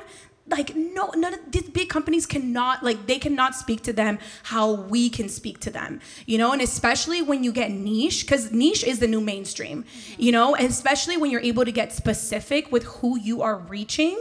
like 0.48 0.76
no 0.76 1.11
none 1.16 1.35
of 1.35 1.40
these 1.50 1.68
big 1.70 1.88
companies 1.88 2.26
cannot 2.26 2.82
like 2.82 3.06
they 3.06 3.18
cannot 3.18 3.54
speak 3.54 3.82
to 3.82 3.92
them 3.92 4.18
how 4.44 4.72
we 4.72 5.09
can 5.09 5.28
speak 5.28 5.59
to 5.61 5.70
them 5.70 6.00
you 6.24 6.38
know? 6.38 6.52
And 6.52 6.62
especially 6.62 7.22
when 7.22 7.42
you 7.42 7.52
get 7.52 7.70
niche 7.70 8.24
because 8.24 8.52
niche 8.52 8.85
is 8.85 8.98
the 8.98 9.09
new 9.09 9.20
mainstream 9.20 9.85
you 10.18 10.32
know? 10.32 10.54
And 10.54 10.68
especially 10.68 11.16
when 11.16 11.30
you're 11.30 11.40
able 11.40 11.64
to 11.64 11.72
get 11.72 11.92
specific 11.92 12.70
with 12.70 12.85
who 12.85 13.18
you 13.18 13.42
are 13.42 13.56
reaching 13.56 14.20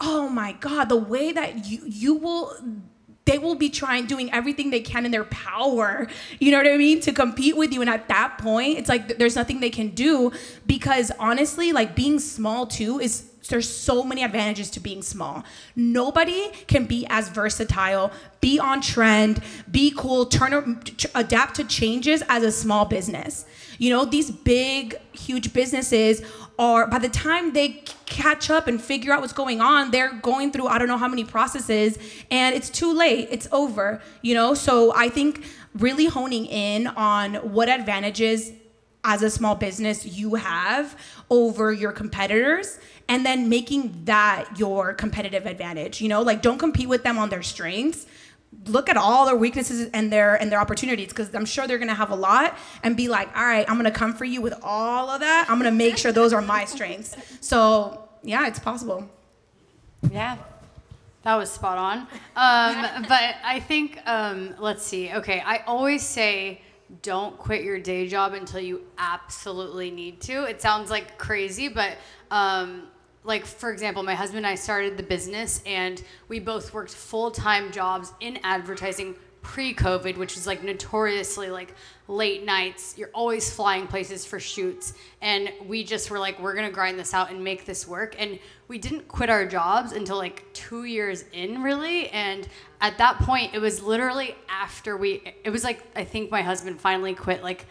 oh 0.00 0.28
my 0.28 0.52
god 0.52 0.88
the 0.88 0.96
way 0.96 1.32
that 1.32 1.66
you 1.66 1.80
you 1.84 2.14
will 2.14 2.56
they 3.24 3.36
will 3.36 3.56
be 3.56 3.68
trying 3.68 4.06
doing 4.06 4.32
everything 4.32 4.70
they 4.70 4.80
can 4.80 5.04
in 5.04 5.10
their 5.10 5.24
power 5.24 6.06
you 6.38 6.50
know 6.50 6.56
what 6.56 6.66
i 6.66 6.76
mean 6.76 6.98
to 7.00 7.12
compete 7.12 7.56
with 7.56 7.72
you. 7.72 7.80
And 7.80 7.90
at 7.90 8.08
that 8.08 8.38
point 8.38 8.78
it's 8.78 8.88
like 8.88 9.18
there's 9.18 9.36
nothing 9.36 9.60
they 9.60 9.70
can 9.70 9.90
do 9.90 10.32
because 10.66 11.12
honestly 11.18 11.72
like 11.72 11.94
being 11.94 12.18
small 12.18 12.66
too 12.66 12.98
is 13.00 13.28
there's 13.48 13.68
so 13.68 14.02
many 14.04 14.22
advantages 14.22 14.70
to 14.70 14.80
being 14.80 15.02
small. 15.02 15.44
Nobody 15.74 16.50
can 16.66 16.86
be 16.86 17.06
as 17.08 17.28
versatile, 17.28 18.12
be 18.40 18.58
on 18.58 18.80
trend, 18.80 19.42
be 19.70 19.92
cool, 19.96 20.26
turn 20.26 20.82
adapt 21.14 21.56
to 21.56 21.64
changes 21.64 22.22
as 22.28 22.42
a 22.42 22.52
small 22.52 22.84
business. 22.84 23.46
You 23.78 23.90
know, 23.90 24.04
these 24.04 24.30
big, 24.30 24.98
huge 25.12 25.52
businesses 25.52 26.22
are 26.58 26.86
by 26.88 26.98
the 26.98 27.08
time 27.08 27.52
they 27.52 27.82
catch 28.06 28.50
up 28.50 28.66
and 28.66 28.82
figure 28.82 29.12
out 29.12 29.20
what's 29.20 29.32
going 29.32 29.60
on, 29.60 29.90
they're 29.90 30.14
going 30.14 30.50
through 30.50 30.66
I 30.66 30.78
don't 30.78 30.88
know 30.88 30.98
how 30.98 31.08
many 31.08 31.24
processes 31.24 31.98
and 32.30 32.54
it's 32.54 32.68
too 32.68 32.92
late. 32.92 33.28
It's 33.30 33.48
over, 33.52 34.02
you 34.22 34.34
know? 34.34 34.54
So 34.54 34.92
I 34.94 35.08
think 35.08 35.44
really 35.74 36.06
honing 36.06 36.46
in 36.46 36.88
on 36.88 37.34
what 37.52 37.68
advantages 37.68 38.52
as 39.04 39.22
a 39.22 39.30
small 39.30 39.54
business 39.54 40.04
you 40.04 40.34
have 40.34 40.96
over 41.30 41.72
your 41.72 41.92
competitors 41.92 42.78
and 43.08 43.24
then 43.24 43.48
making 43.48 44.04
that 44.04 44.44
your 44.58 44.92
competitive 44.94 45.46
advantage 45.46 46.00
you 46.00 46.08
know 46.08 46.22
like 46.22 46.42
don't 46.42 46.58
compete 46.58 46.88
with 46.88 47.02
them 47.02 47.18
on 47.18 47.28
their 47.28 47.42
strengths 47.42 48.06
look 48.66 48.88
at 48.88 48.96
all 48.96 49.26
their 49.26 49.36
weaknesses 49.36 49.90
and 49.92 50.10
their 50.12 50.34
and 50.40 50.50
their 50.50 50.58
opportunities 50.60 51.08
because 51.08 51.34
i'm 51.34 51.44
sure 51.44 51.66
they're 51.66 51.78
gonna 51.78 51.94
have 51.94 52.10
a 52.10 52.16
lot 52.16 52.56
and 52.82 52.96
be 52.96 53.08
like 53.08 53.28
all 53.36 53.44
right 53.44 53.68
i'm 53.68 53.76
gonna 53.76 53.90
come 53.90 54.12
for 54.14 54.24
you 54.24 54.40
with 54.40 54.54
all 54.62 55.10
of 55.10 55.20
that 55.20 55.46
i'm 55.48 55.58
gonna 55.58 55.70
make 55.70 55.96
sure 55.98 56.12
those 56.12 56.32
are 56.32 56.40
my 56.42 56.64
strengths 56.64 57.14
so 57.40 58.08
yeah 58.22 58.46
it's 58.46 58.58
possible 58.58 59.08
Yeah, 60.12 60.36
that 61.24 61.34
was 61.34 61.50
spot 61.50 61.76
on. 61.76 61.98
Um, 62.36 63.02
but 63.08 63.34
I 63.44 63.58
think, 63.66 63.98
um, 64.06 64.54
let's 64.60 64.84
see. 64.84 65.10
Okay, 65.12 65.42
I 65.44 65.58
always 65.66 66.02
say 66.06 66.62
don't 67.02 67.36
quit 67.36 67.64
your 67.64 67.80
day 67.80 68.06
job 68.06 68.32
until 68.32 68.60
you 68.60 68.82
absolutely 68.96 69.90
need 69.90 70.20
to. 70.22 70.44
It 70.44 70.62
sounds 70.62 70.88
like 70.88 71.18
crazy, 71.18 71.66
but 71.68 71.96
um, 72.30 72.84
like 73.28 73.44
for 73.44 73.70
example, 73.70 74.02
my 74.02 74.14
husband 74.14 74.38
and 74.38 74.46
I 74.46 74.54
started 74.54 74.96
the 74.96 75.02
business, 75.02 75.62
and 75.66 76.02
we 76.28 76.40
both 76.40 76.72
worked 76.72 76.92
full 76.92 77.30
time 77.30 77.70
jobs 77.70 78.12
in 78.20 78.38
advertising 78.42 79.14
pre-COVID, 79.42 80.16
which 80.16 80.36
is 80.36 80.46
like 80.46 80.64
notoriously 80.64 81.48
like 81.50 81.74
late 82.08 82.44
nights. 82.44 82.96
You're 82.96 83.10
always 83.12 83.54
flying 83.54 83.86
places 83.86 84.24
for 84.24 84.40
shoots, 84.40 84.94
and 85.20 85.52
we 85.66 85.84
just 85.84 86.10
were 86.10 86.18
like, 86.18 86.40
we're 86.40 86.54
gonna 86.54 86.70
grind 86.70 86.98
this 86.98 87.12
out 87.12 87.30
and 87.30 87.44
make 87.44 87.66
this 87.66 87.86
work. 87.86 88.16
And 88.18 88.38
we 88.66 88.78
didn't 88.78 89.06
quit 89.08 89.28
our 89.28 89.46
jobs 89.46 89.92
until 89.92 90.16
like 90.16 90.44
two 90.54 90.84
years 90.84 91.26
in, 91.32 91.62
really. 91.62 92.08
And 92.08 92.48
at 92.80 92.96
that 92.96 93.18
point, 93.18 93.54
it 93.54 93.60
was 93.60 93.82
literally 93.82 94.36
after 94.48 94.96
we. 94.96 95.34
It 95.44 95.50
was 95.50 95.64
like 95.64 95.82
I 95.94 96.04
think 96.04 96.30
my 96.30 96.40
husband 96.40 96.80
finally 96.80 97.14
quit 97.14 97.42
like 97.42 97.66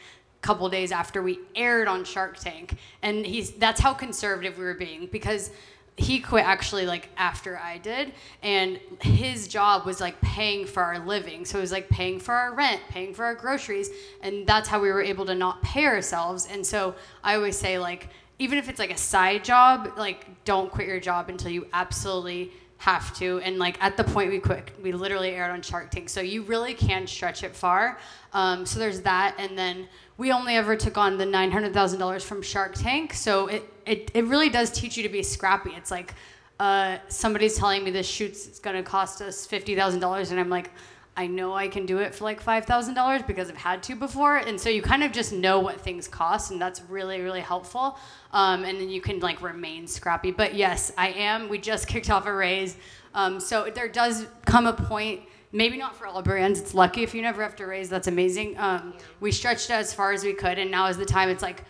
couple 0.48 0.70
days 0.70 0.94
after 0.94 1.22
we 1.22 1.40
aired 1.56 1.90
on 1.90 2.06
Shark 2.06 2.38
Tank, 2.38 2.78
and 3.02 3.26
he's 3.26 3.52
that's 3.52 3.82
how 3.82 3.94
conservative 3.94 4.58
we 4.58 4.64
were 4.64 4.76
being 4.76 5.08
because 5.12 5.52
he 5.98 6.22
quit 6.22 6.46
actually 6.46 6.86
like 6.86 7.10
after 7.18 7.60
I 7.60 7.80
did, 7.80 8.14
and 8.42 8.80
his 9.02 9.50
job 9.50 9.86
was 9.86 10.00
like 10.00 10.22
paying 10.22 10.66
for 10.66 10.82
our 10.82 11.00
living, 11.00 11.44
so 11.44 11.58
it 11.58 11.62
was 11.62 11.74
like 11.74 11.90
paying 11.90 12.18
for 12.18 12.34
our 12.34 12.54
rent, 12.54 12.82
paying 12.88 13.14
for 13.14 13.26
our 13.26 13.36
groceries, 13.36 13.90
and 14.22 14.48
that's 14.48 14.70
how 14.70 14.80
we 14.80 14.90
were 14.90 15.02
able 15.02 15.26
to 15.26 15.36
not 15.36 15.62
pay 15.62 15.86
ourselves. 15.86 16.48
And 16.50 16.66
so 16.66 16.96
I 17.26 17.36
always 17.36 17.58
say 17.58 17.78
like 17.78 18.08
even 18.40 18.58
if 18.58 18.70
it's 18.70 18.80
like 18.80 18.92
a 18.92 18.98
side 18.98 19.44
job, 19.44 19.94
like 19.98 20.46
don't 20.46 20.72
quit 20.72 20.88
your 20.88 21.02
job 21.02 21.28
until 21.28 21.52
you 21.52 21.68
absolutely 21.74 22.54
have 22.78 23.16
to. 23.18 23.40
And 23.40 23.58
like 23.58 23.82
at 23.84 23.98
the 23.98 24.04
point 24.04 24.30
we 24.30 24.40
quit, 24.40 24.72
we 24.82 24.92
literally 24.92 25.30
aired 25.32 25.52
on 25.52 25.62
Shark 25.62 25.92
Tank. 25.92 26.10
So 26.10 26.22
you 26.22 26.44
really 26.44 26.74
can 26.74 27.08
stretch 27.08 27.44
it 27.44 27.56
far. 27.56 28.00
Um, 28.34 28.66
so 28.66 28.80
there's 28.80 29.02
that. 29.02 29.36
And 29.40 29.58
then 29.58 29.88
we 30.18 30.32
only 30.32 30.56
ever 30.56 30.76
took 30.76 30.98
on 30.98 31.18
the 31.18 31.26
$900,000 31.26 32.22
from 32.24 32.42
Shark 32.42 32.76
Tank. 32.76 33.14
So 33.14 33.48
it, 33.48 33.64
it, 33.86 34.12
it 34.14 34.26
really 34.26 34.50
does 34.50 34.72
teach 34.72 34.96
you 34.98 35.04
to 35.04 35.10
be 35.10 35.24
scrappy. 35.24 35.72
It's 35.76 35.92
like 35.92 36.14
uh, 36.60 36.98
somebody's 37.08 37.58
telling 37.58 37.84
me 37.84 37.92
this 37.92 38.08
shoot's 38.08 38.60
going 38.60 38.76
to 38.76 38.84
cost 38.84 39.22
us 39.22 39.48
$50,000. 39.48 40.32
And 40.32 40.40
I'm 40.40 40.50
like, 40.50 40.72
I 41.18 41.26
know 41.26 41.56
I 41.56 41.68
can 41.68 41.88
do 41.88 41.98
it 41.98 42.14
for 42.14 42.26
like 42.26 42.44
$5,000 42.44 43.26
because 43.26 43.50
I've 43.50 43.58
had 43.58 43.82
to 43.84 43.96
before. 43.96 44.38
And 44.38 44.62
so 44.62 44.70
you 44.70 44.84
kind 44.84 45.04
of 45.04 45.12
just 45.12 45.34
know 45.34 45.60
what 45.60 45.82
things 45.82 46.08
cost, 46.08 46.52
and 46.52 46.62
that's 46.62 46.80
really, 46.88 47.22
really 47.22 47.42
helpful. 47.42 47.98
Um, 48.32 48.64
and 48.64 48.80
then 48.80 48.88
you 48.88 49.02
can 49.02 49.20
like 49.20 49.42
remain 49.42 49.88
scrappy. 49.88 50.30
But 50.30 50.54
yes, 50.54 50.92
I 50.96 51.10
am. 51.10 51.50
We 51.50 51.58
just 51.58 51.88
kicked 51.88 52.12
off 52.12 52.28
a 52.28 52.34
raise. 52.34 52.78
Um, 53.16 53.40
so 53.40 53.72
there 53.74 53.88
does 53.88 54.28
come 54.46 54.68
a 54.68 54.74
point, 54.74 55.22
maybe 55.52 55.76
not 55.76 55.96
for 55.96 56.06
all 56.06 56.22
brands, 56.22 56.60
it's 56.60 56.76
lucky 56.76 57.02
if 57.02 57.16
you 57.16 57.24
never 57.24 57.42
have 57.42 57.56
to 57.56 57.66
raise, 57.66 57.90
that's 57.90 58.08
amazing. 58.08 58.56
Um, 58.60 58.94
we 59.20 59.32
stretched 59.32 59.72
as 59.72 59.92
far 59.92 60.12
as 60.12 60.24
we 60.24 60.34
could, 60.34 60.60
and 60.60 60.70
now 60.70 60.86
is 60.86 60.98
the 60.98 61.06
time 61.06 61.30
it's 61.30 61.42
like, 61.42 61.64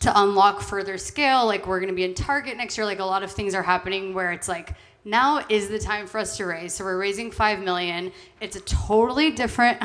to 0.00 0.20
unlock 0.20 0.60
further 0.60 0.96
scale. 0.96 1.44
Like 1.44 1.66
we're 1.66 1.80
going 1.80 1.90
to 1.90 1.94
be 1.94 2.04
in 2.04 2.14
Target 2.14 2.56
next 2.56 2.78
year. 2.78 2.86
Like 2.86 3.00
a 3.00 3.04
lot 3.04 3.22
of 3.22 3.32
things 3.32 3.54
are 3.54 3.62
happening 3.62 4.14
where 4.14 4.32
it's 4.32 4.48
like 4.48 4.74
now 5.08 5.42
is 5.48 5.68
the 5.68 5.78
time 5.78 6.06
for 6.06 6.18
us 6.18 6.36
to 6.36 6.44
raise. 6.44 6.74
So 6.74 6.84
we're 6.84 6.98
raising 6.98 7.30
five 7.30 7.60
million. 7.60 8.12
It's 8.40 8.56
a 8.56 8.60
totally 8.60 9.30
different. 9.30 9.82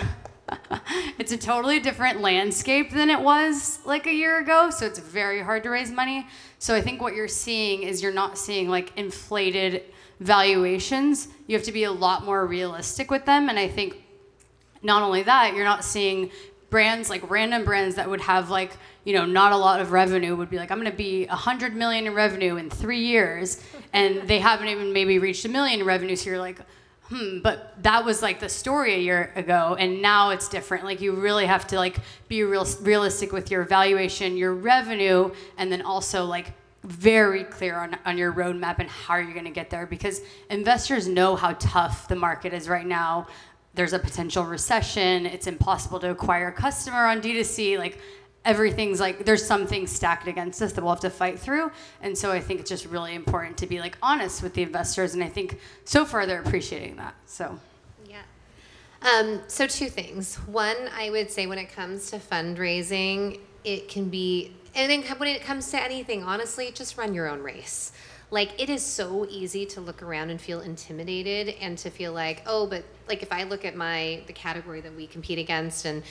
it's 1.17 1.31
a 1.31 1.37
totally 1.37 1.79
different 1.79 2.19
landscape 2.19 2.91
than 2.91 3.09
it 3.09 3.21
was 3.21 3.79
like 3.85 4.05
a 4.05 4.13
year 4.13 4.39
ago. 4.39 4.69
So 4.69 4.85
it's 4.85 4.99
very 4.99 5.41
hard 5.41 5.63
to 5.63 5.69
raise 5.69 5.91
money. 5.91 6.27
So 6.59 6.75
I 6.75 6.81
think 6.81 7.01
what 7.01 7.15
you're 7.15 7.29
seeing 7.29 7.83
is 7.83 8.03
you're 8.03 8.13
not 8.13 8.37
seeing 8.37 8.69
like 8.69 8.91
inflated 8.97 9.83
valuations. 10.19 11.29
You 11.47 11.55
have 11.55 11.65
to 11.65 11.71
be 11.71 11.85
a 11.85 11.91
lot 11.91 12.25
more 12.25 12.45
realistic 12.45 13.09
with 13.09 13.25
them. 13.25 13.47
And 13.47 13.57
I 13.57 13.69
think 13.69 14.03
not 14.81 15.03
only 15.03 15.23
that, 15.23 15.55
you're 15.55 15.63
not 15.63 15.85
seeing 15.85 16.31
brands 16.73 17.07
like 17.07 17.29
random 17.29 17.63
brands 17.63 17.97
that 17.97 18.09
would 18.09 18.21
have 18.21 18.49
like 18.49 18.71
you 19.03 19.13
know 19.13 19.27
not 19.27 19.51
a 19.51 19.55
lot 19.55 19.79
of 19.79 19.91
revenue 19.91 20.35
would 20.35 20.49
be 20.49 20.57
like 20.57 20.71
i'm 20.71 20.79
going 20.79 20.89
to 20.89 20.97
be 20.97 21.23
100 21.27 21.75
million 21.75 22.07
in 22.07 22.15
revenue 22.15 22.55
in 22.55 22.67
three 22.67 23.05
years 23.05 23.63
and 23.93 24.27
they 24.27 24.39
haven't 24.39 24.67
even 24.67 24.91
maybe 24.91 25.19
reached 25.19 25.45
a 25.45 25.49
million 25.49 25.79
in 25.79 25.85
revenue 25.85 26.15
so 26.15 26.29
you're 26.29 26.39
like 26.39 26.59
hmm 27.09 27.39
but 27.39 27.75
that 27.83 28.03
was 28.03 28.21
like 28.21 28.39
the 28.39 28.49
story 28.49 28.93
a 28.93 28.97
year 28.97 29.31
ago 29.35 29.75
and 29.79 30.01
now 30.01 30.31
it's 30.31 30.49
different 30.49 30.83
like 30.83 30.99
you 30.99 31.13
really 31.13 31.45
have 31.45 31.65
to 31.67 31.77
like 31.77 31.97
be 32.27 32.43
real 32.43 32.67
realistic 32.81 33.31
with 33.31 33.49
your 33.51 33.63
valuation 33.63 34.35
your 34.35 34.53
revenue 34.53 35.31
and 35.57 35.71
then 35.71 35.81
also 35.81 36.25
like 36.25 36.53
very 36.83 37.45
clear 37.45 37.77
on, 37.77 37.95
on 38.05 38.17
your 38.17 38.33
roadmap 38.33 38.79
and 38.79 38.89
how 38.89 39.15
you're 39.15 39.31
going 39.31 39.45
to 39.45 39.51
get 39.51 39.69
there 39.69 39.85
because 39.85 40.21
investors 40.49 41.07
know 41.07 41.33
how 41.35 41.53
tough 41.53 42.09
the 42.09 42.15
market 42.15 42.53
is 42.53 42.67
right 42.67 42.85
now 42.85 43.25
there's 43.75 43.93
a 43.93 43.99
potential 43.99 44.45
recession. 44.45 45.25
It's 45.25 45.47
impossible 45.47 45.99
to 46.01 46.11
acquire 46.11 46.49
a 46.49 46.51
customer 46.51 47.05
on 47.05 47.21
D2C. 47.21 47.77
Like 47.77 47.99
everything's 48.45 48.99
like 48.99 49.25
there's 49.25 49.45
some 49.45 49.65
things 49.65 49.91
stacked 49.91 50.27
against 50.27 50.61
us 50.61 50.73
that 50.73 50.81
we'll 50.81 50.93
have 50.93 51.01
to 51.01 51.09
fight 51.09 51.39
through. 51.39 51.71
And 52.01 52.17
so 52.17 52.31
I 52.31 52.39
think 52.39 52.59
it's 52.59 52.69
just 52.69 52.85
really 52.85 53.15
important 53.15 53.57
to 53.57 53.67
be 53.67 53.79
like 53.79 53.97
honest 54.01 54.43
with 54.43 54.53
the 54.53 54.63
investors. 54.63 55.13
And 55.13 55.23
I 55.23 55.29
think 55.29 55.59
so 55.85 56.05
far 56.05 56.25
they're 56.25 56.41
appreciating 56.41 56.97
that. 56.97 57.15
So 57.25 57.59
yeah. 58.07 58.21
Um, 59.01 59.41
so 59.47 59.67
two 59.67 59.89
things. 59.89 60.35
One, 60.47 60.77
I 60.95 61.09
would 61.09 61.31
say 61.31 61.47
when 61.47 61.57
it 61.57 61.71
comes 61.71 62.09
to 62.11 62.17
fundraising, 62.17 63.39
it 63.63 63.87
can 63.87 64.09
be, 64.09 64.53
and 64.75 64.91
then 64.91 65.03
when 65.17 65.29
it 65.29 65.41
comes 65.41 65.71
to 65.71 65.81
anything, 65.81 66.23
honestly, 66.23 66.71
just 66.71 66.97
run 66.97 67.13
your 67.13 67.27
own 67.27 67.41
race 67.41 67.91
like 68.33 68.59
it 68.59 68.67
is 68.67 68.83
so 68.83 69.27
easy 69.29 69.63
to 69.63 69.79
look 69.79 70.01
around 70.01 70.31
and 70.31 70.41
feel 70.41 70.61
intimidated 70.61 71.55
and 71.61 71.77
to 71.77 71.91
feel 71.91 72.11
like 72.11 72.41
oh 72.47 72.65
but 72.65 72.83
like 73.07 73.21
if 73.21 73.31
i 73.31 73.43
look 73.43 73.63
at 73.63 73.75
my 73.75 74.21
the 74.25 74.33
category 74.33 74.81
that 74.81 74.93
we 74.95 75.05
compete 75.05 75.37
against 75.37 75.85
and 75.85 76.01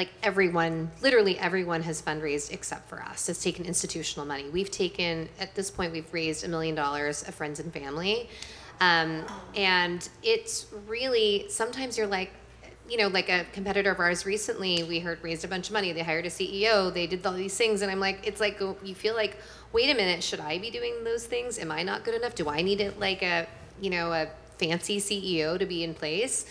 like 0.00 0.12
everyone 0.22 0.90
literally 1.02 1.38
everyone 1.38 1.82
has 1.82 2.00
fundraised 2.00 2.50
except 2.52 2.88
for 2.88 3.02
us 3.02 3.26
has 3.26 3.38
taken 3.42 3.66
institutional 3.66 4.24
money 4.26 4.48
we've 4.48 4.70
taken 4.70 5.28
at 5.38 5.54
this 5.54 5.70
point 5.70 5.92
we've 5.92 6.12
raised 6.14 6.42
a 6.42 6.48
million 6.48 6.74
dollars 6.74 7.22
of 7.28 7.34
friends 7.34 7.60
and 7.60 7.70
family 7.70 8.16
um, 8.80 9.22
and 9.54 10.08
it's 10.22 10.54
really 10.86 11.44
sometimes 11.50 11.98
you're 11.98 12.06
like 12.06 12.32
you 12.88 12.96
know, 12.96 13.06
like 13.06 13.28
a 13.28 13.46
competitor 13.52 13.92
of 13.92 14.00
ours 14.00 14.26
recently, 14.26 14.82
we 14.82 14.98
heard 14.98 15.22
raised 15.22 15.44
a 15.44 15.48
bunch 15.48 15.68
of 15.68 15.72
money. 15.72 15.92
They 15.92 16.02
hired 16.02 16.26
a 16.26 16.28
CEO. 16.28 16.92
They 16.92 17.06
did 17.06 17.24
all 17.24 17.34
these 17.34 17.56
things, 17.56 17.82
and 17.82 17.90
I'm 17.92 18.00
like, 18.00 18.26
it's 18.26 18.40
like 18.40 18.58
you 18.82 18.96
feel 18.96 19.14
like 19.14 19.36
wait 19.72 19.90
a 19.90 19.94
minute, 19.94 20.24
should 20.24 20.40
I 20.40 20.58
be 20.58 20.70
doing 20.70 21.04
those 21.04 21.24
things? 21.24 21.56
Am 21.58 21.70
I 21.70 21.84
not 21.84 22.02
good 22.04 22.14
enough? 22.14 22.34
Do 22.34 22.48
I 22.48 22.62
need 22.62 22.80
it 22.80 22.98
like 22.98 23.22
a, 23.22 23.46
you 23.80 23.90
know, 23.90 24.12
a 24.12 24.26
fancy 24.58 24.98
CEO 24.98 25.56
to 25.56 25.66
be 25.66 25.84
in 25.84 25.94
place? 25.94 26.46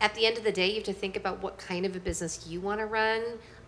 At 0.00 0.14
the 0.14 0.26
end 0.26 0.38
of 0.38 0.44
the 0.44 0.52
day, 0.52 0.68
you 0.68 0.76
have 0.76 0.84
to 0.84 0.92
think 0.92 1.16
about 1.16 1.42
what 1.42 1.58
kind 1.58 1.84
of 1.84 1.96
a 1.96 2.00
business 2.00 2.46
you 2.46 2.60
want 2.60 2.80
to 2.80 2.86
run. 2.86 3.22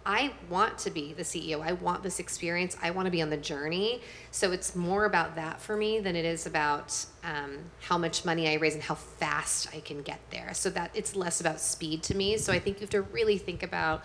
I 0.07 0.33
want 0.49 0.79
to 0.79 0.91
be 0.91 1.13
the 1.13 1.23
CEO. 1.23 1.61
I 1.61 1.73
want 1.73 2.03
this 2.03 2.21
experience. 2.21 2.77
I 2.81 2.91
want 2.91 3.07
to 3.07 3.11
be 3.11 3.21
on 3.21 3.31
the 3.31 3.37
journey. 3.37 4.01
So 4.31 4.53
it's 4.53 4.75
more 4.75 5.05
about 5.05 5.35
that 5.35 5.61
for 5.61 5.77
me 5.77 5.99
than 5.99 6.17
it 6.17 6.25
is 6.25 6.47
about 6.47 7.05
um, 7.23 7.59
how 7.81 7.99
much 7.99 8.25
money 8.25 8.49
I 8.49 8.55
raise 8.55 8.75
and 8.75 8.83
how 8.83 8.95
fast 8.95 9.69
I 9.75 9.81
can 9.81 10.03
get 10.03 10.21
there. 10.31 10.55
So 10.55 10.71
that 10.71 10.91
it's 10.95 11.17
less 11.17 11.41
about 11.41 11.61
speed 11.61 12.03
to 12.05 12.17
me. 12.17 12.39
So 12.39 12.53
I 12.53 12.59
think 12.59 12.79
you 12.79 12.83
have 12.83 12.91
to 12.91 13.03
really 13.03 13.37
think 13.37 13.63
about 13.63 14.05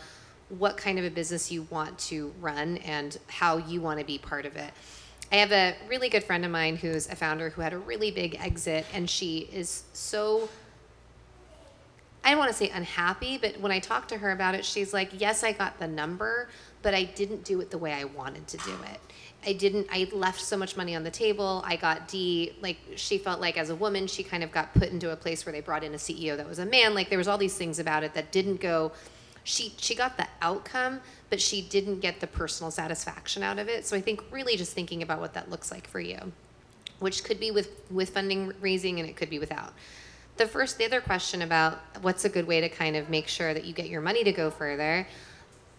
what 0.50 0.78
kind 0.78 1.00
of 1.00 1.06
a 1.06 1.10
business 1.10 1.52
you 1.52 1.68
want 1.70 1.98
to 1.98 2.34
run 2.40 2.78
and 2.78 3.18
how 3.28 3.58
you 3.58 3.82
want 3.82 4.00
to 4.00 4.06
be 4.06 4.18
part 4.18 4.46
of 4.46 4.58
it. 4.58 4.72
I 5.32 5.38
have 5.38 5.52
a 5.52 5.76
really 5.88 6.10
good 6.10 6.24
friend 6.24 6.46
of 6.46 6.52
mine 6.52 6.76
who's 6.76 7.10
a 7.10 7.16
founder 7.16 7.50
who 7.50 7.62
had 7.62 7.74
a 7.74 7.80
really 7.80 8.12
big 8.12 8.36
exit, 8.40 8.86
and 8.94 9.10
she 9.10 9.50
is 9.52 9.84
so 9.94 10.50
I 12.26 12.32
don't 12.32 12.40
want 12.40 12.52
to 12.52 12.58
say 12.58 12.70
unhappy, 12.70 13.38
but 13.38 13.60
when 13.62 13.72
I 13.72 13.80
talked 13.80 14.10
to 14.10 14.18
her 14.18 14.32
about 14.32 14.56
it, 14.56 14.66
she's 14.66 14.94
like, 14.94 15.12
Yes, 15.20 15.44
I 15.44 15.52
got 15.52 15.80
the 15.80 15.88
number, 15.88 16.50
but 16.82 16.94
I 16.94 17.04
didn't 17.04 17.46
do 17.46 17.62
it 17.62 17.70
the 17.70 17.78
way 17.78 17.94
I 17.94 18.04
wanted 18.04 18.48
to 18.48 18.58
do 18.58 18.74
it. 18.92 19.00
I 19.48 19.54
didn't, 19.54 19.88
I 19.92 20.10
left 20.12 20.42
so 20.42 20.58
much 20.58 20.76
money 20.76 20.96
on 20.96 21.04
the 21.04 21.12
table. 21.12 21.64
I 21.68 21.76
got 21.76 22.08
D, 22.08 22.54
like, 22.62 22.78
she 22.96 23.20
felt 23.20 23.40
like 23.40 23.60
as 23.60 23.70
a 23.70 23.76
woman, 23.76 24.08
she 24.08 24.24
kind 24.24 24.44
of 24.44 24.52
got 24.52 24.74
put 24.74 24.90
into 24.90 25.12
a 25.12 25.16
place 25.16 25.46
where 25.46 25.54
they 25.54 25.62
brought 25.62 25.84
in 25.84 25.94
a 25.94 25.98
CEO 25.98 26.36
that 26.36 26.50
was 26.50 26.58
a 26.58 26.66
man. 26.66 26.96
Like, 26.96 27.10
there 27.10 27.20
was 27.20 27.28
all 27.28 27.38
these 27.38 27.56
things 27.56 27.78
about 27.78 28.04
it 28.04 28.16
that 28.16 28.32
didn't 28.32 28.60
go 28.60 28.92
she 29.46 29.72
she 29.78 29.96
got 29.96 30.18
the 30.18 30.28
outcome 30.42 31.00
but 31.30 31.40
she 31.40 31.62
didn't 31.62 32.00
get 32.00 32.20
the 32.20 32.28
personal 32.28 32.72
satisfaction 32.72 33.44
out 33.44 33.60
of 33.60 33.70
it 33.70 33.86
so 33.86 33.96
i 33.96 34.02
think 34.02 34.20
really 34.32 34.58
just 34.58 34.74
thinking 34.74 35.04
about 35.04 35.22
what 35.22 35.36
that 35.36 35.50
looks 35.50 35.72
like 35.72 35.88
for 35.88 36.00
you 36.00 36.18
which 37.00 37.24
could 37.24 37.40
be 37.40 37.52
with 37.52 37.84
with 37.92 38.10
funding 38.10 38.52
raising 38.60 39.00
and 39.00 39.08
it 39.08 39.16
could 39.16 39.30
be 39.30 39.38
without 39.40 39.72
the 40.38 40.48
first 40.48 40.78
the 40.78 40.86
other 40.86 41.02
question 41.02 41.42
about 41.42 41.80
what's 42.02 42.26
a 42.26 42.30
good 42.30 42.48
way 42.48 42.62
to 42.62 42.70
kind 42.70 42.96
of 42.96 43.10
make 43.10 43.28
sure 43.28 43.54
that 43.54 43.66
you 43.66 43.74
get 43.74 43.90
your 43.90 44.02
money 44.02 44.24
to 44.24 44.32
go 44.32 44.50
further 44.50 45.08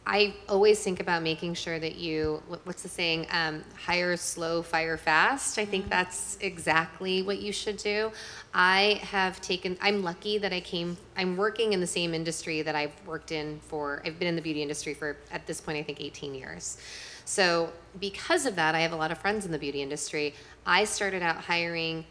I 0.09 0.35
always 0.49 0.81
think 0.81 1.01
about 1.01 1.25
making 1.25 1.55
sure 1.55 1.81
that 1.81 1.97
you, 1.97 2.41
what's 2.63 2.85
the 2.85 2.89
saying, 2.89 3.27
um, 3.33 3.65
hire 3.77 4.17
slow, 4.17 4.63
fire 4.63 4.97
fast. 4.97 5.59
I 5.59 5.65
think 5.65 5.85
mm-hmm. 5.85 5.91
that's 5.91 6.39
exactly 6.41 7.23
what 7.23 7.41
you 7.41 7.51
should 7.51 7.77
do. 7.77 8.13
I 8.55 9.01
have 9.03 9.41
taken, 9.41 9.77
I'm 9.81 10.05
lucky 10.05 10.39
that 10.39 10.53
I 10.53 10.61
came, 10.61 10.97
I'm 11.17 11.37
working 11.37 11.73
in 11.73 11.81
the 11.81 11.89
same 11.89 12.15
industry 12.15 12.63
that 12.63 12.77
I've 12.77 12.93
worked 13.05 13.33
in 13.33 13.59
for, 13.67 14.01
I've 14.05 14.17
been 14.21 14.29
in 14.29 14.37
the 14.37 14.43
beauty 14.43 14.63
industry 14.63 14.95
for, 14.95 15.17
at 15.33 15.45
this 15.49 15.61
point, 15.61 15.77
I 15.77 15.83
think 15.83 16.01
18 16.01 16.37
years. 16.37 16.79
So, 17.25 17.73
because 17.99 18.47
of 18.47 18.55
that, 18.55 18.77
I 18.77 18.81
have 18.81 18.93
a 18.93 18.97
lot 18.97 19.11
of 19.11 19.19
friends 19.19 19.45
in 19.45 19.51
the 19.51 19.59
beauty 19.59 19.83
industry. 19.83 20.35
I 20.65 20.85
started 20.85 21.23
out 21.23 21.39
hiring 21.39 22.05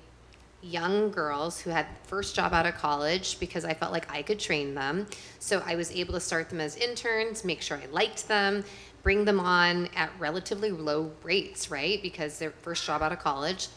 young 0.66 1.12
girls 1.12 1.60
who 1.60 1.70
had 1.70 1.86
first 2.04 2.36
job 2.36 2.54
out 2.54 2.66
of 2.66 2.76
college 2.76 3.40
because 3.40 3.66
I 3.66 3.74
felt 3.74 3.92
like 3.92 4.12
I 4.12 4.22
could 4.22 4.40
train 4.40 4.74
them. 4.74 5.08
So 5.40 5.62
I 5.66 5.76
was 5.76 5.92
able 5.92 6.14
to 6.14 6.20
start 6.20 6.50
them 6.50 6.60
as 6.60 6.76
interns, 6.76 7.46
make 7.46 7.62
sure 7.62 7.78
I 7.78 7.86
liked 7.92 8.28
them, 8.28 8.64
bring 9.04 9.26
them 9.26 9.40
on 9.40 9.88
at 9.96 10.10
relatively 10.20 10.72
low 10.72 11.12
rates, 11.24 11.70
right? 11.70 12.02
Because 12.02 12.40
they're 12.40 12.52
first 12.52 12.86
job 12.86 13.02
out 13.02 13.12
of 13.12 13.20
college 13.20 13.68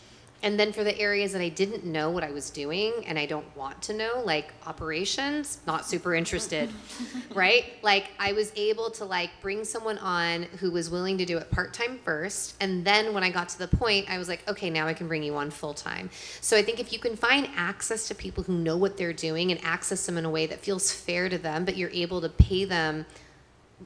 and 0.40 0.58
then 0.58 0.72
for 0.72 0.84
the 0.84 0.96
areas 0.98 1.32
that 1.32 1.42
I 1.42 1.48
didn't 1.48 1.84
know 1.84 2.10
what 2.10 2.22
I 2.22 2.30
was 2.30 2.50
doing 2.50 2.92
and 3.06 3.18
I 3.18 3.26
don't 3.26 3.56
want 3.56 3.82
to 3.82 3.92
know, 3.92 4.22
like 4.24 4.52
operations, 4.66 5.58
not 5.66 5.84
super 5.84 6.14
interested, 6.14 6.70
right? 7.34 7.64
Like 7.82 8.10
I 8.20 8.32
was 8.32 8.52
able 8.54 8.88
to 8.92 9.04
like 9.04 9.30
bring 9.42 9.64
someone 9.64 9.98
on 9.98 10.44
who 10.60 10.70
was 10.70 10.90
willing 10.90 11.18
to 11.18 11.24
do 11.24 11.38
it 11.38 11.50
part-time 11.50 11.98
first. 12.04 12.54
And 12.60 12.84
then 12.84 13.14
when 13.14 13.24
I 13.24 13.30
got 13.30 13.48
to 13.50 13.58
the 13.58 13.66
point, 13.66 14.08
I 14.08 14.16
was 14.16 14.28
like, 14.28 14.48
okay, 14.48 14.70
now 14.70 14.86
I 14.86 14.94
can 14.94 15.08
bring 15.08 15.24
you 15.24 15.34
on 15.34 15.50
full-time. 15.50 16.08
So 16.40 16.56
I 16.56 16.62
think 16.62 16.78
if 16.78 16.92
you 16.92 17.00
can 17.00 17.16
find 17.16 17.48
access 17.56 18.06
to 18.06 18.14
people 18.14 18.44
who 18.44 18.58
know 18.58 18.76
what 18.76 18.96
they're 18.96 19.12
doing 19.12 19.50
and 19.50 19.62
access 19.64 20.06
them 20.06 20.18
in 20.18 20.24
a 20.24 20.30
way 20.30 20.46
that 20.46 20.60
feels 20.60 20.92
fair 20.92 21.28
to 21.28 21.38
them, 21.38 21.64
but 21.64 21.76
you're 21.76 21.90
able 21.90 22.20
to 22.20 22.28
pay 22.28 22.64
them 22.64 23.06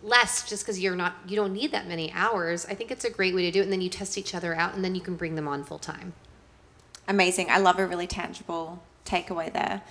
less 0.03 0.49
just 0.49 0.65
because 0.65 0.81
you're 0.81 0.97
not 0.97 1.15
you 1.29 1.37
don't 1.37 1.53
need 1.53 1.71
that 1.71 1.87
many 1.87 2.11
hours 2.13 2.65
i 2.65 2.75
think 2.75 2.91
it's 2.91 3.05
a 3.05 3.11
great 3.11 3.35
way 3.35 3.43
to 3.43 3.51
do 3.51 3.61
it 3.61 3.65
and 3.65 3.73
then 3.73 3.83
you 3.83 3.91
test 3.91 4.17
each 4.17 4.35
other 4.35 4.55
out 4.55 4.75
and 4.75 4.83
then 4.83 4.95
you 4.95 5.03
can 5.03 5.17
bring 5.17 5.35
them 5.35 5.47
on 5.47 5.63
full 5.63 5.79
time 5.79 6.15
amazing. 7.09 7.49
I 7.51 7.59
love 7.59 7.79
a 7.79 7.87
really 7.87 8.07
tangible 8.07 8.83
takeaway 9.05 9.53
there. 9.53 9.83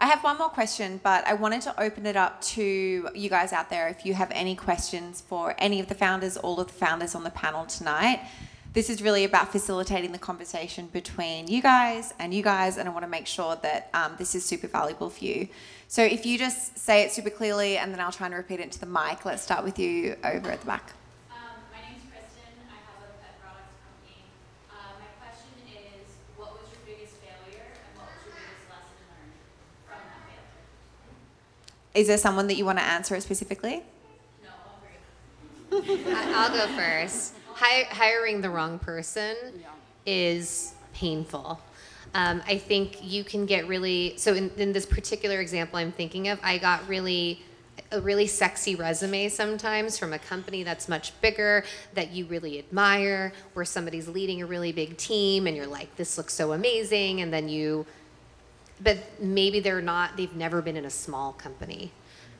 I 0.00 0.06
have 0.06 0.22
one 0.22 0.38
more 0.38 0.48
question, 0.48 1.00
but 1.02 1.26
I 1.26 1.34
wanted 1.34 1.62
to 1.62 1.80
open 1.80 2.06
it 2.06 2.16
up 2.16 2.40
to 2.42 3.08
you 3.14 3.28
guys 3.28 3.52
out 3.52 3.68
there. 3.68 3.88
If 3.88 4.06
you 4.06 4.14
have 4.14 4.30
any 4.30 4.54
questions 4.54 5.20
for 5.20 5.56
any 5.58 5.80
of 5.80 5.88
the 5.88 5.94
founders, 5.94 6.36
all 6.36 6.60
of 6.60 6.68
the 6.68 6.72
founders 6.72 7.16
on 7.16 7.24
the 7.24 7.30
panel 7.30 7.66
tonight, 7.66 8.20
this 8.74 8.90
is 8.90 9.02
really 9.02 9.24
about 9.24 9.50
facilitating 9.50 10.12
the 10.12 10.18
conversation 10.18 10.86
between 10.92 11.48
you 11.48 11.60
guys 11.60 12.14
and 12.20 12.32
you 12.32 12.44
guys, 12.44 12.76
and 12.76 12.88
I 12.88 12.92
want 12.92 13.04
to 13.04 13.10
make 13.10 13.26
sure 13.26 13.56
that 13.62 13.90
um, 13.92 14.14
this 14.18 14.36
is 14.36 14.44
super 14.44 14.68
valuable 14.68 15.10
for 15.10 15.24
you. 15.24 15.48
So 15.88 16.04
if 16.04 16.24
you 16.24 16.38
just 16.38 16.78
say 16.78 17.02
it 17.02 17.10
super 17.10 17.30
clearly, 17.30 17.78
and 17.78 17.92
then 17.92 17.98
I'll 17.98 18.12
try 18.12 18.26
and 18.26 18.36
repeat 18.36 18.60
it 18.60 18.70
to 18.72 18.78
the 18.78 18.86
mic. 18.86 19.24
Let's 19.24 19.42
start 19.42 19.64
with 19.64 19.80
you 19.80 20.16
over 20.22 20.50
at 20.50 20.60
the 20.60 20.66
back. 20.66 20.92
Is 31.94 32.06
there 32.06 32.18
someone 32.18 32.46
that 32.48 32.56
you 32.56 32.64
want 32.64 32.78
to 32.78 32.84
answer 32.84 33.14
it 33.14 33.22
specifically? 33.22 33.82
No, 35.70 35.82
I'll 36.34 36.50
go 36.50 36.66
first. 36.74 37.34
Hi- 37.54 37.88
hiring 37.90 38.40
the 38.40 38.50
wrong 38.50 38.78
person 38.78 39.36
is 40.06 40.74
painful. 40.94 41.60
Um, 42.14 42.42
I 42.46 42.56
think 42.56 42.98
you 43.02 43.24
can 43.24 43.44
get 43.46 43.68
really 43.68 44.14
so 44.16 44.32
in, 44.34 44.50
in 44.56 44.72
this 44.72 44.86
particular 44.86 45.40
example 45.40 45.78
I'm 45.78 45.92
thinking 45.92 46.28
of, 46.28 46.38
I 46.42 46.58
got 46.58 46.88
really 46.88 47.42
a 47.92 48.00
really 48.00 48.26
sexy 48.26 48.74
resume 48.74 49.28
sometimes 49.28 49.98
from 49.98 50.12
a 50.12 50.18
company 50.18 50.62
that's 50.62 50.88
much 50.88 51.18
bigger 51.20 51.64
that 51.94 52.10
you 52.10 52.26
really 52.26 52.58
admire, 52.58 53.32
where 53.54 53.64
somebody's 53.64 54.08
leading 54.08 54.42
a 54.42 54.46
really 54.46 54.72
big 54.72 54.96
team 54.96 55.46
and 55.46 55.56
you're 55.56 55.66
like, 55.66 55.94
this 55.96 56.18
looks 56.18 56.34
so 56.34 56.52
amazing. 56.52 57.20
And 57.20 57.32
then 57.32 57.48
you, 57.48 57.86
but 58.80 58.98
maybe 59.20 59.60
they're 59.60 59.82
not, 59.82 60.16
they've 60.16 60.34
never 60.34 60.62
been 60.62 60.76
in 60.76 60.84
a 60.84 60.90
small 60.90 61.32
company, 61.32 61.92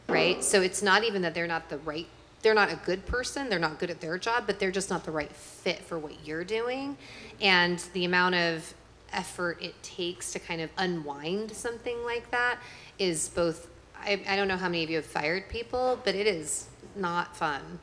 right? 0.08 0.42
So 0.42 0.62
it's 0.62 0.82
not 0.82 1.04
even 1.04 1.22
that 1.22 1.34
they're 1.34 1.46
not 1.46 1.68
the 1.68 1.78
right, 1.78 2.06
they're 2.42 2.54
not 2.54 2.72
a 2.72 2.76
good 2.76 3.06
person, 3.06 3.48
they're 3.48 3.58
not 3.58 3.78
good 3.78 3.90
at 3.90 4.00
their 4.00 4.18
job, 4.18 4.44
but 4.46 4.58
they're 4.58 4.70
just 4.70 4.90
not 4.90 5.04
the 5.04 5.10
right 5.10 5.32
fit 5.32 5.80
for 5.80 5.98
what 5.98 6.26
you're 6.26 6.44
doing. 6.44 6.96
And 7.40 7.78
the 7.92 8.04
amount 8.04 8.34
of 8.34 8.74
effort 9.12 9.62
it 9.62 9.82
takes 9.82 10.32
to 10.32 10.38
kind 10.38 10.60
of 10.60 10.70
unwind 10.76 11.50
something 11.52 12.04
like 12.04 12.30
that 12.30 12.58
is 12.98 13.30
both 13.30 13.68
I, 14.00 14.22
I 14.28 14.36
don't 14.36 14.48
know 14.48 14.56
how 14.56 14.68
many 14.68 14.84
of 14.84 14.90
you 14.90 14.96
have 14.96 15.06
fired 15.06 15.48
people, 15.48 15.98
but 16.04 16.14
it 16.14 16.26
is 16.26 16.66
not 16.94 17.36
fun. 17.36 17.80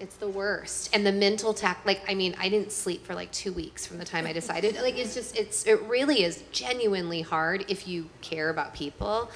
It's 0.00 0.16
the 0.16 0.28
worst. 0.28 0.90
And 0.94 1.04
the 1.04 1.12
mental 1.12 1.52
tack, 1.52 1.80
like, 1.84 2.02
I 2.08 2.14
mean, 2.14 2.34
I 2.38 2.48
didn't 2.48 2.72
sleep 2.72 3.04
for 3.04 3.14
like 3.14 3.32
two 3.32 3.52
weeks 3.52 3.86
from 3.86 3.98
the 3.98 4.04
time 4.04 4.26
I 4.26 4.32
decided. 4.32 4.76
Like, 4.76 4.96
it's 4.96 5.14
just, 5.14 5.36
it's, 5.36 5.66
it 5.66 5.82
really 5.82 6.22
is 6.22 6.44
genuinely 6.52 7.22
hard 7.22 7.64
if 7.68 7.88
you 7.88 8.08
care 8.20 8.50
about 8.50 8.74
people. 8.74 9.30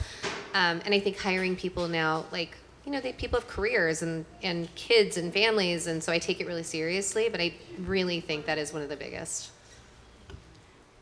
Um, 0.55 0.81
and 0.85 0.95
I 0.95 1.01
think 1.01 1.19
hiring 1.19 1.57
people 1.57 1.89
now, 1.89 2.27
like, 2.31 2.57
you 2.85 2.93
know, 2.93 3.01
they 3.01 3.13
people 3.13 3.39
have 3.39 3.49
careers 3.49 4.03
and, 4.03 4.25
and 4.43 4.73
kids 4.75 5.17
and 5.17 5.33
families, 5.33 5.87
and 5.87 6.03
so 6.03 6.13
I 6.13 6.19
take 6.19 6.41
it 6.41 6.47
really 6.47 6.65
seriously, 6.65 7.29
but 7.29 7.41
I 7.41 7.55
really 7.79 8.21
think 8.21 8.47
that 8.47 8.59
is 8.59 8.73
one 8.73 8.83
of 8.83 8.89
the 8.89 8.97
biggest. 8.97 9.51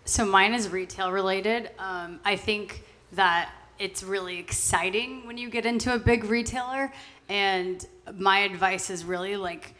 So 0.04 0.26
mine 0.26 0.52
is 0.52 0.68
retail 0.68 1.10
related. 1.10 1.70
Um, 1.78 2.20
I 2.24 2.36
think 2.36 2.84
that 3.12 3.50
it's 3.78 4.02
really 4.02 4.38
exciting 4.38 5.26
when 5.26 5.38
you 5.38 5.48
get 5.48 5.64
into 5.64 5.94
a 5.94 5.98
big 5.98 6.24
retailer. 6.24 6.92
And 7.30 7.86
my 8.18 8.40
advice 8.40 8.90
is 8.90 9.04
really 9.04 9.36
like, 9.36 9.74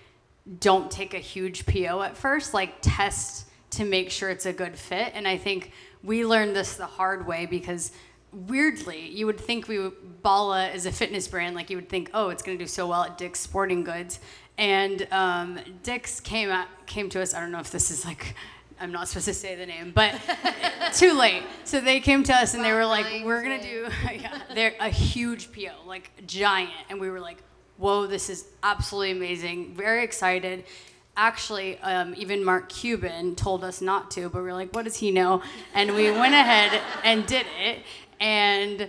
don't 0.61 0.91
take 0.91 1.15
a 1.15 1.19
huge 1.19 1.67
PO 1.67 2.01
at 2.01 2.17
first. 2.17 2.55
Like, 2.55 2.75
test 2.81 3.49
to 3.71 3.85
make 3.85 4.11
sure 4.11 4.31
it's 4.31 4.47
a 4.47 4.53
good 4.53 4.77
fit. 4.77 5.13
And 5.15 5.27
I 5.27 5.37
think 5.37 5.73
we 6.03 6.25
learned 6.25 6.55
this 6.55 6.77
the 6.77 6.87
hard 6.87 7.27
way 7.27 7.47
because 7.47 7.91
weirdly, 8.33 9.09
you 9.09 9.27
would 9.27 9.39
think 9.39 9.67
we 9.67 9.81
would, 9.81 10.23
Bala 10.23 10.69
is 10.69 10.87
a 10.87 10.93
fitness 10.93 11.27
brand. 11.27 11.57
Like, 11.57 11.71
you 11.71 11.77
would 11.77 11.89
think, 11.89 12.11
oh, 12.15 12.29
it's 12.29 12.43
going 12.43 12.57
to 12.57 12.65
do 12.65 12.69
so 12.69 12.87
well 12.87 13.03
at 13.03 13.19
Dick's 13.19 13.41
Sporting 13.41 13.83
Goods. 13.83 14.21
And 14.57 15.09
um, 15.11 15.59
Dick's 15.83 16.21
came 16.21 16.51
at, 16.51 16.69
came 16.87 17.09
to 17.11 17.21
us. 17.21 17.35
I 17.35 17.41
don't 17.41 17.51
know 17.51 17.59
if 17.59 17.73
this 17.73 17.91
is 17.91 18.05
like 18.05 18.37
I'm 18.81 18.93
not 18.93 19.09
supposed 19.09 19.27
to 19.27 19.35
say 19.35 19.55
the 19.55 19.67
name, 19.67 19.93
but 19.95 20.19
too 20.95 21.13
late. 21.13 21.43
So 21.65 21.81
they 21.81 22.01
came 22.01 22.23
to 22.25 22.35
us 22.35 22.55
and 22.55 22.65
they 22.65 22.73
were 22.73 22.87
like, 22.87 23.07
"We're 23.25 23.43
gonna 23.43 23.63
do 23.63 23.89
yeah, 24.13 24.41
they're 24.55 24.75
a 24.81 24.89
huge 24.89 25.53
PO, 25.53 25.87
like 25.87 26.11
giant," 26.27 26.71
and 26.89 26.99
we 26.99 27.11
were 27.11 27.21
like, 27.21 27.37
"Whoa, 27.77 28.07
this 28.07 28.31
is 28.31 28.47
absolutely 28.63 29.13
amazing! 29.13 29.75
Very 29.75 30.03
excited." 30.03 30.65
Actually, 31.17 31.79
um, 31.81 32.15
even 32.17 32.43
Mark 32.43 32.71
Cuban 32.71 33.35
told 33.35 33.65
us 33.65 33.83
not 33.83 34.11
to, 34.13 34.31
but 34.31 34.39
we 34.39 34.45
were 34.45 34.55
like, 34.55 34.75
"What 34.75 34.87
does 34.87 34.97
he 34.97 35.11
know?" 35.11 35.43
And 35.75 35.95
we 35.95 36.11
went 36.11 36.35
ahead 36.35 36.81
and 37.05 37.27
did 37.27 37.47
it, 37.61 37.81
and 38.19 38.89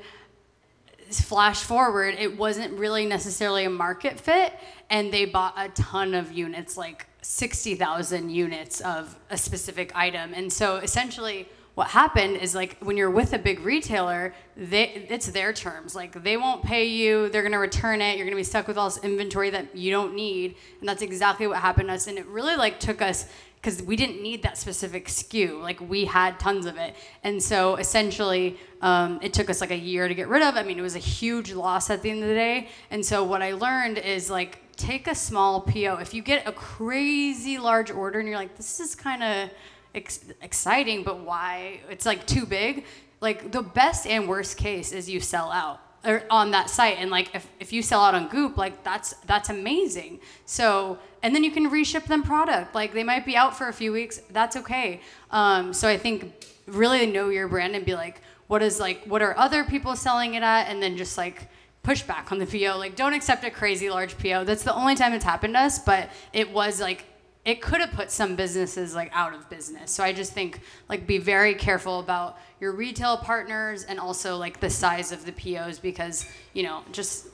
flash 1.11 1.61
forward, 1.61 2.15
it 2.17 2.37
wasn't 2.37 2.73
really 2.79 3.05
necessarily 3.05 3.65
a 3.65 3.69
market 3.69 4.19
fit, 4.19 4.53
and 4.89 5.11
they 5.11 5.25
bought 5.25 5.53
a 5.57 5.67
ton 5.69 6.13
of 6.13 6.31
units, 6.31 6.77
like 6.77 7.07
60,000 7.22 8.30
units 8.30 8.82
of 8.82 9.15
a 9.30 9.38
specific 9.38 9.95
item. 9.95 10.34
And 10.34 10.51
so 10.51 10.78
essentially, 10.78 11.47
what 11.76 11.88
happened 11.88 12.38
is 12.38 12.53
like 12.53 12.78
when 12.80 12.97
you're 12.97 13.09
with 13.09 13.34
a 13.34 13.39
big 13.39 13.61
retailer, 13.61 14.34
they, 14.57 15.07
it's 15.09 15.28
their 15.28 15.53
terms. 15.53 15.95
Like 15.95 16.24
they 16.24 16.36
won't 16.36 16.63
pay 16.63 16.86
you, 16.86 17.30
they're 17.30 17.43
gonna 17.43 17.59
return 17.59 18.01
it, 18.01 18.17
you're 18.17 18.26
gonna 18.26 18.36
be 18.36 18.43
stuck 18.43 18.67
with 18.67 18.78
all 18.78 18.89
this 18.89 19.01
inventory 19.03 19.49
that 19.51 19.76
you 19.76 19.91
don't 19.91 20.13
need. 20.13 20.55
And 20.80 20.89
that's 20.89 21.01
exactly 21.01 21.47
what 21.47 21.59
happened 21.59 21.88
to 21.88 21.93
us. 21.93 22.07
And 22.07 22.17
it 22.17 22.26
really 22.26 22.55
like 22.55 22.80
took 22.80 23.01
us 23.01 23.28
because 23.62 23.84
we 23.84 23.95
didn't 23.95 24.24
need 24.24 24.41
that 24.41 24.57
specific 24.57 25.07
SKU. 25.07 25.62
Like 25.62 25.80
we 25.80 26.05
had 26.05 26.39
tons 26.39 26.66
of 26.66 26.78
it, 26.78 26.95
and 27.24 27.41
so 27.41 27.76
essentially, 27.76 28.57
um, 28.82 29.20
it 29.22 29.34
took 29.34 29.49
us 29.49 29.62
like 29.62 29.72
a 29.72 29.78
year 29.78 30.07
to 30.07 30.16
get 30.16 30.28
rid 30.28 30.41
of. 30.41 30.55
I 30.55 30.64
mean, 30.64 30.80
it 30.80 30.82
was 30.82 30.95
a 30.95 30.99
huge 30.99 31.53
loss 31.53 31.89
at 31.89 32.01
the 32.01 32.09
end 32.09 32.24
of 32.24 32.30
the 32.30 32.36
day. 32.36 32.70
And 32.89 33.05
so 33.05 33.24
what 33.24 33.41
I 33.41 33.53
learned 33.53 33.99
is 33.99 34.30
like 34.30 34.59
take 34.76 35.07
a 35.07 35.16
small 35.16 35.62
PO. 35.62 35.97
If 36.01 36.14
you 36.14 36.24
get 36.24 36.47
a 36.47 36.51
crazy 36.51 37.59
large 37.59 37.91
order 37.91 38.20
and 38.20 38.28
you're 38.28 38.38
like, 38.38 38.57
this 38.57 38.80
is 38.80 38.95
kind 38.95 39.22
of 39.22 39.49
ex- 39.93 40.26
exciting, 40.41 41.03
but 41.03 41.20
why? 41.20 41.82
It's 41.89 42.05
like 42.05 42.26
too 42.26 42.45
big. 42.47 42.86
Like 43.20 43.51
the 43.51 43.62
best 43.62 44.07
and 44.07 44.28
worst 44.28 44.57
case 44.57 44.91
is 44.91 45.07
you 45.07 45.20
sell 45.20 45.51
out 45.51 45.80
or 46.03 46.23
on 46.29 46.51
that 46.51 46.69
site 46.69 46.97
and 46.97 47.11
like 47.11 47.33
if, 47.35 47.47
if 47.59 47.71
you 47.71 47.81
sell 47.83 48.01
out 48.01 48.15
on 48.15 48.27
goop 48.27 48.57
like 48.57 48.83
that's 48.83 49.13
that's 49.25 49.49
amazing. 49.49 50.19
So 50.45 50.97
and 51.23 51.35
then 51.35 51.43
you 51.43 51.51
can 51.51 51.69
reship 51.69 52.05
them 52.05 52.23
product. 52.23 52.73
Like 52.73 52.93
they 52.93 53.03
might 53.03 53.25
be 53.25 53.35
out 53.35 53.57
for 53.57 53.67
a 53.67 53.73
few 53.73 53.91
weeks. 53.91 54.21
That's 54.31 54.55
okay. 54.57 55.01
Um, 55.29 55.73
so 55.73 55.87
i 55.87 55.97
think 55.97 56.47
really 56.67 57.05
know 57.05 57.29
your 57.29 57.47
brand 57.47 57.75
and 57.75 57.85
be 57.85 57.95
like 57.95 58.21
what 58.47 58.61
is 58.61 58.79
like 58.79 59.03
what 59.05 59.21
are 59.21 59.37
other 59.37 59.63
people 59.63 59.95
selling 59.95 60.33
it 60.33 60.43
at? 60.43 60.67
And 60.67 60.81
then 60.81 60.97
just 60.97 61.17
like 61.17 61.47
push 61.83 62.03
back 62.03 62.31
on 62.31 62.37
the 62.37 62.45
PO. 62.45 62.77
Like, 62.77 62.95
don't 62.95 63.13
accept 63.13 63.43
a 63.43 63.49
crazy 63.49 63.89
large 63.89 64.17
PO. 64.17 64.43
That's 64.43 64.63
the 64.63 64.75
only 64.75 64.95
time 64.95 65.13
it's 65.13 65.25
happened 65.25 65.55
to 65.55 65.61
us, 65.61 65.79
but 65.79 66.09
it 66.33 66.51
was 66.51 66.79
like 66.79 67.05
it 67.43 67.61
could 67.61 67.81
have 67.81 67.91
put 67.91 68.11
some 68.11 68.35
businesses 68.35 68.93
like 68.93 69.09
out 69.13 69.33
of 69.33 69.49
business. 69.49 69.91
So 69.91 70.03
I 70.03 70.13
just 70.13 70.33
think 70.33 70.61
like 70.89 71.07
be 71.07 71.17
very 71.17 71.55
careful 71.55 71.99
about 71.99 72.37
your 72.59 72.71
retail 72.71 73.17
partners 73.17 73.83
and 73.83 73.99
also 73.99 74.37
like 74.37 74.59
the 74.59 74.69
size 74.69 75.11
of 75.11 75.25
the 75.25 75.31
POs 75.31 75.79
because 75.79 76.25
you 76.53 76.63
know 76.63 76.83
just 76.91 77.27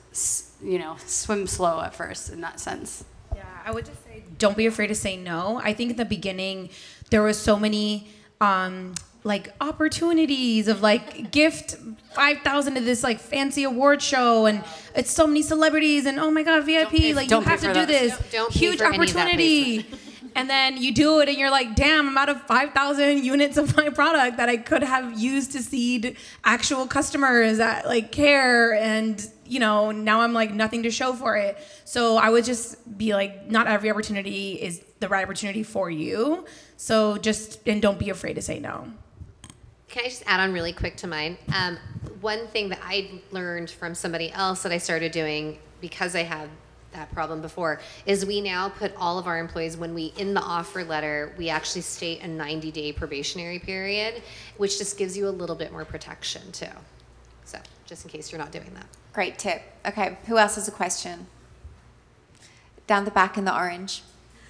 you 0.62 0.78
know 0.78 0.96
swim 1.04 1.46
slow 1.46 1.80
at 1.80 1.94
first 1.94 2.30
in 2.30 2.40
that 2.40 2.58
sense. 2.58 3.04
Yeah, 3.34 3.44
I 3.64 3.70
would 3.70 3.84
just 3.84 4.02
say 4.04 4.24
don't 4.38 4.56
be 4.56 4.66
afraid 4.66 4.86
to 4.86 4.94
say 4.94 5.16
no. 5.16 5.60
I 5.62 5.74
think 5.74 5.90
in 5.90 5.96
the 5.96 6.06
beginning 6.06 6.70
there 7.10 7.22
was 7.22 7.38
so 7.38 7.58
many 7.58 8.08
um, 8.40 8.94
like 9.24 9.52
opportunities 9.60 10.68
of 10.68 10.80
like 10.82 11.30
gift 11.30 11.76
5000 12.14 12.74
to 12.74 12.80
this 12.80 13.02
like 13.02 13.18
fancy 13.20 13.64
award 13.64 14.00
show 14.00 14.46
and 14.46 14.62
it's 14.94 15.10
so 15.10 15.26
many 15.26 15.42
celebrities 15.42 16.06
and 16.06 16.18
oh 16.18 16.30
my 16.30 16.42
god 16.42 16.64
vip 16.64 16.88
pay- 16.88 17.12
like 17.14 17.30
you 17.30 17.40
have 17.40 17.60
to 17.60 17.72
do 17.74 17.86
this 17.86 18.10
Don't- 18.18 18.30
don't 18.32 18.52
huge 18.52 18.78
for 18.78 18.84
any 18.86 18.96
of 19.06 19.12
that 19.14 19.20
opportunity. 19.26 19.86
and 20.34 20.48
then 20.48 20.76
you 20.76 20.94
do 20.94 21.20
it 21.20 21.28
and 21.28 21.36
you're 21.38 21.50
like 21.50 21.74
damn 21.74 22.08
i'm 22.08 22.16
out 22.18 22.28
of 22.28 22.40
5000 22.42 23.24
units 23.24 23.56
of 23.56 23.76
my 23.76 23.88
product 23.90 24.36
that 24.38 24.48
i 24.48 24.56
could 24.56 24.82
have 24.82 25.18
used 25.18 25.52
to 25.52 25.62
seed 25.62 26.16
actual 26.44 26.86
customers 26.86 27.58
that 27.58 27.86
like 27.86 28.12
care 28.12 28.74
and 28.74 29.28
you 29.46 29.58
know 29.60 29.90
now 29.90 30.20
i'm 30.20 30.32
like 30.32 30.52
nothing 30.54 30.82
to 30.84 30.90
show 30.90 31.12
for 31.12 31.36
it. 31.36 31.56
So 31.84 32.16
i 32.18 32.28
would 32.30 32.44
just 32.44 32.76
be 32.98 33.14
like 33.14 33.50
not 33.50 33.66
every 33.66 33.90
opportunity 33.90 34.52
is 34.54 34.82
the 35.00 35.08
right 35.08 35.24
opportunity 35.24 35.62
for 35.62 35.88
you. 35.90 36.44
So 36.76 37.16
just 37.18 37.66
and 37.66 37.80
don't 37.82 37.98
be 37.98 38.10
afraid 38.10 38.34
to 38.34 38.42
say 38.42 38.58
no 38.60 38.88
Can 39.88 40.04
I 40.04 40.08
just 40.08 40.22
add 40.26 40.40
on 40.40 40.52
really 40.52 40.72
quick 40.72 40.96
to 40.98 41.06
mine? 41.06 41.38
Um, 41.54 41.78
one 42.20 42.46
thing 42.48 42.68
that 42.70 42.80
I 42.82 43.10
learned 43.30 43.70
from 43.70 43.94
somebody 43.94 44.30
else 44.32 44.62
that 44.62 44.72
I 44.72 44.78
started 44.78 45.12
doing 45.12 45.58
because 45.80 46.14
I 46.14 46.22
had 46.24 46.48
that 46.92 47.12
problem 47.12 47.40
before 47.42 47.80
is 48.06 48.24
we 48.26 48.40
now 48.40 48.68
put 48.68 48.92
all 48.96 49.18
of 49.18 49.26
our 49.26 49.38
employees 49.38 49.76
when 49.76 49.94
we 49.94 50.06
in 50.16 50.32
the 50.34 50.40
offer 50.40 50.82
letter 50.84 51.32
we 51.36 51.50
actually 51.50 51.82
state 51.82 52.22
a 52.22 52.26
90 52.26 52.72
day 52.72 52.92
probationary 52.92 53.58
period 53.58 54.22
which 54.56 54.78
just 54.78 54.96
gives 54.96 55.14
you 55.16 55.28
a 55.28 55.30
little 55.30 55.54
bit 55.54 55.70
more 55.70 55.84
protection 55.84 56.50
too 56.50 56.66
so 57.44 57.58
just 57.84 58.06
in 58.06 58.10
case 58.10 58.32
you're 58.32 58.40
not 58.40 58.50
doing 58.52 58.72
that 58.74 58.86
Great 59.12 59.38
tip. 59.38 59.62
Okay, 59.86 60.16
who 60.26 60.38
else 60.38 60.54
has 60.54 60.66
a 60.68 60.70
question? 60.72 61.26
Down 62.86 63.04
the 63.04 63.10
back 63.10 63.36
in 63.36 63.44
the 63.44 63.54
orange. 63.54 64.02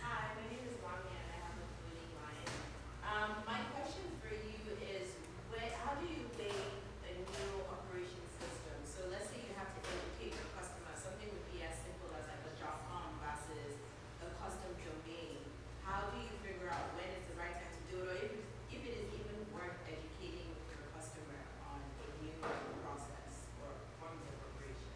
Hi, 0.02 0.28
my 0.36 0.44
name 0.50 0.60
is 0.68 0.76
Rami 0.84 1.08
and 1.10 1.30
I 1.32 1.38
have 1.40 1.56
a 1.56 1.66
clothing 1.80 2.12
line. 2.20 2.46
Um, 3.02 3.30
my 3.48 3.58
question 3.72 4.04
for 4.20 4.28
you 4.34 4.60
is, 4.84 5.08
where, 5.48 5.72
how 5.82 5.96
do 5.96 6.04
you 6.04 6.20
weigh 6.36 6.52
a 6.52 7.12
new 7.16 7.64
operation 7.66 8.20
system? 8.36 8.76
So 8.84 9.08
let's 9.08 9.32
say 9.32 9.40
you 9.40 9.56
have 9.56 9.72
to 9.72 9.80
educate 9.88 10.36
your 10.36 10.48
customer, 10.52 10.92
something 11.00 11.30
would 11.32 11.48
be 11.48 11.64
as 11.64 11.72
simple 11.80 12.12
as 12.18 12.28
like 12.28 12.44
a 12.44 12.52
dot 12.60 12.82
com 12.92 13.08
versus 13.24 13.72
a 14.20 14.28
custom 14.42 14.68
domain. 14.84 15.40
How 15.86 16.12
do 16.12 16.20
you 16.20 16.34
figure 16.44 16.68
out 16.68 16.92
when 16.92 17.08
is 17.16 17.24
the 17.32 17.40
right 17.40 17.56
time 17.56 17.72
to 17.72 17.82
do 17.88 17.96
it, 18.04 18.04
or 18.04 18.14
if, 18.20 18.30
it's- 18.36 18.46
if 18.68 18.80
it 18.84 18.94
is 19.00 19.08
even 19.16 19.38
worth 19.54 19.80
educating 19.88 20.52
your 20.68 20.82
customer 20.92 21.40
on 21.72 21.80
a 21.80 22.06
new 22.20 22.36
process 22.84 23.48
or 23.64 23.72
forms 23.96 24.20
of 24.28 24.36
operation? 24.44 24.92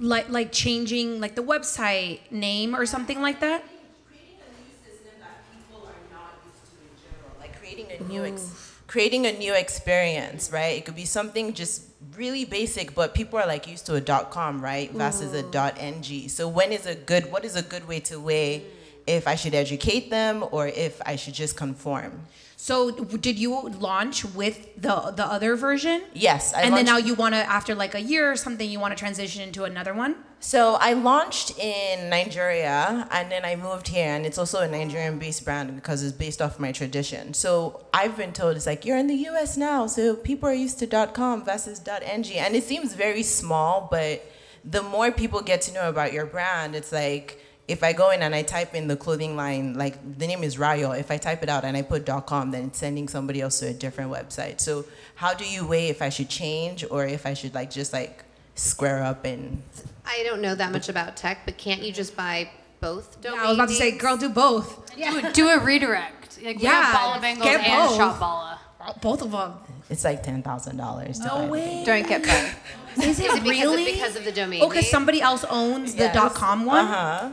Like 0.00 0.28
like 0.28 0.52
changing 0.52 1.20
like 1.20 1.34
the 1.34 1.42
website 1.42 2.20
name 2.30 2.74
or 2.74 2.86
something 2.86 3.20
like 3.20 3.40
that 3.40 3.64
creating 4.06 4.38
a 4.38 4.50
new 4.54 4.70
system 4.86 5.12
that 5.20 5.42
people 5.50 5.86
are 5.86 6.02
not 6.12 6.38
used 6.46 6.62
to 6.70 6.78
in 6.82 6.94
general, 7.02 7.36
like 7.40 7.58
creating 7.58 7.86
a 7.90 8.02
new 8.10 8.24
ex- 8.24 8.74
creating 8.86 9.26
a 9.26 9.32
new 9.32 9.54
experience, 9.54 10.50
right? 10.50 10.78
It 10.78 10.84
could 10.84 10.96
be 10.96 11.04
something 11.04 11.52
just 11.52 11.84
really 12.16 12.44
basic, 12.44 12.94
but 12.94 13.14
people 13.14 13.38
are 13.38 13.46
like 13.46 13.68
used 13.68 13.86
to 13.86 13.94
a 13.94 14.00
dot 14.00 14.30
com, 14.30 14.62
right, 14.62 14.90
versus 14.92 15.32
a 15.34 15.42
dot 15.42 15.76
ng. 15.78 16.28
So 16.28 16.48
when 16.48 16.72
is 16.72 16.86
a 16.86 16.94
good? 16.94 17.30
What 17.30 17.44
is 17.44 17.54
a 17.56 17.62
good 17.62 17.86
way 17.86 18.00
to 18.00 18.18
weigh 18.18 18.64
if 19.08 19.26
I 19.26 19.34
should 19.34 19.54
educate 19.54 20.10
them 20.10 20.44
or 20.50 20.68
if 20.68 21.00
I 21.04 21.16
should 21.16 21.34
just 21.34 21.56
conform. 21.56 22.26
So 22.60 22.90
did 22.90 23.38
you 23.38 23.52
launch 23.78 24.24
with 24.24 24.74
the 24.76 25.12
the 25.14 25.24
other 25.24 25.54
version? 25.54 26.02
Yes, 26.12 26.52
I 26.52 26.62
and 26.62 26.74
then 26.76 26.84
now 26.84 26.98
you 26.98 27.14
want 27.14 27.34
to 27.34 27.42
after 27.58 27.72
like 27.72 27.94
a 27.94 28.00
year 28.00 28.32
or 28.32 28.36
something 28.36 28.68
you 28.68 28.80
want 28.80 28.92
to 28.96 28.98
transition 28.98 29.42
into 29.42 29.62
another 29.62 29.94
one? 29.94 30.16
So 30.40 30.74
I 30.74 30.92
launched 30.92 31.56
in 31.58 32.10
Nigeria 32.10 33.08
and 33.12 33.30
then 33.30 33.44
I 33.44 33.54
moved 33.54 33.86
here 33.88 34.10
and 34.14 34.26
it's 34.26 34.38
also 34.38 34.60
a 34.60 34.68
Nigerian 34.68 35.20
based 35.20 35.44
brand 35.44 35.74
because 35.76 36.02
it's 36.02 36.16
based 36.16 36.42
off 36.42 36.58
my 36.58 36.72
tradition. 36.72 37.32
So 37.32 37.86
I've 37.94 38.16
been 38.16 38.32
told 38.32 38.56
it's 38.56 38.66
like 38.66 38.84
you're 38.84 38.98
in 38.98 39.06
the 39.06 39.20
US 39.30 39.56
now, 39.56 39.86
so 39.86 40.16
people 40.16 40.48
are 40.48 40.60
used 40.66 40.80
to 40.80 40.86
.com 41.20 41.44
versus 41.44 41.80
.ng 41.86 42.38
and 42.44 42.56
it 42.56 42.64
seems 42.64 42.92
very 42.94 43.22
small, 43.22 43.86
but 43.88 44.24
the 44.64 44.82
more 44.82 45.10
people 45.12 45.40
get 45.42 45.62
to 45.62 45.72
know 45.72 45.88
about 45.88 46.12
your 46.12 46.26
brand, 46.26 46.74
it's 46.74 46.92
like 46.92 47.40
if 47.68 47.82
I 47.84 47.92
go 47.92 48.10
in 48.10 48.22
and 48.22 48.34
I 48.34 48.42
type 48.42 48.74
in 48.74 48.88
the 48.88 48.96
clothing 48.96 49.36
line, 49.36 49.74
like 49.74 50.18
the 50.18 50.26
name 50.26 50.42
is 50.42 50.58
Rayo, 50.58 50.92
if 50.92 51.10
I 51.10 51.18
type 51.18 51.42
it 51.42 51.48
out 51.50 51.64
and 51.64 51.76
I 51.76 51.82
put 51.82 52.06
.com, 52.26 52.50
then 52.50 52.64
it's 52.68 52.78
sending 52.78 53.08
somebody 53.08 53.40
else 53.42 53.60
to 53.60 53.68
a 53.68 53.72
different 53.74 54.10
website. 54.10 54.60
So 54.60 54.86
how 55.16 55.34
do 55.34 55.44
you 55.44 55.66
weigh 55.66 55.88
if 55.88 56.00
I 56.00 56.08
should 56.08 56.28
change 56.30 56.84
or 56.90 57.04
if 57.04 57.26
I 57.26 57.34
should 57.34 57.54
like 57.54 57.70
just 57.70 57.92
like 57.92 58.24
square 58.54 59.02
up 59.04 59.24
and 59.24 59.62
I 60.06 60.22
don't 60.24 60.40
know 60.40 60.54
that 60.54 60.72
much 60.72 60.88
about 60.88 61.16
tech, 61.16 61.42
but 61.44 61.58
can't 61.58 61.82
you 61.82 61.92
just 61.92 62.16
buy 62.16 62.50
both 62.80 63.20
domain 63.20 63.38
Yeah, 63.38 63.44
I 63.44 63.48
was 63.48 63.58
about 63.58 63.68
to 63.68 63.74
say, 63.74 63.98
girl, 63.98 64.16
do 64.16 64.30
both. 64.30 64.96
Do, 64.96 65.18
a- 65.26 65.32
do 65.32 65.48
a 65.48 65.58
redirect. 65.60 66.42
Like 66.42 66.62
Yeah, 66.62 66.82
have 66.82 67.20
Bala 67.20 67.20
get 67.20 67.60
and 67.60 67.88
both. 67.88 67.96
Shop 67.96 68.18
Bala. 68.18 68.60
Both 69.02 69.22
of 69.22 69.32
them. 69.32 69.52
It's 69.90 70.04
like 70.04 70.22
ten 70.22 70.42
thousand 70.42 70.76
dollars. 70.78 71.18
No 71.20 71.46
way. 71.46 71.82
Don't 71.84 72.06
get 72.06 72.22
both. 72.22 72.56
Is 73.04 73.20
it 73.20 73.26
Is 73.26 73.34
it 73.34 73.42
because 73.42 73.60
really? 73.60 73.86
of, 73.86 73.92
because 73.94 74.16
of 74.16 74.24
the 74.24 74.32
domain 74.32 74.62
Oh, 74.62 74.68
because 74.68 74.88
somebody 74.90 75.20
else 75.20 75.44
owns 75.50 75.94
the 75.94 76.08
dot 76.08 76.34
com 76.34 76.64
one. 76.64 76.84
Uh 76.84 76.86
huh. 76.86 77.30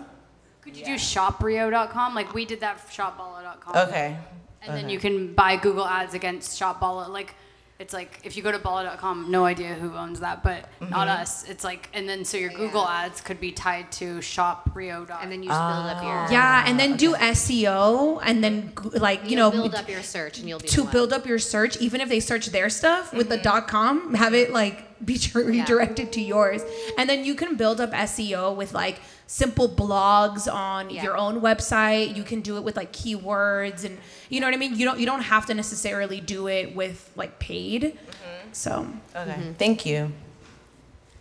Could 0.66 0.76
you 0.76 0.84
do 0.86 0.96
shoprio.com? 0.96 2.14
Like 2.16 2.34
we 2.34 2.44
did 2.46 2.60
that 2.62 2.80
for 2.80 2.92
shopbala.com. 3.02 3.76
Okay. 3.88 4.18
And 4.64 4.76
then 4.76 4.90
you 4.90 4.98
can 5.00 5.34
buy 5.34 5.58
Google 5.58 5.86
ads 5.86 6.14
against 6.16 6.60
ShopBala. 6.60 7.08
Like, 7.10 7.36
it's 7.78 7.94
like 7.94 8.22
if 8.24 8.36
you 8.36 8.42
go 8.42 8.52
to 8.52 8.58
bala.com, 8.58 9.30
no 9.30 9.46
idea 9.46 9.76
who 9.76 9.94
owns 9.94 10.22
that, 10.22 10.42
but 10.44 10.68
not 10.82 11.08
Mm-hmm. 11.08 11.22
us. 11.22 11.48
It's 11.48 11.64
like, 11.64 11.88
and 11.94 12.10
then 12.10 12.26
so 12.26 12.38
your 12.38 12.50
Google 12.50 12.88
ads 12.88 13.22
could 13.22 13.40
be 13.40 13.52
tied 13.52 13.92
to 13.94 14.20
shoprio.com. 14.20 15.20
and 15.22 15.32
then 15.32 15.44
you 15.44 15.50
just 15.50 15.60
build 15.60 15.86
up 15.86 16.02
your 16.02 16.32
Yeah, 16.32 16.64
and 16.66 16.80
then 16.80 16.96
do 16.98 17.14
SEO, 17.14 18.20
and 18.24 18.44
then 18.44 18.72
go- 18.74 18.90
like 18.98 19.24
you 19.26 19.38
you'll 19.38 19.52
know 19.52 19.52
build 19.52 19.76
up 19.76 19.88
your 19.90 20.02
search 20.02 20.40
and 20.40 20.48
you'll 20.50 20.58
be 20.60 20.68
to 20.70 20.78
the 20.78 20.84
one. 20.84 20.92
build 20.94 21.14
up 21.14 21.26
your 21.28 21.38
search, 21.38 21.78
even 21.78 22.02
if 22.02 22.10
they 22.10 22.20
search 22.22 22.48
their 22.48 22.70
stuff 22.72 23.14
with 23.14 23.30
the 23.30 23.38
dot 23.38 23.68
com, 23.68 24.14
have 24.16 24.34
it 24.34 24.52
like 24.52 25.06
be 25.06 25.18
tr- 25.26 25.42
redirected 25.42 26.12
to 26.14 26.22
yours, 26.22 26.64
and 26.98 27.08
then 27.10 27.24
you 27.26 27.36
can 27.36 27.56
build 27.56 27.80
up 27.82 27.92
SEO 27.92 28.56
with 28.56 28.74
like 28.74 29.00
simple 29.28 29.68
blogs 29.68 30.52
on 30.52 30.90
Yeah. 30.90 31.04
your 31.04 31.18
own 31.18 31.42
website. 31.42 32.16
You 32.16 32.24
can 32.24 32.42
do 32.42 32.58
it 32.58 32.64
with 32.64 32.76
like 32.78 32.92
keywords, 32.94 33.84
and 33.84 33.98
you 34.30 34.40
know 34.40 34.48
what 34.48 34.54
I 34.54 34.58
mean. 34.58 34.76
You 34.76 34.86
don't 34.86 35.00
you 35.00 35.06
don't 35.06 35.22
have 35.24 35.46
to 35.48 35.54
necessarily 35.54 36.22
do 36.22 36.48
it 36.48 36.76
with 36.76 37.12
like 37.16 37.40
paid. 37.40 37.82
Mm-hmm. 37.84 38.50
So 38.54 38.88
Okay. 39.16 39.32
Mm-hmm. 39.32 39.54
Thank 39.54 39.86
you. 39.86 40.12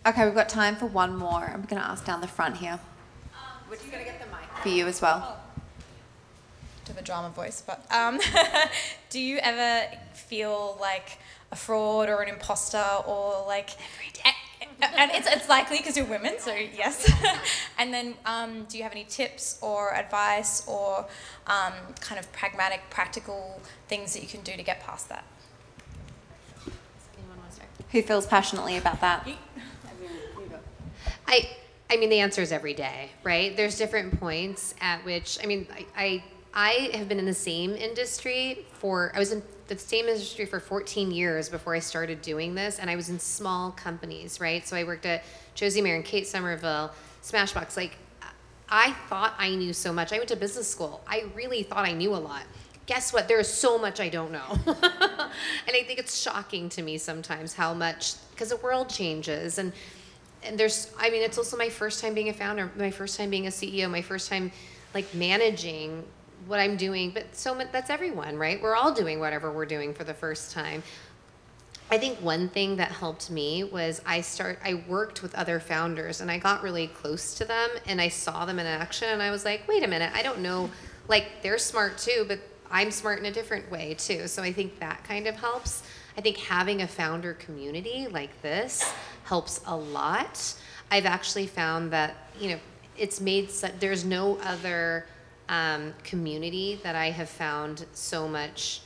Okay, 0.07 0.23
we've 0.25 0.35
got 0.35 0.49
time 0.49 0.75
for 0.75 0.85
one 0.85 1.15
more. 1.17 1.43
I'm 1.51 1.63
going 1.63 1.81
to 1.81 1.87
ask 1.87 2.05
down 2.05 2.21
the 2.21 2.27
front 2.27 2.57
here. 2.57 2.79
We're 3.67 3.75
just 3.75 3.91
going 3.91 4.05
to 4.05 4.11
get 4.11 4.19
the 4.19 4.27
mic 4.27 4.45
for 4.61 4.69
you 4.69 4.85
as 4.85 5.01
well. 5.01 5.35
Oh. 5.35 5.61
to 6.85 6.93
the 6.93 7.01
drama 7.01 7.29
voice, 7.29 7.63
but 7.65 7.83
um, 7.91 8.19
do 9.09 9.19
you 9.19 9.39
ever 9.39 9.87
feel 10.13 10.77
like 10.79 11.17
a 11.51 11.55
fraud 11.55 12.09
or 12.09 12.21
an 12.21 12.29
imposter 12.29 12.85
or 13.07 13.43
like 13.47 13.71
every 13.71 14.11
day? 14.13 14.29
And 14.81 15.11
it's, 15.11 15.27
it's 15.27 15.49
likely 15.49 15.77
because 15.77 15.95
you're 15.97 16.05
women, 16.05 16.35
so 16.39 16.53
yes. 16.53 17.11
and 17.79 17.93
then, 17.93 18.15
um, 18.25 18.65
do 18.65 18.77
you 18.77 18.83
have 18.83 18.91
any 18.91 19.05
tips 19.05 19.57
or 19.61 19.93
advice 19.93 20.67
or 20.67 21.05
um, 21.47 21.73
kind 22.01 22.19
of 22.19 22.31
pragmatic, 22.33 22.81
practical 22.89 23.61
things 23.87 24.13
that 24.13 24.21
you 24.21 24.27
can 24.27 24.41
do 24.41 24.53
to 24.55 24.63
get 24.63 24.81
past 24.81 25.09
that? 25.09 25.25
Anyone 27.17 27.37
wanna 27.37 27.51
start? 27.51 27.69
Who 27.91 28.01
feels 28.01 28.25
passionately 28.25 28.77
about 28.77 29.01
that? 29.01 29.27
I 31.27 31.49
I 31.89 31.97
mean 31.97 32.09
the 32.09 32.19
answer 32.19 32.41
is 32.41 32.51
every 32.51 32.73
day, 32.73 33.09
right? 33.23 33.55
There's 33.55 33.77
different 33.77 34.19
points 34.19 34.75
at 34.81 35.03
which 35.05 35.39
I 35.41 35.45
mean 35.45 35.67
I 35.73 35.85
I, 35.95 36.23
I 36.55 36.89
have 36.93 37.09
been 37.09 37.19
in 37.19 37.25
the 37.25 37.33
same 37.33 37.75
industry 37.75 38.65
for 38.73 39.11
I 39.13 39.19
was 39.19 39.33
in 39.33 39.43
the 39.67 39.77
same 39.77 40.05
industry 40.05 40.45
for 40.45 40.61
14 40.61 41.11
years 41.11 41.49
before 41.49 41.75
I 41.75 41.79
started 41.79 42.21
doing 42.21 42.55
this 42.55 42.79
and 42.79 42.89
I 42.89 42.95
was 42.95 43.09
in 43.09 43.19
small 43.19 43.71
companies, 43.71 44.39
right? 44.39 44.65
So 44.65 44.77
I 44.77 44.85
worked 44.85 45.05
at 45.05 45.25
Josie 45.53 45.81
Maran 45.81 45.97
and 45.97 46.05
Kate 46.05 46.25
Somerville, 46.25 46.91
Smashbox 47.21 47.75
like 47.75 47.97
I 48.69 48.93
thought 49.09 49.33
I 49.37 49.53
knew 49.53 49.73
so 49.73 49.91
much. 49.91 50.13
I 50.13 50.17
went 50.17 50.29
to 50.29 50.35
business 50.37 50.67
school. 50.67 51.01
I 51.05 51.25
really 51.35 51.61
thought 51.61 51.85
I 51.85 51.91
knew 51.91 52.15
a 52.15 52.17
lot. 52.17 52.43
Guess 52.87 53.13
what? 53.13 53.27
There 53.27 53.39
is 53.39 53.51
so 53.51 53.77
much 53.77 53.99
I 53.99 54.07
don't 54.07 54.31
know. 54.31 54.57
and 54.65 55.75
I 55.75 55.83
think 55.83 55.99
it's 55.99 56.17
shocking 56.17 56.69
to 56.69 56.81
me 56.81 56.97
sometimes 56.97 57.53
how 57.53 57.73
much 57.73 58.13
because 58.31 58.49
the 58.49 58.57
world 58.57 58.89
changes 58.89 59.57
and 59.57 59.73
and 60.41 60.57
there's 60.57 60.93
I 60.97 61.09
mean 61.09 61.21
it's 61.21 61.37
also 61.37 61.57
my 61.57 61.69
first 61.69 62.01
time 62.01 62.13
being 62.13 62.29
a 62.29 62.33
founder, 62.33 62.71
my 62.77 62.91
first 62.91 63.17
time 63.17 63.29
being 63.29 63.47
a 63.47 63.51
CEO, 63.51 63.89
my 63.89 64.01
first 64.01 64.29
time 64.29 64.53
like 64.93 65.13
managing 65.13 66.05
what 66.47 66.59
I'm 66.59 66.77
doing, 66.77 67.11
but 67.11 67.35
so 67.35 67.55
much 67.55 67.67
that's 67.71 67.89
everyone, 67.89 68.37
right? 68.37 68.61
We're 68.61 68.75
all 68.75 68.93
doing 68.93 69.19
whatever 69.19 69.51
we're 69.51 69.65
doing 69.65 69.93
for 69.93 70.03
the 70.03 70.13
first 70.13 70.51
time. 70.51 70.83
I 71.91 71.99
think 71.99 72.19
one 72.19 72.49
thing 72.49 72.77
that 72.77 72.91
helped 72.91 73.29
me 73.29 73.63
was 73.63 74.01
I 74.05 74.21
start 74.21 74.59
I 74.63 74.83
worked 74.87 75.21
with 75.21 75.35
other 75.35 75.59
founders 75.59 76.19
and 76.19 76.31
I 76.31 76.39
got 76.39 76.63
really 76.63 76.87
close 76.87 77.35
to 77.35 77.45
them 77.45 77.69
and 77.85 78.01
I 78.01 78.09
saw 78.09 78.45
them 78.45 78.57
in 78.57 78.65
action 78.65 79.09
and 79.09 79.21
I 79.21 79.29
was 79.29 79.45
like, 79.45 79.67
wait 79.67 79.83
a 79.83 79.87
minute, 79.87 80.11
I 80.13 80.23
don't 80.23 80.39
know 80.39 80.69
like 81.07 81.43
they're 81.43 81.59
smart 81.59 81.97
too, 81.97 82.25
but 82.27 82.39
I'm 82.71 82.89
smart 82.89 83.19
in 83.19 83.25
a 83.25 83.31
different 83.31 83.69
way 83.69 83.93
too. 83.93 84.27
So 84.27 84.41
I 84.41 84.51
think 84.51 84.79
that 84.79 85.03
kind 85.03 85.27
of 85.27 85.35
helps. 85.35 85.83
I 86.17 86.21
think 86.21 86.37
having 86.37 86.81
a 86.81 86.87
founder 86.87 87.33
community 87.35 88.07
like 88.09 88.41
this 88.41 88.91
helps 89.25 89.61
a 89.67 89.75
lot. 89.75 90.55
I've 90.89 91.05
actually 91.05 91.47
found 91.47 91.91
that, 91.91 92.15
you 92.39 92.49
know, 92.49 92.59
it's 92.97 93.19
made 93.19 93.51
so, 93.51 93.69
there's 93.79 94.05
no 94.05 94.37
other 94.37 95.05
um, 95.49 95.93
community 96.03 96.79
that 96.83 96.95
I 96.95 97.11
have 97.11 97.29
found 97.29 97.85
so 97.93 98.27
much 98.27 98.81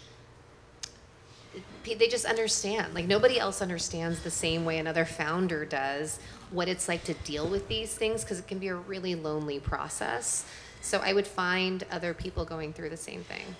they 1.83 2.07
just 2.07 2.25
understand. 2.25 2.93
Like 2.93 3.07
nobody 3.07 3.39
else 3.39 3.61
understands 3.61 4.19
the 4.21 4.29
same 4.29 4.65
way 4.65 4.77
another 4.77 5.05
founder 5.05 5.65
does 5.65 6.19
what 6.51 6.67
it's 6.67 6.87
like 6.87 7.03
to 7.05 7.13
deal 7.13 7.47
with 7.47 7.67
these 7.67 7.93
things 7.95 8.23
because 8.23 8.39
it 8.39 8.47
can 8.47 8.59
be 8.59 8.67
a 8.67 8.75
really 8.75 9.15
lonely 9.15 9.59
process. 9.59 10.45
So 10.81 10.99
I 10.99 11.13
would 11.13 11.27
find 11.27 11.83
other 11.91 12.13
people 12.13 12.45
going 12.45 12.73
through 12.73 12.89
the 12.89 12.97
same 12.97 13.23
thing. 13.23 13.55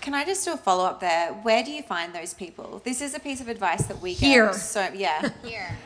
Can 0.00 0.14
I 0.14 0.24
just 0.24 0.44
do 0.44 0.52
a 0.52 0.56
follow 0.56 0.84
up 0.84 1.00
there? 1.00 1.32
Where 1.32 1.62
do 1.62 1.70
you 1.70 1.82
find 1.82 2.12
those 2.14 2.34
people? 2.34 2.82
This 2.84 3.00
is 3.00 3.14
a 3.14 3.20
piece 3.20 3.40
of 3.40 3.48
advice 3.48 3.86
that 3.86 4.00
we 4.00 4.12
get. 4.12 4.26
Here. 4.26 4.52
So 4.52 4.88
yeah. 4.94 5.30
Here. 5.44 5.76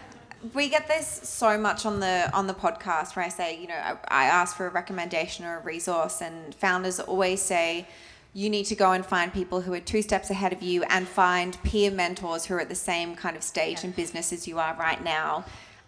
We 0.55 0.68
get 0.68 0.86
this 0.86 1.07
so 1.24 1.59
much 1.59 1.84
on 1.84 2.01
the 2.01 2.30
on 2.32 2.47
the 2.47 2.55
podcast 2.55 3.16
where 3.16 3.24
I 3.24 3.28
say, 3.28 3.61
you 3.61 3.66
know, 3.66 3.74
I, 3.74 3.97
I 4.09 4.24
ask 4.24 4.57
for 4.57 4.66
a 4.66 4.70
recommendation 4.70 5.45
or 5.45 5.59
a 5.59 5.62
resource, 5.62 6.20
and 6.20 6.55
founders 6.55 7.01
always 7.01 7.43
say, 7.43 7.86
you 8.34 8.49
need 8.49 8.64
to 8.64 8.74
go 8.74 8.93
and 8.93 9.05
find 9.05 9.32
people 9.32 9.61
who 9.61 9.72
are 9.72 9.80
two 9.80 10.03
steps 10.03 10.30
ahead 10.30 10.53
of 10.53 10.62
you 10.62 10.84
and 10.84 11.09
find 11.09 11.61
peer 11.62 11.91
mentors 11.91 12.45
who 12.45 12.55
are 12.55 12.61
at 12.61 12.68
the 12.68 12.74
same 12.74 13.16
kind 13.16 13.36
of 13.36 13.43
stage 13.43 13.82
in 13.82 13.91
business 13.91 14.32
as 14.32 14.47
you 14.47 14.59
are 14.59 14.76
right 14.78 15.03
now. 15.03 15.45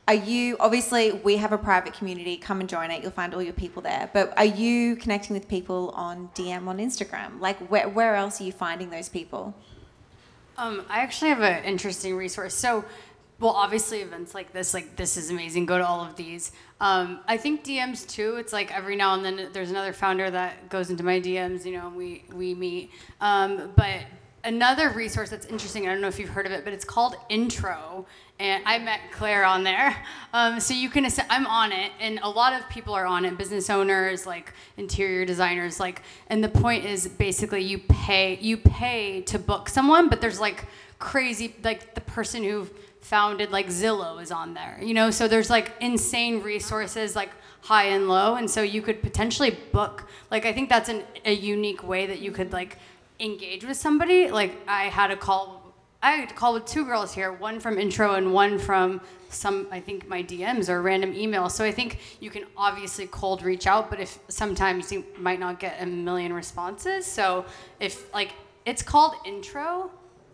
Are 0.09 0.14
you 0.14 0.57
obviously 0.59 1.12
we 1.12 1.36
have 1.36 1.53
a 1.53 1.59
private 1.59 1.94
community, 1.94 2.36
come 2.36 2.59
and 2.59 2.68
join 2.68 2.90
it, 2.90 3.03
you'll 3.03 3.12
find 3.12 3.34
all 3.34 3.42
your 3.42 3.53
people 3.53 3.82
there. 3.82 4.11
But 4.12 4.36
are 4.36 4.44
you 4.44 4.96
connecting 4.96 5.34
with 5.34 5.46
people 5.46 5.90
on 5.90 6.30
DM 6.34 6.66
on 6.66 6.78
Instagram? 6.78 7.38
Like 7.40 7.59
where 7.68 7.88
where 7.88 8.16
else 8.16 8.40
are 8.40 8.44
you 8.44 8.53
finding 8.53 8.90
those 8.90 9.09
people? 9.09 9.55
Um, 10.61 10.84
I 10.90 11.01
actually 11.01 11.30
have 11.30 11.40
an 11.40 11.64
interesting 11.64 12.14
resource. 12.16 12.55
So, 12.55 12.84
well, 13.41 13.53
obviously 13.53 14.01
events 14.01 14.34
like 14.34 14.53
this, 14.53 14.74
like 14.74 14.97
this 14.97 15.16
is 15.16 15.30
amazing. 15.30 15.64
Go 15.64 15.78
to 15.78 15.86
all 15.86 16.05
of 16.05 16.14
these. 16.14 16.53
Um, 16.78 17.20
I 17.26 17.38
think 17.38 17.64
DMs 17.64 18.07
too. 18.07 18.36
It's 18.36 18.53
like 18.53 18.74
every 18.74 18.97
now 18.97 19.14
and 19.14 19.24
then 19.24 19.49
there's 19.53 19.70
another 19.70 19.95
founder 19.95 20.30
that 20.30 20.68
goes 20.68 20.91
into 20.91 21.03
my 21.03 21.20
DMs. 21.20 21.64
You 21.64 21.72
know, 21.72 21.88
we 21.88 22.24
we 22.32 22.55
meet. 22.55 22.91
Um, 23.20 23.72
but 23.76 24.03
another 24.45 24.91
resource 24.91 25.30
that's 25.30 25.47
interesting. 25.47 25.88
I 25.88 25.93
don't 25.93 26.03
know 26.03 26.09
if 26.09 26.18
you've 26.18 26.30
heard 26.30 26.47
of 26.47 26.53
it, 26.53 26.64
but 26.64 26.74
it's 26.74 26.84
called 26.84 27.16
Intro, 27.30 28.07
and 28.38 28.62
I 28.66 28.78
met 28.78 29.01
Claire 29.12 29.45
on 29.45 29.64
there. 29.64 29.97
Um, 30.32 30.61
so 30.61 30.74
you 30.74 30.91
can. 30.91 31.05
I'm 31.28 31.45
on 31.49 31.72
it, 31.72 31.91
and 31.99 32.20
a 32.22 32.28
lot 32.28 32.53
of 32.53 32.68
people 32.68 32.95
are 32.95 33.05
on 33.05 33.24
it. 33.24 33.36
Business 33.36 33.68
owners, 33.68 34.26
like 34.26 34.53
interior 34.76 35.24
designers, 35.24 35.80
like. 35.80 36.03
And 36.28 36.45
the 36.45 36.49
point 36.49 36.84
is 36.84 37.09
basically 37.09 37.62
you 37.62 37.78
pay 37.78 38.38
you 38.41 38.57
pay 38.57 39.22
to 39.22 39.41
book 39.41 39.68
someone, 39.68 40.09
but 40.09 40.20
there's 40.20 40.38
like 40.38 40.66
crazy 41.01 41.55
like 41.64 41.94
the 41.96 42.01
person 42.01 42.44
who 42.44 42.68
founded 43.01 43.51
like 43.51 43.66
Zillow 43.66 44.22
is 44.22 44.30
on 44.30 44.55
there. 44.55 44.78
You 44.80 44.94
know, 44.94 45.11
so 45.11 45.26
there's 45.26 45.51
like 45.51 45.72
insane 45.80 46.42
resources 46.42 47.16
like 47.16 47.30
high 47.62 47.86
and 47.86 48.09
low, 48.09 48.36
and 48.36 48.48
so 48.48 48.62
you 48.62 48.82
could 48.82 49.03
potentially 49.03 49.59
book. 49.72 50.07
Like 50.30 50.46
I 50.46 50.53
think 50.53 50.68
that's 50.68 50.88
an, 50.88 51.03
a 51.24 51.34
unique 51.34 51.82
way 51.82 52.07
that 52.07 52.20
you 52.20 52.30
could 52.30 52.53
like 52.53 52.78
engage 53.18 53.64
with 53.64 53.76
somebody. 53.76 54.30
Like 54.30 54.57
I 54.68 54.84
had 54.84 55.11
a 55.11 55.16
call 55.16 55.61
I 56.03 56.12
had 56.12 56.30
a 56.30 56.34
call 56.34 56.55
with 56.55 56.64
two 56.64 56.86
girls 56.86 57.12
here, 57.12 57.32
one 57.32 57.61
from 57.61 57.78
intro 57.78 58.14
and 58.14 58.32
one 58.32 58.59
from 58.59 59.03
some, 59.28 59.66
I 59.70 59.80
think 59.80 60.09
my 60.09 60.22
DMs 60.22 60.70
or 60.70 60.80
random 60.80 61.12
email. 61.14 61.51
So 61.51 61.62
I 61.62 61.70
think 61.70 61.98
you 62.20 62.30
can 62.30 62.44
obviously 62.57 63.07
cold 63.07 63.42
reach 63.42 63.66
out, 63.66 63.90
but 63.90 64.01
if 64.01 64.18
sometimes 64.28 64.90
you 64.90 65.05
might 65.18 65.38
not 65.38 65.61
get 65.61 65.76
a 65.80 65.86
million 65.86 66.32
responses. 66.32 67.05
So 67.05 67.44
if 67.80 68.12
like 68.14 68.32
it's 68.64 68.82
called 68.82 69.14
intro, 69.26 69.90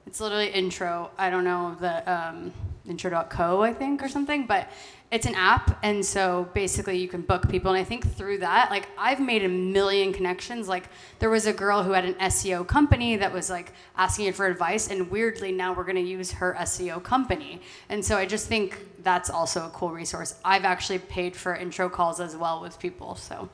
it's 0.07 0.21
literally 0.21 0.49
intro. 0.49 1.11
I 1.19 1.31
don't 1.31 1.45
know 1.45 1.77
the 1.81 2.13
um, 2.13 2.53
intro.co 2.89 3.63
I 3.63 3.73
think 3.73 4.03
or 4.03 4.09
something, 4.09 4.47
but 4.47 4.69
it's 5.11 5.27
an 5.27 5.35
app 5.37 5.79
and 5.85 6.05
so 6.05 6.49
basically 6.53 6.99
you 6.99 7.07
can 7.07 7.23
book 7.23 7.49
people 7.49 7.71
and 7.71 7.81
i 7.81 7.85
think 7.85 8.07
through 8.17 8.39
that 8.39 8.71
like 8.71 8.89
i've 8.99 9.21
made 9.21 9.45
a 9.45 9.49
million 9.49 10.13
connections 10.13 10.69
like 10.69 10.89
there 11.21 11.31
was 11.31 11.47
a 11.47 11.53
girl 11.53 11.83
who 11.83 11.93
had 11.93 12.05
an 12.05 12.15
seo 12.15 12.67
company 12.67 13.17
that 13.17 13.33
was 13.33 13.49
like 13.49 13.73
asking 13.97 14.27
it 14.27 14.35
for 14.35 14.47
advice 14.47 14.89
and 14.89 15.09
weirdly 15.11 15.53
now 15.53 15.73
we're 15.73 15.85
going 15.85 15.95
to 15.95 16.03
use 16.03 16.33
her 16.33 16.57
seo 16.61 17.01
company 17.03 17.61
and 17.89 18.05
so 18.05 18.17
i 18.17 18.27
just 18.27 18.49
think 18.49 18.85
that's 19.05 19.31
also 19.31 19.67
a 19.67 19.71
cool 19.71 19.91
resource 19.91 20.35
i've 20.45 20.65
actually 20.65 20.99
paid 20.99 21.37
for 21.37 21.55
intro 21.55 21.89
calls 21.89 22.19
as 22.19 22.37
well 22.37 22.61
with 22.61 22.79
people 22.81 23.15
so 23.15 23.49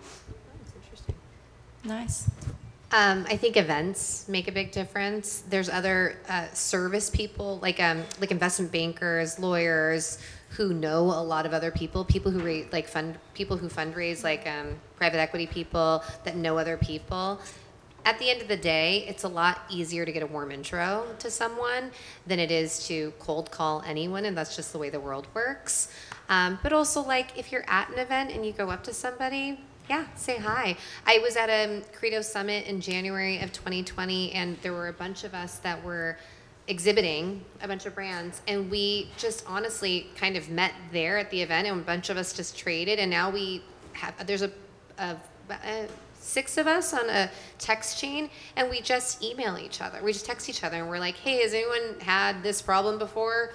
it's 0.60 0.72
interesting. 0.74 1.14
Nice. 1.84 2.30
Um, 2.94 3.24
I 3.26 3.38
think 3.38 3.56
events 3.56 4.28
make 4.28 4.48
a 4.48 4.52
big 4.52 4.70
difference. 4.70 5.44
There's 5.48 5.70
other 5.70 6.18
uh, 6.28 6.48
service 6.52 7.08
people, 7.08 7.58
like 7.62 7.80
um, 7.80 8.04
like 8.20 8.30
investment 8.30 8.70
bankers, 8.70 9.38
lawyers, 9.38 10.18
who 10.50 10.74
know 10.74 11.00
a 11.00 11.24
lot 11.24 11.46
of 11.46 11.54
other 11.54 11.70
people. 11.70 12.04
People 12.04 12.30
who 12.30 12.40
ra- 12.40 12.68
like 12.70 12.86
fund 12.86 13.16
people 13.32 13.56
who 13.56 13.70
fundraise, 13.70 14.22
like 14.22 14.46
um, 14.46 14.78
private 14.96 15.18
equity 15.18 15.46
people 15.46 16.04
that 16.24 16.36
know 16.36 16.58
other 16.58 16.76
people. 16.76 17.40
At 18.04 18.18
the 18.18 18.28
end 18.28 18.42
of 18.42 18.48
the 18.48 18.56
day, 18.58 19.06
it's 19.08 19.22
a 19.22 19.28
lot 19.28 19.60
easier 19.70 20.04
to 20.04 20.12
get 20.12 20.22
a 20.22 20.26
warm 20.26 20.50
intro 20.50 21.06
to 21.20 21.30
someone 21.30 21.92
than 22.26 22.40
it 22.40 22.50
is 22.50 22.86
to 22.88 23.12
cold 23.20 23.50
call 23.50 23.82
anyone, 23.86 24.26
and 24.26 24.36
that's 24.36 24.54
just 24.54 24.70
the 24.72 24.78
way 24.78 24.90
the 24.90 25.00
world 25.00 25.28
works. 25.32 25.88
Um, 26.28 26.58
but 26.62 26.74
also, 26.74 27.00
like 27.00 27.38
if 27.38 27.52
you're 27.52 27.64
at 27.68 27.88
an 27.88 27.98
event 27.98 28.32
and 28.32 28.44
you 28.44 28.52
go 28.52 28.68
up 28.68 28.84
to 28.84 28.92
somebody, 28.92 29.60
yeah, 29.88 30.06
say 30.14 30.38
hi. 30.38 30.76
I 31.06 31.18
was 31.18 31.36
at 31.36 31.50
a 31.50 31.82
Credo 31.92 32.22
Summit 32.22 32.66
in 32.66 32.80
January 32.80 33.40
of 33.40 33.52
2020, 33.52 34.32
and 34.32 34.56
there 34.62 34.72
were 34.72 34.88
a 34.88 34.92
bunch 34.92 35.24
of 35.24 35.34
us 35.34 35.58
that 35.58 35.82
were 35.82 36.16
exhibiting 36.68 37.44
a 37.60 37.68
bunch 37.68 37.86
of 37.86 37.94
brands, 37.94 38.40
and 38.46 38.70
we 38.70 39.10
just 39.18 39.44
honestly 39.46 40.06
kind 40.16 40.36
of 40.36 40.48
met 40.48 40.72
there 40.92 41.18
at 41.18 41.30
the 41.30 41.42
event, 41.42 41.66
and 41.66 41.80
a 41.80 41.82
bunch 41.82 42.10
of 42.10 42.16
us 42.16 42.32
just 42.32 42.56
traded, 42.56 42.98
and 42.98 43.10
now 43.10 43.30
we 43.30 43.62
have 43.92 44.26
there's 44.26 44.42
a, 44.42 44.50
a, 44.98 45.16
a 45.50 45.88
six 46.14 46.56
of 46.56 46.66
us 46.66 46.94
on 46.94 47.10
a 47.10 47.30
text 47.58 47.98
chain, 47.98 48.30
and 48.56 48.70
we 48.70 48.80
just 48.80 49.22
email 49.22 49.58
each 49.58 49.80
other. 49.80 50.00
We 50.02 50.12
just 50.12 50.24
text 50.24 50.48
each 50.48 50.62
other, 50.62 50.76
and 50.76 50.88
we're 50.88 51.00
like, 51.00 51.16
"Hey, 51.16 51.42
has 51.42 51.52
anyone 51.52 51.98
had 52.00 52.42
this 52.42 52.62
problem 52.62 52.98
before? 52.98 53.54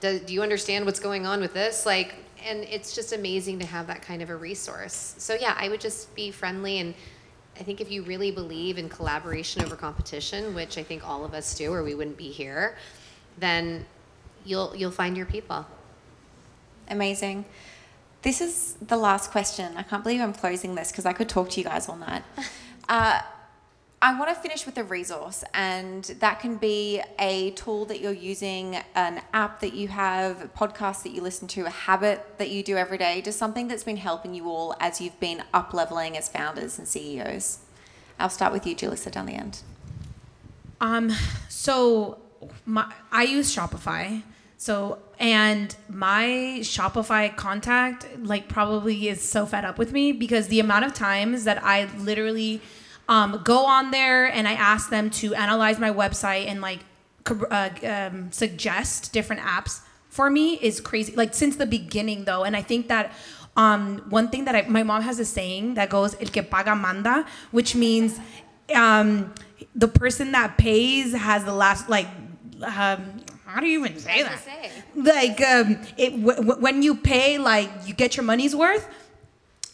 Do, 0.00 0.18
do 0.18 0.32
you 0.32 0.42
understand 0.42 0.86
what's 0.86 1.00
going 1.00 1.26
on 1.26 1.40
with 1.40 1.52
this?" 1.52 1.84
Like, 1.84 2.14
and 2.46 2.60
it's 2.64 2.94
just 2.94 3.12
amazing 3.12 3.58
to 3.60 3.66
have 3.66 3.86
that 3.86 4.02
kind 4.02 4.22
of 4.22 4.30
a 4.30 4.36
resource. 4.36 5.14
So 5.18 5.34
yeah, 5.34 5.56
I 5.58 5.68
would 5.68 5.80
just 5.80 6.14
be 6.14 6.30
friendly 6.30 6.78
and 6.78 6.94
I 7.58 7.64
think 7.64 7.80
if 7.80 7.90
you 7.90 8.02
really 8.02 8.30
believe 8.30 8.78
in 8.78 8.88
collaboration 8.88 9.62
over 9.64 9.74
competition, 9.74 10.54
which 10.54 10.78
I 10.78 10.82
think 10.82 11.06
all 11.06 11.24
of 11.24 11.34
us 11.34 11.54
do 11.54 11.72
or 11.72 11.82
we 11.82 11.94
wouldn't 11.94 12.16
be 12.16 12.30
here, 12.30 12.76
then 13.38 13.84
you'll 14.44 14.74
you'll 14.76 14.90
find 14.90 15.16
your 15.16 15.26
people. 15.26 15.66
Amazing. 16.88 17.44
This 18.22 18.40
is 18.40 18.76
the 18.80 18.96
last 18.96 19.30
question. 19.30 19.76
I 19.76 19.82
can't 19.82 20.02
believe 20.02 20.20
I'm 20.20 20.32
closing 20.32 20.74
this 20.74 20.90
because 20.90 21.06
I 21.06 21.12
could 21.12 21.28
talk 21.28 21.50
to 21.50 21.60
you 21.60 21.64
guys 21.64 21.88
all 21.88 21.96
night. 21.96 22.22
Uh, 22.90 23.20
I 24.00 24.16
want 24.16 24.32
to 24.32 24.40
finish 24.40 24.64
with 24.64 24.78
a 24.78 24.84
resource, 24.84 25.42
and 25.54 26.04
that 26.20 26.38
can 26.38 26.56
be 26.56 27.02
a 27.18 27.50
tool 27.52 27.84
that 27.86 28.00
you're 28.00 28.12
using, 28.12 28.76
an 28.94 29.20
app 29.32 29.60
that 29.60 29.74
you 29.74 29.88
have, 29.88 30.40
a 30.40 30.46
podcast 30.46 31.02
that 31.02 31.10
you 31.10 31.20
listen 31.20 31.48
to, 31.48 31.66
a 31.66 31.70
habit 31.70 32.38
that 32.38 32.48
you 32.50 32.62
do 32.62 32.76
every 32.76 32.96
day, 32.96 33.20
just 33.22 33.38
something 33.38 33.66
that's 33.66 33.82
been 33.82 33.96
helping 33.96 34.34
you 34.34 34.48
all 34.48 34.76
as 34.78 35.00
you've 35.00 35.18
been 35.18 35.42
up 35.52 35.74
leveling 35.74 36.16
as 36.16 36.28
founders 36.28 36.78
and 36.78 36.86
CEOs. 36.86 37.58
I'll 38.20 38.30
start 38.30 38.52
with 38.52 38.68
you, 38.68 38.76
Julissa, 38.76 39.10
down 39.10 39.26
the 39.26 39.34
end. 39.34 39.62
Um, 40.80 41.10
so 41.48 42.18
my 42.64 42.92
I 43.10 43.24
use 43.24 43.54
Shopify. 43.54 44.22
So 44.58 44.98
and 45.18 45.74
my 45.88 46.58
Shopify 46.60 47.34
contact 47.34 48.06
like 48.18 48.48
probably 48.48 49.08
is 49.08 49.28
so 49.28 49.46
fed 49.46 49.64
up 49.64 49.76
with 49.78 49.92
me 49.92 50.12
because 50.12 50.48
the 50.48 50.60
amount 50.60 50.84
of 50.84 50.94
times 50.94 51.44
that 51.44 51.62
I 51.62 51.88
literally 51.98 52.60
um, 53.08 53.40
go 53.42 53.64
on 53.66 53.90
there 53.90 54.26
and 54.26 54.46
I 54.46 54.52
ask 54.52 54.90
them 54.90 55.10
to 55.10 55.34
analyze 55.34 55.78
my 55.78 55.90
website 55.90 56.46
and 56.46 56.60
like 56.60 56.80
uh, 57.50 57.70
um, 57.86 58.30
suggest 58.32 59.12
different 59.12 59.42
apps 59.42 59.80
for 60.08 60.30
me 60.30 60.54
is 60.54 60.80
crazy. 60.80 61.14
Like 61.14 61.34
since 61.34 61.56
the 61.56 61.66
beginning 61.66 62.24
though, 62.24 62.44
and 62.44 62.56
I 62.56 62.62
think 62.62 62.88
that 62.88 63.12
um, 63.56 63.98
one 64.08 64.28
thing 64.28 64.44
that 64.44 64.54
I, 64.54 64.62
my 64.68 64.82
mom 64.82 65.02
has 65.02 65.18
a 65.18 65.24
saying 65.24 65.74
that 65.74 65.90
goes 65.90 66.14
"el 66.20 66.28
que 66.28 66.42
paga 66.42 66.74
manda," 66.76 67.26
which 67.50 67.74
means 67.74 68.18
um, 68.74 69.32
the 69.74 69.88
person 69.88 70.32
that 70.32 70.56
pays 70.58 71.14
has 71.14 71.44
the 71.44 71.52
last 71.54 71.88
like. 71.88 72.08
Um, 72.62 73.22
how 73.46 73.60
do 73.60 73.66
you 73.66 73.84
even 73.84 73.98
say 73.98 74.22
that? 74.22 74.38
say? 74.40 74.70
Like 74.94 75.40
um, 75.40 75.78
it 75.96 76.10
w- 76.10 76.36
w- 76.36 76.60
when 76.60 76.82
you 76.82 76.94
pay, 76.94 77.38
like 77.38 77.70
you 77.86 77.94
get 77.94 78.16
your 78.16 78.24
money's 78.24 78.54
worth. 78.54 78.86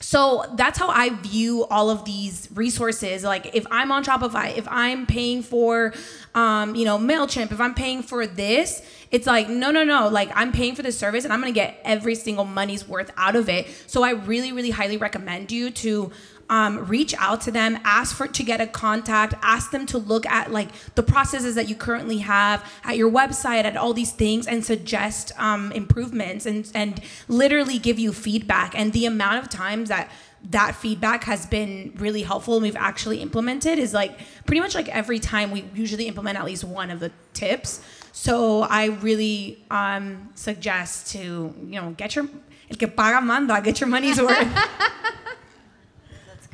So 0.01 0.45
that's 0.55 0.78
how 0.78 0.88
I 0.88 1.11
view 1.11 1.64
all 1.66 1.88
of 1.88 2.05
these 2.05 2.49
resources. 2.55 3.24
Like 3.24 3.55
if 3.55 3.66
I'm 3.70 3.90
on 3.90 4.05
Shopify, 4.05 4.57
if 4.57 4.66
I'm 4.70 5.07
paying 5.07 5.42
for, 5.42 5.95
um, 6.34 6.74
you 6.74 6.84
know, 6.84 6.99
Mailchimp, 6.99 7.53
if 7.53 7.61
I'm 7.61 7.74
paying 7.74 8.03
for 8.03 8.26
this, 8.26 8.82
it's 9.11 9.26
like 9.26 9.49
no, 9.49 9.70
no, 9.70 9.84
no. 9.84 10.09
Like 10.09 10.30
I'm 10.34 10.53
paying 10.53 10.74
for 10.74 10.82
this 10.82 10.99
service, 10.99 11.24
and 11.24 11.32
I'm 11.32 11.40
gonna 11.40 11.53
get 11.53 11.80
every 11.84 12.14
single 12.16 12.45
money's 12.45 12.86
worth 12.86 13.11
out 13.16 13.36
of 13.36 13.49
it. 13.49 13.68
So 13.86 14.03
I 14.03 14.11
really, 14.11 14.53
really 14.53 14.70
highly 14.70 14.97
recommend 14.97 15.53
you 15.53 15.70
to 15.70 16.11
um, 16.51 16.86
reach 16.86 17.14
out 17.18 17.40
to 17.42 17.51
them, 17.51 17.78
ask 17.84 18.14
for 18.16 18.26
to 18.26 18.42
get 18.42 18.61
a 18.61 18.66
contact, 18.66 19.34
ask 19.42 19.70
them 19.70 19.86
to 19.86 19.99
look 19.99 20.26
at 20.26 20.53
like 20.53 20.68
the 20.95 21.03
processes 21.03 21.55
that 21.55 21.68
you 21.68 21.74
currently 21.74 22.18
have 22.18 22.64
at 22.84 22.97
your 22.97 23.11
website, 23.11 23.64
at 23.64 23.76
all 23.76 23.92
these 23.92 24.12
things, 24.12 24.47
and 24.47 24.64
suggest 24.64 25.32
um, 25.38 25.72
improvements 25.72 26.47
and 26.47 26.70
and 26.74 27.01
literally 27.28 27.78
give 27.78 27.99
you 27.99 28.12
feedback. 28.12 28.78
And 28.78 28.92
the 28.92 29.07
amount 29.07 29.38
of 29.38 29.49
times 29.49 29.88
that 29.88 30.11
that 30.51 30.74
feedback 30.74 31.24
has 31.24 31.47
been 31.47 31.92
really 31.97 32.22
helpful 32.22 32.55
and 32.55 32.62
we've 32.62 32.76
actually 32.76 33.22
implemented 33.22 33.78
is 33.78 33.95
like 33.95 34.18
pretty 34.45 34.61
much 34.61 34.74
like 34.74 34.88
every 34.88 35.18
time 35.18 35.51
we 35.51 35.64
usually 35.74 36.07
implement 36.07 36.38
at 36.38 36.45
least 36.45 36.64
one 36.64 36.90
of 36.90 37.01
the 37.01 37.11
tips. 37.32 37.80
So 38.12 38.62
I 38.62 38.86
really 38.86 39.64
um, 39.70 40.28
suggest 40.34 41.12
to 41.12 41.55
you 41.66 41.80
know 41.80 41.95
get 41.97 42.14
your 42.14 42.28
el 42.70 42.76
que 42.76 42.88
paga 42.88 43.20
manda, 43.20 43.61
get 43.61 43.80
your 43.80 43.88
money's 43.88 44.20
worth. 44.20 44.49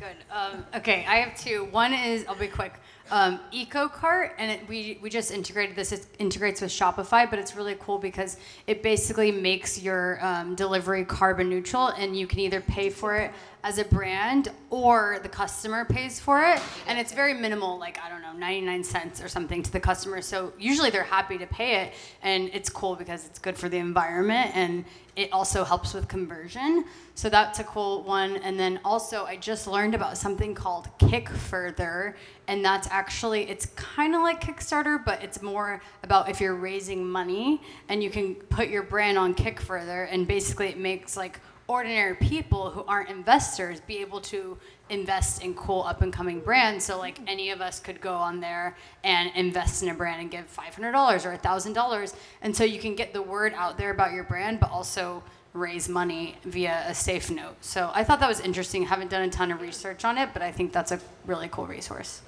Good. 0.01 0.17
Um, 0.31 0.65
okay, 0.73 1.05
I 1.07 1.17
have 1.17 1.37
two. 1.37 1.65
One 1.65 1.93
is 1.93 2.25
I'll 2.27 2.33
be 2.33 2.47
quick. 2.47 2.73
Um, 3.11 3.39
EcoCart, 3.53 4.31
and 4.39 4.49
it, 4.49 4.67
we 4.67 4.97
we 4.99 5.11
just 5.11 5.29
integrated 5.29 5.75
this. 5.75 5.91
It 5.91 6.07
integrates 6.17 6.59
with 6.59 6.71
Shopify, 6.71 7.29
but 7.29 7.37
it's 7.37 7.55
really 7.55 7.77
cool 7.79 7.99
because 7.99 8.37
it 8.65 8.81
basically 8.81 9.31
makes 9.31 9.79
your 9.79 10.17
um, 10.25 10.55
delivery 10.55 11.05
carbon 11.05 11.49
neutral, 11.49 11.89
and 11.89 12.17
you 12.17 12.25
can 12.25 12.39
either 12.39 12.61
pay 12.61 12.89
for 12.89 13.15
it 13.15 13.31
as 13.63 13.77
a 13.77 13.85
brand 13.85 14.49
or 14.69 15.19
the 15.21 15.29
customer 15.29 15.85
pays 15.85 16.19
for 16.19 16.43
it, 16.43 16.59
and 16.87 16.97
it's 16.97 17.13
very 17.13 17.33
minimal, 17.33 17.77
like 17.77 17.99
I 18.03 18.09
don't 18.09 18.21
know, 18.21 18.33
99 18.33 18.83
cents 18.83 19.21
or 19.21 19.27
something 19.27 19.61
to 19.63 19.71
the 19.71 19.79
customer. 19.79 20.21
So 20.21 20.53
usually 20.57 20.89
they're 20.89 21.03
happy 21.03 21.37
to 21.37 21.47
pay 21.47 21.83
it, 21.83 21.93
and 22.23 22.49
it's 22.53 22.69
cool 22.69 22.95
because 22.95 23.25
it's 23.25 23.39
good 23.39 23.57
for 23.57 23.69
the 23.69 23.77
environment 23.77 24.51
and 24.55 24.85
it 25.15 25.31
also 25.33 25.63
helps 25.63 25.93
with 25.93 26.07
conversion. 26.07 26.85
So 27.15 27.29
that's 27.29 27.59
a 27.59 27.63
cool 27.65 28.03
one. 28.03 28.37
And 28.37 28.57
then 28.59 28.79
also, 28.85 29.25
I 29.25 29.35
just 29.35 29.67
learned 29.67 29.93
about 29.93 30.17
something 30.17 30.55
called 30.55 30.87
Kickfurther, 30.99 32.13
and 32.47 32.63
that's 32.63 32.87
actually 32.89 33.49
it's 33.49 33.65
kind 33.75 34.15
of 34.15 34.21
like 34.21 34.41
Kickstarter, 34.41 35.03
but 35.03 35.21
it's 35.21 35.41
more 35.41 35.81
about 36.03 36.29
if 36.29 36.39
you're 36.39 36.55
raising 36.55 37.05
money 37.07 37.61
and 37.89 38.01
you 38.01 38.09
can 38.09 38.35
put 38.35 38.69
your 38.69 38.83
brand 38.83 39.17
on 39.17 39.35
Kickfurther, 39.35 40.07
and 40.09 40.27
basically 40.27 40.67
it 40.67 40.77
makes 40.77 41.17
like 41.17 41.39
ordinary 41.71 42.15
people 42.15 42.69
who 42.69 42.83
aren't 42.83 43.09
investors 43.09 43.79
be 43.79 43.97
able 43.99 44.19
to 44.19 44.57
invest 44.89 45.41
in 45.41 45.53
cool 45.53 45.83
up 45.83 46.01
and 46.01 46.11
coming 46.11 46.39
brands. 46.41 46.83
So 46.85 46.99
like 46.99 47.19
any 47.27 47.49
of 47.51 47.61
us 47.61 47.79
could 47.79 48.01
go 48.01 48.13
on 48.13 48.41
there 48.41 48.75
and 49.03 49.31
invest 49.35 49.81
in 49.81 49.89
a 49.89 49.93
brand 49.93 50.21
and 50.21 50.29
give 50.29 50.45
five 50.45 50.75
hundred 50.75 50.91
dollars 50.91 51.25
or 51.25 51.37
thousand 51.37 51.73
dollars, 51.73 52.13
and 52.41 52.55
so 52.55 52.63
you 52.63 52.79
can 52.79 52.95
get 52.95 53.13
the 53.13 53.21
word 53.21 53.53
out 53.55 53.77
there 53.77 53.91
about 53.91 54.11
your 54.11 54.25
brand, 54.25 54.59
but 54.59 54.69
also 54.69 55.23
raise 55.53 55.89
money 55.89 56.35
via 56.43 56.83
a 56.87 56.93
safe 56.93 57.29
note. 57.29 57.55
So 57.61 57.91
I 57.93 58.03
thought 58.03 58.19
that 58.19 58.29
was 58.29 58.39
interesting. 58.39 58.83
Haven't 58.83 59.09
done 59.09 59.23
a 59.23 59.29
ton 59.29 59.51
of 59.51 59.61
research 59.61 60.05
on 60.05 60.17
it, 60.17 60.29
but 60.33 60.41
I 60.41 60.51
think 60.51 60.71
that's 60.71 60.91
a 60.91 60.99
really 61.25 61.49
cool 61.49 61.67
resource. 61.67 62.21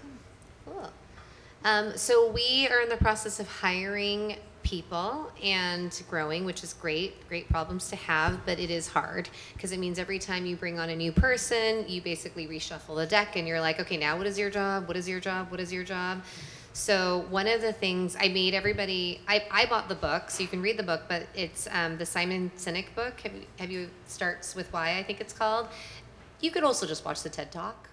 Cool. 0.66 0.90
Um, 1.64 1.98
so 1.98 2.32
we 2.32 2.68
are 2.72 2.82
in 2.82 2.90
the 2.90 2.98
process 2.98 3.40
of 3.40 3.48
hiring 3.48 4.38
people 4.64 5.32
and 5.44 6.02
growing, 6.10 6.46
which 6.46 6.64
is 6.64 6.74
great. 6.74 7.28
Great 7.28 7.48
problems 7.50 7.90
to 7.90 7.96
have, 7.96 8.46
but 8.46 8.60
it 8.60 8.72
is 8.72 8.88
hard 8.88 9.30
because 9.54 9.72
it 9.72 9.80
means 9.80 10.00
every 10.00 10.20
time 10.20 10.46
you 10.46 10.56
bring 10.56 10.80
on 10.80 10.90
a 10.90 10.96
new 10.96 11.12
person, 11.12 11.86
you 11.88 12.02
basically 12.02 12.48
reshuffle 12.48 12.96
the 12.96 13.06
deck 13.06 13.36
and 13.36 13.48
you're 13.48 13.62
like, 13.62 13.80
okay, 13.80 13.98
now 13.98 14.18
what 14.18 14.26
is 14.26 14.40
your 14.40 14.50
job? 14.50 14.88
What 14.88 14.98
is 14.98 15.08
your 15.08 15.20
job? 15.20 15.52
What 15.52 15.60
is 15.60 15.72
your 15.72 15.84
job? 15.84 16.24
So 16.76 17.26
one 17.30 17.48
of 17.48 17.62
the 17.62 17.72
things 17.72 18.18
I 18.20 18.30
made 18.30 18.56
everybody, 18.56 19.22
I, 19.28 19.46
I 19.52 19.68
bought 19.68 19.90
the 19.90 19.96
book, 19.96 20.32
so 20.32 20.42
you 20.42 20.50
can 20.50 20.62
read 20.62 20.78
the 20.78 20.84
book, 20.84 21.04
but 21.08 21.28
it's 21.36 21.68
um, 21.72 21.98
the 21.98 22.06
Simon 22.06 22.50
Sinek 22.58 22.96
book. 22.96 23.22
Have 23.22 23.34
you, 23.34 23.42
have 23.60 23.70
you 23.70 23.90
starts 24.08 24.56
with 24.56 24.74
why 24.74 24.98
I 24.98 25.04
think 25.04 25.22
it's 25.22 25.34
called. 25.34 25.68
You 26.42 26.50
could 26.50 26.64
also 26.64 26.88
just 26.88 27.06
watch 27.06 27.22
the 27.22 27.30
TED 27.30 27.52
Talk. 27.52 27.90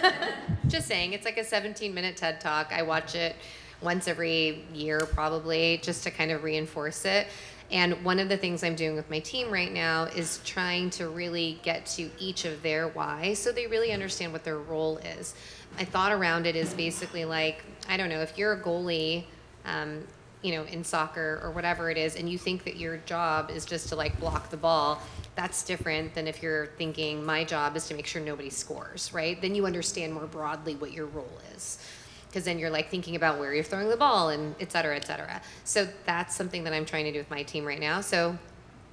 just 0.68 0.88
saying, 0.88 1.12
it's 1.12 1.26
like 1.26 1.36
a 1.36 1.44
17 1.44 1.92
minute 1.92 2.16
TED 2.16 2.40
Talk. 2.40 2.72
I 2.72 2.82
watch 2.82 3.14
it 3.14 3.36
once 3.84 4.08
every 4.08 4.64
year 4.72 5.00
probably 5.00 5.78
just 5.82 6.02
to 6.04 6.10
kind 6.10 6.30
of 6.30 6.42
reinforce 6.42 7.04
it. 7.04 7.28
And 7.70 8.04
one 8.04 8.18
of 8.18 8.28
the 8.28 8.36
things 8.36 8.62
I'm 8.62 8.74
doing 8.74 8.94
with 8.94 9.08
my 9.10 9.20
team 9.20 9.50
right 9.50 9.72
now 9.72 10.04
is 10.04 10.40
trying 10.44 10.90
to 10.90 11.08
really 11.08 11.58
get 11.62 11.86
to 11.86 12.10
each 12.18 12.44
of 12.44 12.62
their 12.62 12.88
why 12.88 13.34
so 13.34 13.52
they 13.52 13.66
really 13.66 13.92
understand 13.92 14.32
what 14.32 14.44
their 14.44 14.58
role 14.58 14.98
is. 14.98 15.34
My 15.76 15.84
thought 15.84 16.12
around 16.12 16.46
it 16.46 16.56
is 16.56 16.72
basically 16.74 17.24
like, 17.24 17.64
I 17.88 17.96
don't 17.96 18.08
know, 18.08 18.20
if 18.20 18.38
you're 18.38 18.52
a 18.52 18.60
goalie, 18.60 19.24
um, 19.64 20.06
you 20.42 20.52
know, 20.52 20.64
in 20.64 20.84
soccer 20.84 21.40
or 21.42 21.50
whatever 21.50 21.90
it 21.90 21.96
is, 21.96 22.16
and 22.16 22.28
you 22.28 22.36
think 22.36 22.64
that 22.64 22.76
your 22.76 22.98
job 22.98 23.50
is 23.50 23.64
just 23.64 23.88
to 23.88 23.96
like 23.96 24.20
block 24.20 24.50
the 24.50 24.56
ball, 24.58 25.00
that's 25.34 25.64
different 25.64 26.14
than 26.14 26.28
if 26.28 26.42
you're 26.42 26.66
thinking 26.78 27.24
my 27.24 27.44
job 27.44 27.76
is 27.76 27.88
to 27.88 27.94
make 27.94 28.06
sure 28.06 28.20
nobody 28.20 28.50
scores, 28.50 29.12
right? 29.12 29.40
Then 29.40 29.54
you 29.54 29.66
understand 29.66 30.12
more 30.12 30.26
broadly 30.26 30.74
what 30.76 30.92
your 30.92 31.06
role 31.06 31.40
is 31.56 31.78
because 32.34 32.44
then 32.46 32.58
you're 32.58 32.68
like 32.68 32.90
thinking 32.90 33.14
about 33.14 33.38
where 33.38 33.54
you're 33.54 33.62
throwing 33.62 33.88
the 33.88 33.96
ball 33.96 34.30
and 34.30 34.56
et 34.58 34.72
cetera, 34.72 34.96
et 34.96 35.06
cetera. 35.06 35.40
So 35.62 35.86
that's 36.04 36.34
something 36.34 36.64
that 36.64 36.72
I'm 36.72 36.84
trying 36.84 37.04
to 37.04 37.12
do 37.12 37.18
with 37.18 37.30
my 37.30 37.44
team 37.44 37.64
right 37.64 37.78
now. 37.78 38.00
So 38.00 38.36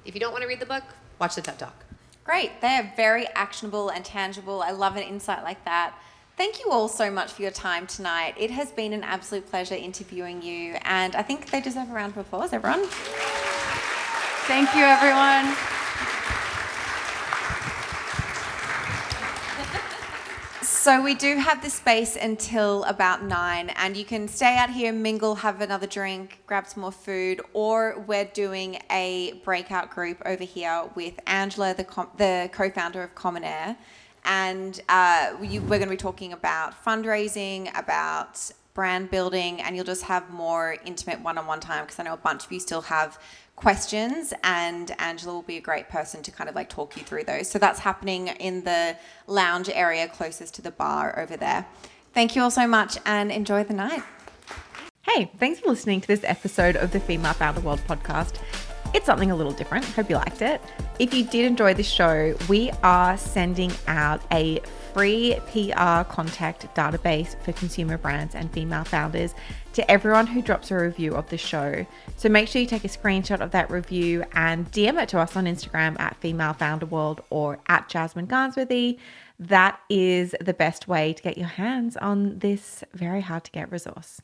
if 0.04 0.14
you 0.14 0.20
don't 0.20 0.30
want 0.30 0.42
to 0.42 0.48
read 0.48 0.60
the 0.60 0.66
book, 0.66 0.84
watch 1.18 1.34
the 1.34 1.42
TED 1.42 1.58
Talk. 1.58 1.74
Great. 2.22 2.60
They 2.60 2.76
are 2.76 2.92
very 2.94 3.26
actionable 3.34 3.88
and 3.88 4.04
tangible. 4.04 4.62
I 4.62 4.70
love 4.70 4.94
an 4.94 5.02
insight 5.02 5.42
like 5.42 5.64
that. 5.64 5.92
Thank 6.36 6.60
you 6.60 6.70
all 6.70 6.86
so 6.86 7.10
much 7.10 7.32
for 7.32 7.42
your 7.42 7.50
time 7.50 7.88
tonight. 7.88 8.36
It 8.38 8.52
has 8.52 8.70
been 8.70 8.92
an 8.92 9.02
absolute 9.02 9.50
pleasure 9.50 9.74
interviewing 9.74 10.40
you, 10.40 10.76
and 10.82 11.16
I 11.16 11.22
think 11.22 11.50
they 11.50 11.60
deserve 11.60 11.90
a 11.90 11.92
round 11.92 12.12
of 12.12 12.18
applause, 12.18 12.52
everyone. 12.52 12.86
Thank 14.46 14.72
you, 14.76 14.84
everyone. 14.84 15.81
So 20.82 21.00
we 21.00 21.14
do 21.14 21.36
have 21.36 21.62
the 21.62 21.70
space 21.70 22.16
until 22.16 22.82
about 22.82 23.22
nine, 23.22 23.70
and 23.76 23.96
you 23.96 24.04
can 24.04 24.26
stay 24.26 24.56
out 24.56 24.68
here, 24.68 24.92
mingle, 24.92 25.36
have 25.36 25.60
another 25.60 25.86
drink, 25.86 26.42
grab 26.48 26.66
some 26.66 26.80
more 26.80 26.90
food, 26.90 27.40
or 27.52 28.02
we're 28.08 28.24
doing 28.24 28.80
a 28.90 29.40
breakout 29.44 29.90
group 29.90 30.20
over 30.26 30.42
here 30.42 30.90
with 30.96 31.20
Angela, 31.28 31.72
the 31.72 31.84
com- 31.84 32.10
the 32.16 32.50
co-founder 32.52 33.00
of 33.00 33.14
Common 33.14 33.44
Air, 33.44 33.76
and 34.24 34.80
uh, 34.88 35.36
we, 35.40 35.60
we're 35.60 35.78
going 35.78 35.82
to 35.82 35.90
be 35.90 35.96
talking 35.96 36.32
about 36.32 36.74
fundraising, 36.84 37.70
about 37.78 38.50
brand 38.74 39.08
building, 39.08 39.60
and 39.62 39.76
you'll 39.76 39.84
just 39.84 40.02
have 40.02 40.30
more 40.30 40.78
intimate 40.84 41.20
one-on-one 41.20 41.60
time 41.60 41.84
because 41.84 42.00
I 42.00 42.02
know 42.02 42.14
a 42.14 42.16
bunch 42.16 42.44
of 42.44 42.50
you 42.50 42.58
still 42.58 42.82
have 42.82 43.20
questions 43.62 44.34
and 44.42 44.90
Angela 44.98 45.34
will 45.34 45.42
be 45.42 45.56
a 45.56 45.60
great 45.60 45.88
person 45.88 46.20
to 46.24 46.32
kind 46.32 46.50
of 46.50 46.56
like 46.56 46.68
talk 46.68 46.96
you 46.96 47.04
through 47.04 47.22
those. 47.22 47.48
So 47.48 47.60
that's 47.60 47.78
happening 47.78 48.26
in 48.26 48.64
the 48.64 48.96
lounge 49.28 49.70
area 49.72 50.08
closest 50.08 50.54
to 50.56 50.62
the 50.62 50.72
bar 50.72 51.16
over 51.16 51.36
there. 51.36 51.64
Thank 52.12 52.34
you 52.34 52.42
all 52.42 52.50
so 52.50 52.66
much 52.66 52.98
and 53.06 53.30
enjoy 53.30 53.62
the 53.62 53.72
night. 53.74 54.02
Hey, 55.02 55.30
thanks 55.38 55.60
for 55.60 55.68
listening 55.68 56.00
to 56.00 56.08
this 56.08 56.24
episode 56.24 56.74
of 56.74 56.90
the 56.90 56.98
Female 56.98 57.34
Founder 57.34 57.60
World 57.60 57.80
podcast. 57.86 58.40
It's 58.94 59.06
something 59.06 59.30
a 59.30 59.36
little 59.36 59.52
different. 59.52 59.84
Hope 59.84 60.10
you 60.10 60.16
liked 60.16 60.42
it. 60.42 60.60
If 60.98 61.14
you 61.14 61.24
did 61.24 61.44
enjoy 61.44 61.72
the 61.72 61.84
show, 61.84 62.36
we 62.48 62.72
are 62.82 63.16
sending 63.16 63.70
out 63.86 64.22
a 64.32 64.60
free 64.92 65.38
PR 65.46 66.02
contact 66.10 66.74
database 66.74 67.40
for 67.42 67.52
consumer 67.52 67.98
brands 67.98 68.34
and 68.34 68.52
female 68.52 68.84
founders 68.84 69.34
to 69.72 69.90
everyone 69.90 70.26
who 70.26 70.42
drops 70.42 70.70
a 70.70 70.76
review 70.76 71.14
of 71.14 71.28
the 71.30 71.38
show. 71.38 71.86
So 72.16 72.28
make 72.28 72.48
sure 72.48 72.60
you 72.60 72.68
take 72.68 72.84
a 72.84 72.88
screenshot 72.88 73.40
of 73.40 73.50
that 73.52 73.70
review 73.70 74.24
and 74.32 74.70
DM 74.70 75.02
it 75.02 75.08
to 75.10 75.18
us 75.18 75.36
on 75.36 75.46
Instagram 75.46 75.98
at 75.98 76.16
Female 76.16 76.52
Founder 76.52 76.86
World 76.86 77.22
or 77.30 77.58
at 77.68 77.88
Jasmine 77.88 78.26
Garnsworthy. 78.26 78.98
That 79.38 79.80
is 79.88 80.34
the 80.40 80.54
best 80.54 80.88
way 80.88 81.12
to 81.14 81.22
get 81.22 81.38
your 81.38 81.48
hands 81.48 81.96
on 81.96 82.38
this 82.38 82.84
very 82.94 83.22
hard 83.22 83.44
to 83.44 83.50
get 83.50 83.72
resource. 83.72 84.20